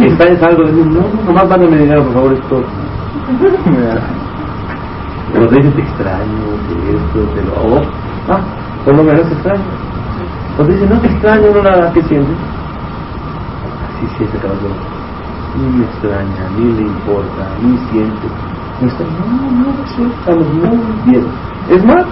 ¿Extrañas 0.02 0.42
algo 0.42 0.64
de? 0.64 0.72
No, 0.72 1.09
nomás 1.24 1.48
mándame 1.48 1.78
dinero, 1.78 2.04
por 2.04 2.14
favor, 2.14 2.32
es 2.32 2.48
todo. 2.48 2.64
Pero 5.32 5.48
te 5.48 5.56
dicen 5.56 5.74
te 5.74 5.82
extraño, 5.82 6.44
de 6.68 6.96
esto, 6.96 7.20
de 7.34 7.42
lo. 7.44 7.82
Ah, 8.28 8.40
por 8.84 8.96
lo 8.96 9.04
menos 9.04 9.30
extraño. 9.30 9.64
Cuando 10.56 10.74
dicen, 10.74 10.90
no 10.90 11.00
te 11.00 11.06
extraño, 11.09 11.52
no 11.54 11.62
nada, 11.62 11.92
¿qué 11.92 12.02
sientes? 12.02 12.36
Así 13.88 14.06
siente 14.16 14.38
uno. 14.46 14.74
Ni 15.56 15.78
me 15.78 15.84
extraña, 15.84 16.48
ni 16.56 16.72
le 16.72 16.82
importa, 16.82 17.48
ni 17.62 17.78
siente. 17.90 18.28
No, 18.81 18.87
no, 18.87 19.51
no, 19.51 19.72
no, 19.72 20.11
estamos 20.14 20.55
muy 20.55 21.03
bien. 21.05 21.26
Es 21.68 21.85
más, 21.85 22.05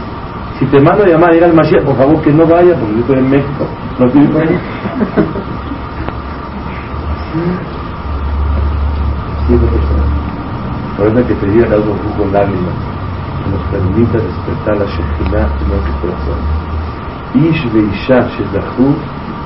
si 0.58 0.66
te 0.66 0.80
mando 0.80 1.04
a 1.04 1.06
llamar 1.06 1.30
a 1.30 1.36
ir 1.36 1.44
al 1.44 1.54
Mashiach, 1.54 1.84
por 1.84 1.96
favor 1.96 2.20
que 2.22 2.32
no 2.32 2.44
vaya, 2.44 2.74
porque 2.74 2.94
yo 2.94 3.00
estoy 3.02 3.18
en 3.18 3.30
México, 3.30 3.68
no 4.00 4.10
quiero 4.10 4.26
ir 4.26 4.36
ahí. 4.36 4.60
Sí, 9.46 9.54
es 9.54 9.60
lo 9.60 9.70
que 9.70 9.78
Por 10.96 11.06
eso 11.06 11.18
hay 11.18 11.24
que 11.24 11.34
pedir 11.36 11.64
a 11.66 11.76
uno 11.76 11.94
con 12.18 12.32
lágrimas 12.32 12.74
que 13.44 13.50
nos 13.50 13.62
permita 13.70 14.18
despertar 14.18 14.76
la 14.78 14.86
Shekhinah 14.86 15.48
en 15.60 15.68
nuestro 15.68 15.94
corazón. 16.00 16.38
Ish 17.34 17.72
veisha 17.72 18.26
shezahu 18.26 18.96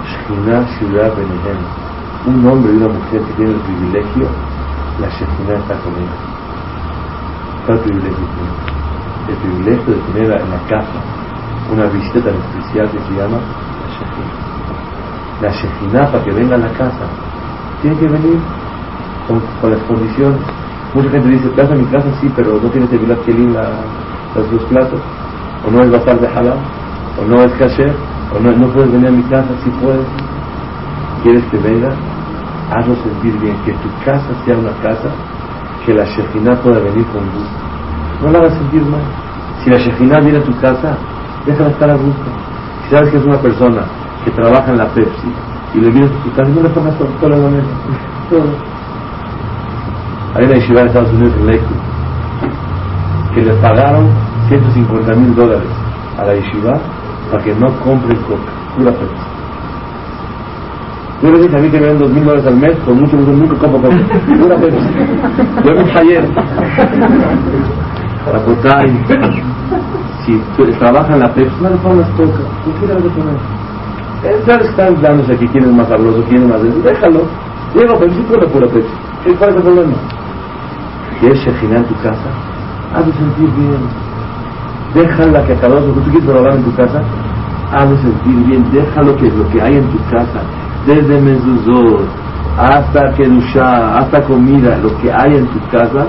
Shekhinah 0.09 0.65
shirah 0.79 1.11
benehem. 1.17 1.61
Un 2.27 2.47
hombre 2.47 2.73
y 2.73 2.77
una 2.77 2.89
mujer 2.89 3.21
que 3.25 3.33
tienen 3.35 3.57
el 3.57 3.61
privilegio, 3.61 4.27
la 5.01 5.09
Shekhinah 5.09 5.59
está 5.59 5.75
con 5.83 5.93
ellos. 5.97 6.40
¿Cuál 7.71 7.83
privilegio 7.83 8.27
tiene? 8.35 9.31
El 9.31 9.37
privilegio 9.37 9.95
de 9.95 10.01
tener 10.13 10.41
en 10.43 10.51
la 10.51 10.59
casa 10.67 10.99
una 11.71 11.87
visita 11.87 12.19
tan 12.19 12.35
especial 12.35 12.91
que 12.91 12.99
se 12.99 13.15
llama 13.15 13.39
la 13.39 13.91
Shekhinah. 13.95 15.41
La 15.41 15.51
Shekhinah, 15.53 16.11
para 16.11 16.25
que 16.25 16.33
venga 16.33 16.57
a 16.57 16.59
la 16.59 16.69
casa, 16.71 17.07
tiene 17.81 17.97
que 17.97 18.09
venir 18.09 18.41
con, 19.29 19.71
las 19.71 19.81
condiciones. 19.85 20.41
Mucha 20.95 21.11
gente 21.11 21.29
dice, 21.29 21.49
casa 21.53 21.77
mi 21.77 21.85
casa 21.85 22.09
sí, 22.21 22.29
pero 22.35 22.59
no 22.61 22.69
tiene 22.71 22.89
que 22.89 22.99
que 22.99 23.33
la, 23.39 23.71
los 24.35 24.51
dos 24.51 24.65
platos, 24.65 25.01
o 25.65 25.71
no 25.71 25.85
es 25.85 25.93
basar 25.93 26.19
de 26.19 26.27
halal, 26.27 26.59
o 27.21 27.25
no 27.25 27.45
es 27.45 27.53
kasher, 27.53 27.95
o 28.35 28.41
no, 28.41 28.51
no 28.51 28.67
puedes 28.73 28.91
venir 28.91 29.07
a 29.07 29.13
mi 29.13 29.23
casa, 29.31 29.51
sí 29.63 29.71
puedes. 29.81 30.07
¿Quieres 31.23 31.45
que 31.53 31.59
venga? 31.59 31.91
Hazlo 32.75 32.97
sentir 32.97 33.39
bien, 33.39 33.55
que 33.65 33.75
tu 33.75 33.89
casa 34.05 34.35
sea 34.45 34.59
una 34.59 34.73
casa 34.83 35.09
que 35.85 35.95
la 35.95 36.05
Shekhinah 36.05 36.57
pueda 36.63 36.79
venir 36.81 37.05
con 37.07 37.23
gusto. 37.25 37.61
No 38.23 38.31
la 38.31 38.39
hagas 38.39 38.55
sentir 38.55 38.83
mal. 38.83 39.01
Si 39.63 39.71
la 39.71 39.79
Shekhinah 39.79 40.21
viene 40.21 40.39
a 40.39 40.45
tu 40.45 40.57
casa, 40.61 40.97
déjala 41.47 41.71
estar 41.71 41.91
a 41.91 41.95
gusto. 41.95 42.31
Si 42.85 42.91
sabes 42.91 43.11
que 43.11 43.17
es 43.19 43.25
una 43.25 43.39
persona 43.39 43.83
que 44.25 44.31
trabaja 44.31 44.71
en 44.73 44.79
la 44.79 44.87
Pepsi 44.89 45.33
y 45.75 45.81
le 45.81 45.91
vienes 45.91 46.11
a 46.11 46.23
tu 46.23 46.31
casa, 46.33 46.51
no 46.51 46.63
le 46.63 46.69
pongas 46.71 46.95
toda 46.99 47.37
la 47.37 47.49
mesa. 47.49 47.69
Hay 50.35 50.45
una 50.45 50.55
yeshiva 50.55 50.83
en 50.83 50.87
Estados 50.89 51.13
Unidos 51.13 51.35
en 51.39 51.47
Lakewood 51.47 51.91
que 53.35 53.43
le 53.43 53.53
pagaron 53.55 54.09
150 54.49 55.15
mil 55.15 55.35
dólares 55.35 55.69
a 56.19 56.25
la 56.25 56.35
yeshiva 56.35 56.79
para 57.31 57.45
que 57.45 57.55
no 57.55 57.69
compre 57.81 58.17
coca, 58.23 58.53
pura 58.77 58.93
Pepsi. 58.93 59.40
Yo 61.23 61.31
le 61.31 61.43
dije 61.43 61.55
a 61.55 61.61
mí 61.61 61.69
que 61.69 61.79
me 61.79 61.87
dan 61.87 61.99
dos 61.99 62.11
mil 62.11 62.25
dólares 62.25 62.47
al 62.47 62.57
mes, 62.57 62.79
con 62.85 62.99
mucho 62.99 63.15
gusto 63.19 63.33
nunca 63.33 63.55
compro 63.59 63.91
coca, 63.91 63.97
pura 64.41 64.57
Pepsi. 64.57 64.89
Yo 65.65 65.75
me 65.75 65.83
ayer. 66.01 66.25
Para 68.25 68.39
Si 70.25 70.41
trabaja 70.79 71.13
en 71.13 71.21
la 71.21 71.29
Pepsi, 71.35 71.55
no 71.61 71.69
le 71.69 71.77
pongas 71.77 72.09
coca, 72.17 72.41
¿por 72.65 72.75
qué 72.75 72.87
vas 72.87 72.97
a 72.97 73.15
poner? 73.15 73.37
Eh, 74.25 74.43
están 74.47 75.03
dándose 75.03 75.35
aquí 75.35 75.47
quién 75.49 75.65
es 75.65 75.73
más 75.73 75.89
sabroso, 75.89 76.25
quién 76.27 76.43
es 76.43 76.49
más 76.49 76.63
denso, 76.63 76.81
déjalo. 76.81 77.21
Diego 77.75 77.99
Pepsi, 77.99 78.21
pura 78.23 78.47
pura 78.47 78.67
Pepsi. 78.69 79.37
¿Cuál 79.39 79.51
es 79.51 79.57
el 79.57 79.63
problema? 79.63 79.93
¿Quieres 81.21 81.39
Shejina 81.39 81.77
en 81.77 81.85
tu 81.85 81.95
casa? 81.97 82.31
Hazle 82.95 83.13
sentir 83.13 83.51
bien. 83.57 83.81
Déjala 84.95 85.45
que 85.45 85.55
dos 85.55 85.85
tú 85.85 86.11
quieres 86.11 86.29
hablar 86.31 86.55
en 86.55 86.65
tu 86.65 86.75
casa, 86.75 87.03
hazle 87.73 87.97
sentir 87.99 88.47
bien. 88.47 88.65
Déjalo 88.73 89.15
que 89.17 89.31
lo 89.31 89.47
que 89.51 89.61
hay 89.61 89.77
en 89.77 89.87
tu 89.91 89.99
casa, 90.11 90.41
desde 90.91 91.21
mezuzot 91.21 92.09
hasta 92.59 93.13
kedusha, 93.17 93.99
hasta 93.99 94.23
comida, 94.23 94.77
lo 94.79 94.97
que 94.99 95.13
hay 95.13 95.37
en 95.37 95.47
tu 95.47 95.61
casa, 95.71 96.07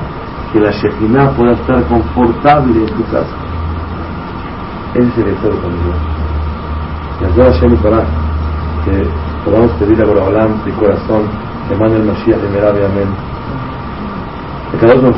que 0.51 0.59
la 0.59 0.71
Shekhinah 0.71 1.32
pueda 1.32 1.53
estar 1.53 1.84
confortable 1.84 2.79
en 2.79 2.93
tu 2.97 3.03
casa. 3.05 3.36
Ese 4.95 5.07
es 5.07 5.17
el 5.17 5.25
deseo 5.25 5.51
con 5.61 5.71
Dios. 5.71 5.97
Hashem 7.38 7.77
que 7.77 9.07
podamos 9.45 9.71
pedir 9.73 10.01
a 10.01 10.05
Borobalam 10.05 10.63
de 10.65 10.71
corazón 10.71 11.29
que 11.69 11.75
mande 11.75 11.97
el 11.97 12.03
Mashiach 12.03 12.41
de 12.41 12.49
Merabe, 12.49 12.84
amén. 12.84 13.07
Que 14.71 14.77
cada 14.77 14.95
uno 14.95 15.11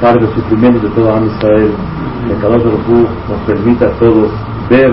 pague 0.00 0.20
los 0.20 0.30
sufrimientos 0.30 0.82
de 0.82 0.88
todo 0.88 1.14
Am 1.14 1.26
Israel. 1.26 1.70
Que 2.26 2.34
cada 2.40 2.56
uno 2.56 2.72
nos 3.28 3.40
permita 3.46 3.86
a 3.86 3.90
todos 3.98 4.30
ver 4.70 4.92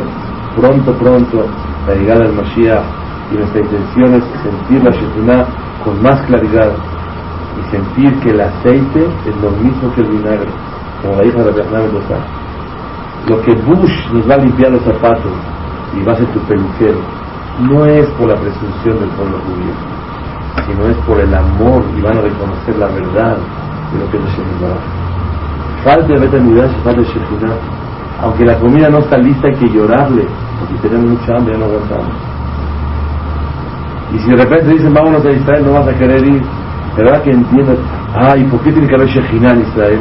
pronto, 0.55 0.91
pronto 0.93 1.45
la 1.87 1.95
llegada 1.95 2.25
del 2.25 2.33
Mashiach 2.33 3.02
y 3.33 3.37
nuestra 3.37 3.61
intención 3.61 4.13
es 4.13 4.23
sentir 4.43 4.83
la 4.83 4.91
Shekhinah 4.91 5.45
con 5.83 6.01
más 6.03 6.21
claridad 6.27 6.71
y 7.59 7.71
sentir 7.71 8.19
que 8.19 8.29
el 8.29 8.41
aceite 8.41 9.07
es 9.25 9.35
lo 9.41 9.49
mismo 9.51 9.91
que 9.95 10.01
el 10.01 10.07
vinagre, 10.07 10.49
como 11.01 11.15
la 11.15 11.25
hija 11.25 11.43
de 11.43 11.51
Bernard 11.51 11.83
Mendoza. 11.83 12.17
Lo 13.27 13.41
que 13.41 13.53
Bush 13.55 14.11
nos 14.13 14.29
va 14.29 14.35
a 14.35 14.37
limpiar 14.37 14.71
los 14.71 14.83
zapatos 14.83 15.31
y 15.97 16.03
va 16.03 16.13
a 16.13 16.15
ser 16.17 16.27
tu 16.27 16.39
peluquero, 16.41 16.99
no 17.61 17.85
es 17.85 18.07
por 18.11 18.29
la 18.29 18.35
presunción 18.35 18.99
del 18.99 19.09
pueblo 19.09 19.37
judío, 19.39 19.73
sino 20.67 20.85
es 20.87 20.97
por 21.05 21.19
el 21.19 21.33
amor 21.33 21.83
y 21.97 22.01
van 22.01 22.17
a 22.17 22.21
reconocer 22.21 22.77
la 22.77 22.87
verdad 22.87 23.37
de 23.91 23.99
lo 23.99 24.11
que 24.11 24.17
es 24.17 24.23
el 24.23 25.83
Falta 25.83 26.07
de 26.07 26.19
Betamidash, 26.19 26.71
falta 26.83 27.01
de 27.01 27.07
Shekhinah. 27.07 27.57
Aunque 28.21 28.45
la 28.45 28.57
comida 28.57 28.89
no 28.89 28.99
está 28.99 29.17
lista, 29.17 29.47
hay 29.47 29.55
que 29.55 29.69
llorarle, 29.69 30.25
porque 30.59 30.87
tenemos 30.87 31.19
mucha 31.19 31.35
hambre, 31.35 31.53
ya 31.53 31.59
no 31.59 31.65
aguantamos. 31.65 32.32
Y 34.13 34.19
si 34.19 34.29
de 34.29 34.35
repente 34.37 34.69
dicen, 34.69 34.93
vámonos 34.93 35.25
a 35.25 35.31
Israel, 35.31 35.65
no 35.65 35.73
vas 35.73 35.87
a 35.87 35.97
querer 35.97 36.23
ir, 36.23 36.41
¿verdad 36.95 37.21
que 37.23 37.31
entiendes? 37.31 37.79
Ah, 38.15 38.37
¿y 38.37 38.43
por 38.43 38.61
qué 38.61 38.71
tiene 38.71 38.87
que 38.87 38.95
haber 38.95 39.07
Shekhinah 39.07 39.51
en 39.51 39.61
Israel? 39.61 39.99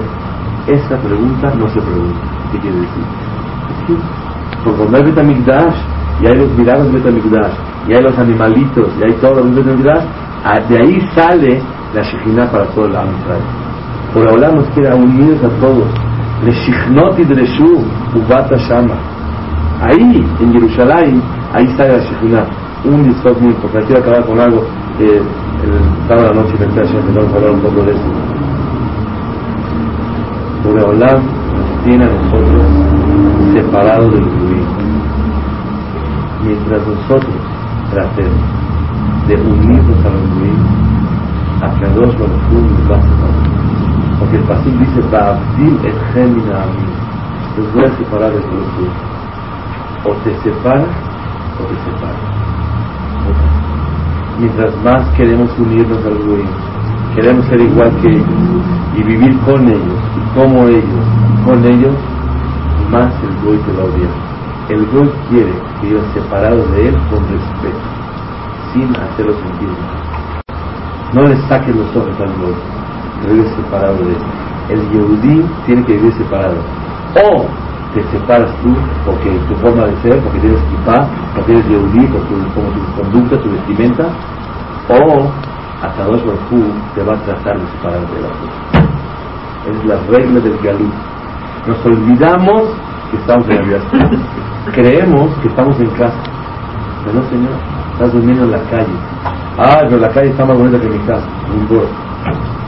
Esa 0.66 0.96
pregunta 0.98 1.52
no 1.56 1.66
se 1.68 1.80
pregunta. 1.80 2.20
¿Qué 2.52 2.58
quiere 2.58 2.76
decir? 2.76 3.04
Sí, 3.86 3.96
porque 4.62 4.78
cuando 4.78 4.96
hay 4.98 5.04
Betamigdash, 5.04 5.74
y 6.20 6.26
hay 6.26 6.36
los 6.36 6.50
milagros 6.52 6.92
de 6.92 6.98
Betamigdash, 6.98 7.52
y 7.88 7.94
hay 7.94 8.02
los 8.02 8.18
animalitos, 8.18 8.88
y 9.00 9.04
hay 9.04 9.12
todo 9.14 9.34
lo 9.36 9.44
de 9.44 9.62
Betamigdash, 9.62 10.04
ah, 10.44 10.60
de 10.68 10.76
ahí 10.76 11.00
sale 11.14 11.62
la 11.94 12.02
Shekhinah 12.02 12.50
para 12.50 12.66
todo 12.66 12.84
el 12.84 12.92
Israel. 12.92 13.42
Por 14.12 14.28
ahora 14.28 14.52
nos 14.52 14.66
quiere 14.68 14.94
unir 14.94 15.38
a 15.42 15.48
todos. 15.60 15.88
Le 16.44 16.52
Shichnot 16.52 17.18
y 17.18 17.24
Dreshu, 17.24 17.82
Ubata 18.14 18.56
Shama. 18.56 18.96
Ahí, 19.80 20.22
en 20.40 20.52
Jerusalén, 20.52 21.22
ahí 21.54 21.66
sale 21.76 21.96
la 21.96 22.04
Shekhinah 22.04 22.61
un 22.84 23.02
muy 23.02 23.50
importante. 23.52 23.86
Quiero 23.86 24.00
acabar 24.00 24.26
con 24.26 24.40
algo 24.40 24.64
que 24.98 25.18
el 25.18 26.08
sábado 26.08 26.28
de 26.28 26.34
la 26.34 26.42
noche 26.42 26.56
pensé 26.58 26.80
ayer 26.80 27.02
vamos 27.14 27.32
a 27.32 27.36
hablar 27.36 27.50
un 27.52 27.60
poco 27.60 27.82
de 27.82 27.92
eso. 27.92 28.10
Boreolam 30.64 31.22
nos 31.22 31.84
tiene 31.84 32.04
a 32.04 32.08
nosotros 32.08 32.62
separados 33.52 34.12
del 34.12 34.24
judío. 34.24 34.66
Mientras 36.44 36.86
nosotros 36.86 37.34
tratemos 37.90 38.42
de 39.28 39.34
unirnos 39.36 40.04
a 40.04 40.10
los 40.10 40.22
judíos, 40.34 40.58
a 41.62 41.74
que 41.78 41.86
Dios 41.86 42.18
los 42.18 42.28
nos 42.28 42.90
va 42.90 42.96
a 42.96 43.02
separar. 43.02 43.52
Porque 44.18 44.36
el 44.36 44.42
pasillo 44.42 44.78
dice, 44.78 45.00
Ba'abdil 45.10 45.78
et 45.84 45.94
gemina 46.12 46.62
a. 46.62 46.66
Los 47.56 47.74
voy 47.74 47.84
a 47.84 47.96
separar 47.96 48.30
de 48.30 48.38
los. 48.38 48.46
O 50.04 50.12
te 50.24 50.34
separa 50.42 50.84
o 51.60 51.64
te 51.64 51.76
separa 51.84 52.41
mientras 54.38 54.74
más 54.82 55.08
queremos 55.16 55.50
unirnos 55.58 56.04
al 56.04 56.18
Goy, 56.18 56.44
queremos 57.14 57.44
ser 57.46 57.60
igual 57.60 57.90
que 58.00 58.08
ellos 58.08 58.26
y 58.96 59.02
vivir 59.02 59.38
con 59.40 59.66
ellos 59.68 60.00
y 60.16 60.38
como 60.38 60.68
ellos 60.68 61.04
y 61.30 61.44
con 61.44 61.64
ellos, 61.64 61.94
más 62.90 63.12
el 63.22 63.34
Goy 63.44 63.58
te 63.58 63.72
va 63.72 63.82
a 63.82 63.86
odiar. 63.86 64.10
El 64.68 64.86
Goy 64.86 65.10
quiere 65.30 65.52
que 65.80 65.88
vivas 65.88 66.06
separado 66.14 66.66
de 66.68 66.88
él 66.88 66.96
con 67.10 67.20
respeto, 67.28 67.86
sin 68.72 68.88
hacerlo 68.96 69.34
sentir. 69.34 69.68
No 71.12 71.22
le 71.24 71.36
saques 71.48 71.74
los 71.74 71.96
ojos 71.96 72.18
al 72.20 72.32
Goy, 72.40 72.54
vives 73.28 73.52
separado 73.56 73.98
de 73.98 74.12
él. 74.12 74.42
El 74.68 74.80
Yehudí 74.90 75.44
tiene 75.66 75.84
que 75.84 75.94
vivir 75.94 76.12
separado. 76.14 76.54
O 77.16 77.46
te 77.94 78.02
separas 78.10 78.50
tú 78.62 78.74
porque 79.04 79.30
tu 79.48 79.54
forma 79.56 79.86
de 79.86 79.96
ser, 80.02 80.18
porque 80.20 80.38
tienes 80.40 80.60
kippah, 80.70 81.06
porque 81.34 81.52
eres 81.52 81.68
yehudí, 81.68 82.06
por 82.06 82.20
tu, 82.22 82.34
como 82.54 82.68
tu 82.70 83.02
conducta, 83.02 83.36
tu 83.38 83.50
vestimenta, 83.50 84.04
o 84.88 85.30
hasta 85.82 86.04
dos 86.04 86.22
te 86.94 87.02
va 87.02 87.14
a 87.14 87.18
tratar 87.24 87.58
de 87.58 87.66
separar 87.66 88.00
de 88.00 88.20
la 88.22 89.70
Es 89.70 89.84
la 89.84 89.96
regla 90.08 90.40
del 90.40 90.58
galú. 90.58 90.90
Nos 91.66 91.86
olvidamos 91.86 92.62
que 93.10 93.16
estamos 93.18 93.48
en 93.48 93.56
la 93.56 93.62
vida. 93.62 93.78
Creemos 94.72 95.30
que 95.42 95.48
estamos 95.48 95.78
en 95.80 95.90
casa. 95.90 96.22
Pero 97.04 97.18
no, 97.18 97.28
señor, 97.28 97.52
estás 97.92 98.12
durmiendo 98.12 98.44
en 98.44 98.52
la 98.52 98.62
calle. 98.70 98.94
Ah, 99.58 99.80
pero 99.82 99.98
la 99.98 100.08
calle 100.10 100.30
está 100.30 100.44
más 100.44 100.56
bonita 100.56 100.80
que 100.80 100.88
mi 100.88 100.98
casa. 101.00 101.26
No 101.48 101.54
importa, 101.54 101.90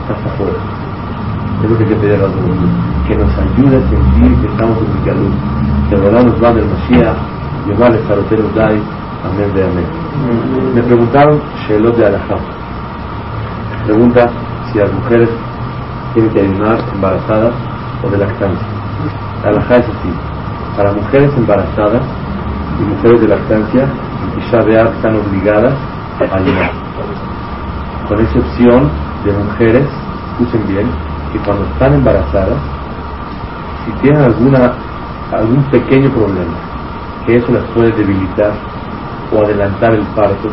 estás 0.07 0.33
afuera. 0.33 0.84
Es 1.65 1.71
lo 1.71 1.77
que 1.79 1.85
que 1.85 1.95
pedir 1.95 2.13
a 2.13 2.27
los 2.27 2.31
que 3.07 3.15
nos 3.15 3.31
ayude 3.39 3.77
a 3.77 3.89
sentir 3.89 4.39
que 4.39 4.47
estamos 4.53 4.77
en 4.77 4.85
mi 4.85 5.19
luz. 5.19 5.33
Que 5.89 5.95
verdad 5.95 6.23
nos 6.23 6.43
va 6.43 6.53
del 6.53 6.65
Mashiach, 6.65 7.17
llevarles 7.65 8.07
a 8.07 8.15
los 8.17 8.53
Dai, 8.53 8.79
amén 9.25 9.51
de 9.55 9.63
amén. 9.63 9.85
Me 10.75 10.83
preguntaron, 10.83 11.41
Shelot 11.65 11.97
de 11.97 12.05
Alajá. 12.05 12.35
Pregunta 13.83 14.29
si 14.71 14.77
las 14.77 14.93
mujeres 14.93 15.27
tienen 16.13 16.31
que 16.33 16.41
ayunar 16.41 16.77
embarazadas 16.93 17.53
o 18.03 18.09
de 18.11 18.17
lactancia. 18.19 18.67
La 19.43 19.49
Alajá 19.49 19.77
es 19.77 19.85
así. 19.85 20.13
Para 20.77 20.91
mujeres 20.91 21.31
embarazadas 21.35 22.03
y 22.79 22.83
mujeres 22.83 23.21
de 23.21 23.27
lactancia, 23.27 23.87
y 24.37 24.65
Be'ar 24.65 24.87
están 24.93 25.15
obligadas 25.15 25.73
a 26.31 26.35
ayunar. 26.35 26.71
Con 28.07 28.19
excepción 28.19 28.87
de 29.25 29.33
mujeres, 29.33 29.87
escuchen 30.37 30.67
bien, 30.67 31.14
cuando 31.39 31.65
están 31.65 31.93
embarazadas, 31.93 32.57
si 33.85 33.91
tienen 34.01 34.23
alguna, 34.23 34.73
algún 35.31 35.63
pequeño 35.71 36.09
problema, 36.11 36.53
que 37.25 37.37
eso 37.37 37.51
las 37.51 37.63
puede 37.71 37.91
debilitar 37.91 38.51
o 39.31 39.43
adelantar 39.43 39.93
el 39.93 40.05
parto, 40.15 40.49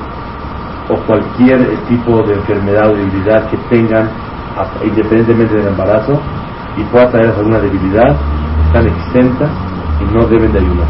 o 0.89 0.97
cualquier 1.07 1.77
tipo 1.89 2.23
de 2.23 2.35
enfermedad 2.35 2.91
o 2.91 2.95
debilidad 2.95 3.49
que 3.51 3.57
tengan 3.71 4.09
independientemente 4.85 5.55
del 5.57 5.69
embarazo 5.69 6.21
y 6.77 6.83
pueda 6.85 7.11
traer 7.11 7.31
alguna 7.31 7.59
debilidad, 7.59 8.17
están 8.67 8.87
exentas 8.87 9.51
y 10.01 10.15
no 10.15 10.27
deben 10.27 10.53
de 10.53 10.59
ayudar. 10.59 10.89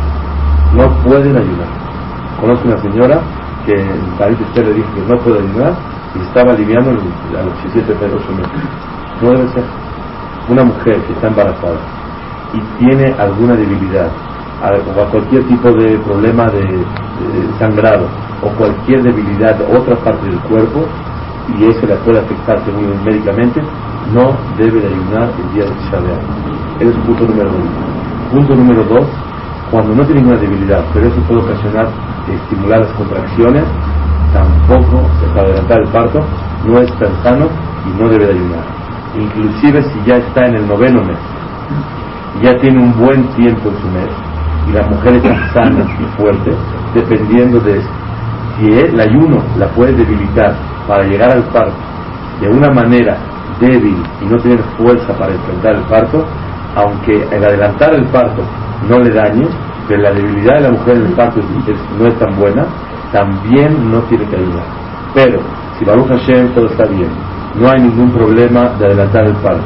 No 0.75 0.89
pueden 1.05 1.37
ayudar. 1.37 1.69
Conozco 2.41 2.69
una 2.69 2.79
señora 2.79 3.21
que 3.67 3.73
en 3.73 3.89
el 3.89 4.19
país 4.19 4.39
usted 4.41 4.65
le 4.67 4.75
dijo 4.75 4.89
que 4.95 5.01
no 5.03 5.19
puede 5.23 5.41
ayudar 5.41 5.75
y 6.15 6.23
estaba 6.23 6.53
aliviando 6.53 6.91
a 6.91 6.95
los 6.95 7.63
17 7.63 7.93
8 7.93 8.33
meses. 8.33 8.51
No 9.21 9.31
debe 9.31 9.49
ser 9.49 9.82
una 10.49 10.65
mujer 10.65 11.01
que 11.07 11.13
está 11.13 11.29
embarazada 11.29 11.79
y 12.53 12.61
tiene 12.79 13.15
alguna 13.19 13.55
debilidad 13.55 14.09
o 14.63 15.11
cualquier 15.11 15.43
tipo 15.49 15.73
de 15.73 15.99
problema 15.99 16.47
de, 16.47 16.85
sangrado 17.59 18.07
o 18.43 18.49
cualquier 18.57 19.03
debilidad 19.03 19.57
de 19.57 19.77
otra 19.77 19.97
parte 19.97 20.27
del 20.27 20.39
cuerpo 20.41 20.87
y 21.59 21.65
eso 21.65 21.87
le 21.87 21.97
puede 21.97 22.21
afectar 22.21 22.61
según 22.65 23.03
médicamente, 23.05 23.61
no 24.15 24.37
debe 24.57 24.81
de 24.81 24.87
ayunar 24.87 25.29
el 25.39 25.55
día 25.55 25.65
de 25.65 25.75
Shabbat. 25.91 26.21
Ese 26.81 26.91
es 26.91 26.97
punto 26.99 27.27
número 27.27 27.51
uno. 27.51 27.71
Punto 28.31 28.55
número 28.55 28.85
dos, 28.85 29.05
cuando 29.71 29.95
no 29.95 30.05
tiene 30.05 30.21
ninguna 30.21 30.41
debilidad, 30.41 30.85
pero 30.95 31.09
eso 31.09 31.21
puede 31.23 31.41
ocasionar 31.41 31.89
estimular 32.33 32.81
las 32.81 32.93
contracciones, 32.93 33.65
tampoco, 34.33 35.03
para 35.35 35.49
adelantar 35.49 35.81
el 35.81 35.89
parto, 35.89 36.21
no 36.65 36.79
es 36.79 36.93
tan 36.99 37.23
sano 37.25 37.49
y 37.87 38.01
no 38.01 38.09
debe 38.09 38.27
de 38.27 38.33
ayunar 38.33 38.82
inclusive 39.19 39.83
si 39.83 40.03
ya 40.07 40.17
está 40.17 40.47
en 40.47 40.57
el 40.57 40.67
noveno 40.67 41.03
mes, 41.03 41.19
ya 42.43 42.57
tiene 42.59 42.83
un 42.83 42.93
buen 42.99 43.25
tiempo 43.35 43.69
en 43.69 43.77
su 43.77 43.89
mes, 43.89 44.09
y 44.69 44.73
la 44.73 44.83
mujer 44.89 45.15
está 45.17 45.53
sana 45.53 45.85
y 46.01 46.05
fuerte, 46.21 46.53
dependiendo 46.95 47.61
de 47.61 47.81
si 48.57 48.67
el 48.73 49.01
ayuno 49.01 49.43
la 49.59 49.69
puede 49.69 49.93
debilitar 49.93 50.55
para 50.87 51.05
llegar 51.05 51.31
al 51.31 51.43
parto 51.45 51.75
de 52.41 52.49
una 52.49 52.71
manera 52.71 53.17
débil 53.61 53.97
y 54.21 54.25
no 54.27 54.37
tener 54.39 54.61
fuerza 54.77 55.13
para 55.17 55.33
enfrentar 55.33 55.77
el 55.77 55.83
parto, 55.85 56.25
aunque 56.75 57.27
el 57.31 57.45
adelantar 57.45 57.95
el 57.95 58.05
parto 58.07 58.43
no 58.89 58.99
le 58.99 59.11
dañe, 59.11 59.47
pero 59.89 60.03
la 60.03 60.13
debilidad 60.13 60.57
de 60.57 60.61
la 60.63 60.71
mujer 60.71 60.97
en 60.97 61.07
el 61.07 61.13
parto 61.13 61.41
no 61.99 62.07
es 62.07 62.19
tan 62.19 62.37
buena, 62.37 62.67
también 63.13 63.91
no 63.91 64.01
tiene 64.03 64.27
que 64.27 64.37
ayudar. 64.37 64.65
Pero 65.15 65.41
si 65.79 65.85
Baruch 65.85 66.09
Hashem 66.09 66.55
todo 66.55 66.67
está 66.67 66.87
bien, 66.87 67.11
no 67.55 67.71
hay 67.71 67.81
ningún 67.81 68.11
problema 68.11 68.71
de 68.79 68.87
adelantar 68.87 69.25
el 69.25 69.35
parto, 69.37 69.65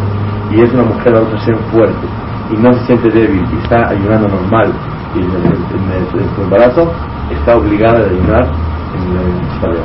y 0.51 0.61
es 0.61 0.73
una 0.73 0.85
mujer 0.85 1.13
Baruch 1.13 1.31
Hashem 1.39 1.59
fuerte, 1.73 2.07
y 2.53 2.57
no 2.57 2.73
se 2.75 2.87
siente 2.87 3.11
débil, 3.11 3.45
y 3.53 3.63
está 3.63 3.89
ayunando 3.89 4.29
normal, 4.29 4.73
y 5.15 5.21
en, 5.21 6.35
su 6.35 6.43
embarazo, 6.43 6.93
está 7.31 7.57
obligada 7.57 7.99
a 7.99 8.05
ayunar 8.05 8.47
en 8.95 9.73
el 9.73 9.79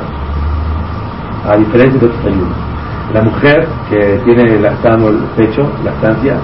A 1.50 1.56
diferencia 1.56 2.00
de 2.00 2.06
otros 2.06 2.24
ayunos. 2.24 2.56
La 3.12 3.22
mujer 3.22 3.68
que 3.90 4.20
tiene 4.24 4.58
lactando 4.60 5.08
el 5.08 5.18
pecho, 5.36 5.70
lactancia, 5.84 6.36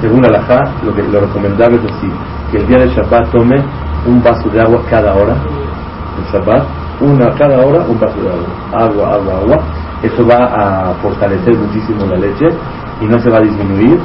según 0.00 0.22
la 0.22 0.28
Lajá, 0.28 0.60
lo, 0.84 0.94
que, 0.94 1.02
lo 1.02 1.20
recomendable 1.20 1.78
es 1.78 1.92
así, 1.92 2.10
que 2.50 2.58
el 2.58 2.66
día 2.66 2.78
de 2.78 2.88
Shabbat 2.88 3.30
tome 3.30 3.56
un 4.06 4.22
vaso 4.22 4.48
de 4.50 4.60
agua 4.60 4.82
cada 4.88 5.14
hora, 5.14 5.34
el 5.34 6.32
Shabbat, 6.32 6.85
una 7.00 7.30
cada 7.36 7.64
hora 7.64 7.84
un 7.88 7.98
vaso 7.98 8.20
de 8.20 8.28
agua, 8.28 8.44
agua, 8.72 9.14
agua, 9.14 9.34
agua. 9.40 9.58
Eso 10.02 10.26
va 10.26 10.44
a 10.44 10.94
fortalecer 11.02 11.54
muchísimo 11.56 12.06
la 12.06 12.16
leche 12.16 12.46
y 13.00 13.06
no 13.06 13.18
se 13.18 13.30
va 13.30 13.38
a 13.38 13.40
disminuir 13.40 13.98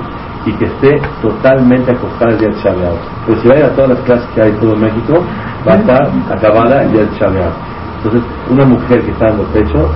y 0.45 0.51
que 0.53 0.65
esté 0.65 1.01
totalmente 1.21 1.91
acostada 1.91 2.31
el 2.31 2.39
día 2.39 2.49
de 2.49 2.61
Shabbat. 2.61 2.95
Pero 3.25 3.41
si 3.41 3.47
vaya 3.47 3.65
a 3.67 3.69
todas 3.69 3.89
las 3.91 3.99
clases 3.99 4.27
que 4.33 4.41
hay 4.41 4.49
en 4.49 4.59
todo 4.59 4.75
México, 4.75 5.23
va 5.67 5.73
a 5.73 5.75
estar 5.75 6.11
acabada 6.31 6.83
el 6.83 6.91
día 6.91 7.01
de 7.01 7.17
Shabbat. 7.17 7.53
Entonces, 7.97 8.23
una 8.49 8.65
mujer 8.65 9.01
que 9.03 9.11
está 9.11 9.27
dando 9.27 9.43
pecho, 9.53 9.89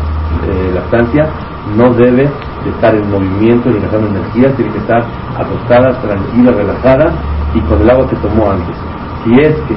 eh, 0.47 0.71
lactancia, 0.75 1.27
no 1.75 1.91
debe 1.93 2.29
de 2.63 2.69
estar 2.69 2.93
en 2.93 3.09
movimiento 3.09 3.69
ni 3.69 3.79
gastando 3.79 4.07
energía, 4.07 4.55
tiene 4.55 4.71
que 4.71 4.77
estar 4.79 5.03
acostada, 5.37 5.99
tranquila, 6.01 6.51
relajada 6.51 7.13
y 7.55 7.59
con 7.61 7.81
el 7.81 7.89
agua 7.89 8.07
que 8.07 8.15
tomó 8.17 8.51
antes. 8.51 8.75
Si 9.23 9.33
es 9.39 9.55
que 9.67 9.73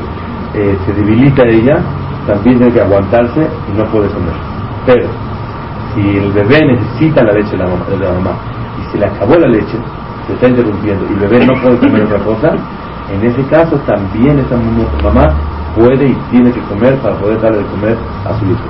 eh, 0.54 0.78
se 0.84 0.92
debilita 0.92 1.42
ella, 1.46 1.78
también 2.28 2.58
tiene 2.58 2.72
que 2.72 2.80
aguantarse 2.82 3.40
y 3.40 3.76
no 3.76 3.84
puede 3.86 4.08
comer. 4.10 4.34
Pero 4.86 5.08
si 5.94 6.18
el 6.18 6.30
bebé 6.32 6.60
necesita 6.64 7.24
la 7.24 7.32
leche 7.32 7.52
de 7.52 7.58
la 7.58 7.68
mamá, 7.68 7.84
de 7.88 7.96
la 7.96 8.12
mamá 8.12 8.32
y 8.78 8.92
se 8.92 8.98
le 8.98 9.06
acabó 9.06 9.34
la 9.36 9.48
leche, 9.48 9.78
se 10.26 10.34
está 10.34 10.48
interrumpiendo 10.48 11.06
y 11.08 11.14
el 11.14 11.20
bebé 11.20 11.46
no 11.46 11.54
puede 11.60 11.78
comer 11.78 12.02
otra 12.04 12.18
cosa, 12.18 12.54
en 13.10 13.24
ese 13.24 13.42
caso 13.46 13.76
también 13.86 14.38
esa 14.38 14.56
mamá 15.02 15.34
puede 15.74 16.06
y 16.06 16.14
tiene 16.30 16.52
que 16.52 16.60
comer 16.62 16.96
para 16.98 17.16
poder 17.16 17.40
darle 17.40 17.58
de 17.58 17.64
comer 17.64 17.96
a 18.26 18.38
su 18.38 18.44
hijo. 18.44 18.64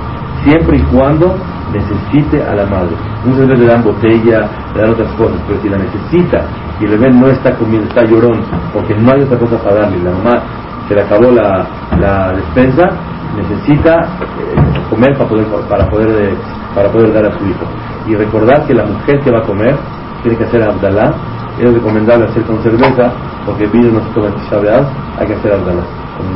Siempre 0.45 0.77
y 0.77 0.81
cuando 0.95 1.35
necesite 1.73 2.41
a 2.43 2.55
la 2.55 2.65
madre. 2.65 2.95
Muchas 3.25 3.47
veces 3.47 3.59
le 3.59 3.65
dan 3.67 3.83
botella, 3.83 4.49
le 4.73 4.81
dan 4.81 4.91
otras 4.91 5.11
cosas, 5.13 5.37
pero 5.47 5.61
si 5.61 5.69
la 5.69 5.77
necesita 5.77 6.45
y 6.79 6.85
el 6.85 6.91
bebé 6.91 7.11
no 7.11 7.27
está 7.27 7.53
comiendo, 7.55 7.87
está 7.89 8.03
llorón, 8.05 8.41
porque 8.73 8.95
no 8.95 9.11
hay 9.11 9.21
otra 9.21 9.37
cosa 9.37 9.57
para 9.61 9.81
darle, 9.81 9.97
la 10.01 10.11
mamá 10.11 10.43
se 10.87 10.95
le 10.95 11.01
acabó 11.01 11.31
la, 11.31 11.67
la 11.99 12.33
despensa, 12.33 12.89
necesita 13.35 14.01
eh, 14.01 14.89
comer 14.89 15.17
para 15.17 15.29
poder, 15.29 15.45
para, 15.69 15.89
poder, 15.89 16.09
eh, 16.23 16.35
para 16.75 16.89
poder 16.89 17.13
dar 17.13 17.25
a 17.25 17.37
su 17.37 17.45
hijo. 17.45 17.65
Y 18.07 18.15
recordar 18.15 18.65
que 18.65 18.73
la 18.73 18.85
mujer 18.85 19.19
que 19.19 19.31
va 19.31 19.39
a 19.39 19.43
comer 19.43 19.75
tiene 20.23 20.37
que 20.37 20.45
hacer 20.45 20.63
abdalá, 20.63 21.13
es 21.59 21.73
recomendable 21.73 22.25
hacer 22.25 22.43
con 22.43 22.61
cerveza, 22.63 23.11
porque 23.45 23.65
el 23.65 23.69
vino 23.71 23.91
no 23.91 24.01
se 24.01 24.09
toma 24.13 24.27
en 24.27 24.85
hay 25.19 25.27
que 25.27 25.33
hacer 25.33 25.53
abdalá 25.53 25.83
con 26.19 26.27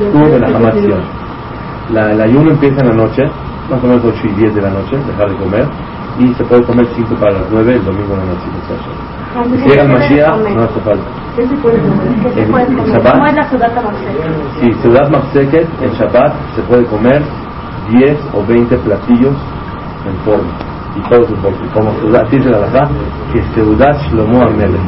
eh, 0.00 0.38
la 0.38 0.50
La, 1.90 2.12
el 2.12 2.20
ayuno 2.20 2.50
empieza 2.50 2.80
en 2.80 2.88
la 2.88 2.94
noche, 2.94 3.22
más 3.70 3.82
o 3.82 3.86
menos 3.86 4.04
8 4.04 4.18
y 4.24 4.32
10 4.40 4.54
de 4.54 4.62
la 4.62 4.70
noche, 4.70 4.96
dejar 4.96 5.30
de 5.30 5.36
comer, 5.36 5.66
y 6.18 6.34
se 6.34 6.44
puede 6.44 6.62
comer 6.64 6.86
5 6.94 7.14
para 7.16 7.32
las 7.32 7.50
9 7.50 7.74
el 7.74 7.84
domingo 7.84 8.14
en 8.14 8.20
la 8.20 8.26
noche. 8.26 9.17
Si 9.34 9.78
el 9.78 9.88
Mashiach, 9.88 10.38
no 10.54 10.62
hace 10.62 10.80
falta. 10.80 11.04
¿Qué 11.36 11.46
se 11.46 11.54
puede 11.56 11.78
comer? 11.78 12.34
¿Qué 12.34 12.44
se 12.44 12.50
puede 12.50 12.66
comer? 12.66 13.02
¿Cómo 13.12 13.26
es 13.26 13.34
la 13.34 13.48
ciudad 13.48 13.72
Mafseket? 13.74 14.60
Sí, 14.60 14.72
ciudad 14.82 15.10
Mafseket, 15.10 15.68
en 15.82 15.90
Shabbat 15.92 16.34
se 16.56 16.62
puede 16.62 16.84
comer 16.86 17.22
10 17.90 18.18
o 18.34 18.44
20 18.44 18.76
platillos 18.78 19.34
en 20.06 20.16
forma. 20.24 20.50
Y 20.96 21.08
todos 21.08 21.28
en 21.30 21.36
forma. 21.36 21.58
Como 21.72 21.92
ciudad, 22.00 22.26
dice 22.30 22.50
la 22.50 22.58
verdad, 22.58 22.90
que 23.32 23.42
ciudad 23.54 23.96
Shlomo 24.10 24.42
Amelech. 24.42 24.80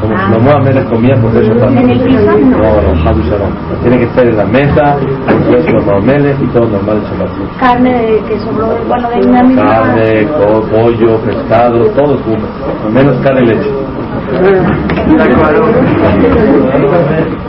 Como 0.00 0.14
ah. 0.16 0.28
Shlomo 0.30 0.50
Amelech 0.52 0.88
comía 0.88 1.14
por 1.20 1.36
eso 1.36 1.52
¿En 1.52 1.90
el 1.90 2.00
piso? 2.00 2.38
No, 2.38 2.80
no, 2.80 3.08
Hadu 3.08 3.22
Shalom. 3.22 3.52
Tiene 3.82 3.98
que 3.98 4.04
estar 4.04 4.26
en 4.26 4.36
la 4.36 4.46
mesa, 4.46 4.96
como 5.28 5.58
Shlomo 5.58 5.92
Amelech 5.98 6.40
y 6.40 6.46
todo 6.46 6.66
normal 6.66 6.96
en 6.96 7.04
Shabbat. 7.04 7.58
Carne 7.58 8.22
que 8.26 8.38
sobró, 8.40 8.68
bueno, 8.88 9.10
de 9.10 9.28
una 9.28 9.42
misma... 9.42 9.62
Carne, 9.64 10.28
pollo, 10.70 11.18
pescado, 11.18 11.84
todo 11.90 12.16
junto. 12.18 12.46
Menos 12.90 13.16
carne 13.18 13.42
y 13.42 13.46
leche. 13.46 13.70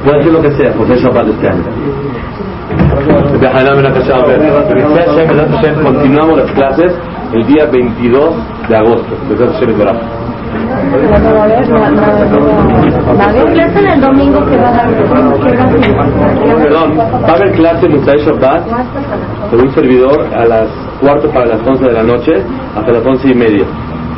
Puede 0.03 0.17
decir 0.17 0.33
lo 0.33 0.41
que 0.41 0.51
sea, 0.51 0.73
pues 0.73 0.89
es 0.91 1.01
Shabbat 1.01 1.27
este 1.27 1.47
año. 1.49 1.63
Continuamos 5.83 6.37
las 6.37 6.51
clases 6.51 6.93
el 7.33 7.45
día 7.47 7.65
22 7.65 8.35
de 8.69 8.75
agosto. 8.77 9.15
¿Va 13.19 13.25
a 13.25 13.29
haber 13.29 13.53
clase 13.53 13.79
en 13.79 13.87
el 13.87 14.01
domingo 14.01 14.45
que 14.45 14.57
va 14.57 14.67
a 14.67 14.71
dar? 14.71 14.89
Perdón, 16.63 16.97
va 16.99 17.27
a 17.27 17.35
haber 17.35 17.51
clase 17.53 17.85
en 17.85 17.91
Musay 17.93 18.17
Shabbat 18.19 18.65
de 19.51 19.57
un 19.57 19.73
servidor 19.73 20.27
a 20.33 20.45
las 20.45 20.67
cuarto 20.99 21.29
para 21.29 21.45
las 21.45 21.65
11 21.65 21.85
de 21.85 21.93
la 21.93 22.03
noche 22.03 22.43
hasta 22.75 22.91
las 22.91 23.05
once 23.05 23.29
y 23.29 23.33
media 23.33 23.65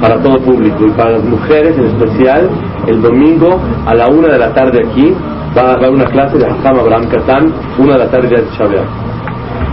para 0.04 0.22
todo 0.22 0.38
público 0.40 0.86
y 0.86 0.92
para 0.92 1.12
las 1.12 1.24
mujeres 1.24 1.78
en 1.78 1.86
especial 1.86 2.50
el 2.88 3.02
domingo 3.02 3.58
a 3.86 3.96
la 3.96 4.10
una 4.10 4.34
de 4.34 4.38
la 4.38 4.54
tarde 4.54 4.82
aquí 4.86 5.14
va 5.58 5.62
a 5.62 5.74
haber 5.76 5.92
una 5.92 6.04
clase 6.04 6.38
de 6.38 6.46
Hassan 6.46 6.78
Abraham 6.78 7.08
Katan 7.08 7.54
una 7.80 7.94
de 7.94 8.00
la 8.00 8.12
tarde 8.12 8.28
de 8.28 8.44
Shabbat. 8.52 8.86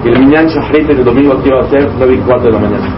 Y 0.05 0.09
el 0.09 0.21
Minyan 0.21 0.47
Shahrit 0.47 0.89
el 0.89 1.05
domingo 1.05 1.33
aquí 1.33 1.51
va 1.51 1.67
a 1.67 1.69
ser 1.69 1.91
nueve 1.99 2.15
y 2.15 2.19
cuarto 2.19 2.45
de 2.45 2.53
la 2.53 2.59
mañana 2.61 2.95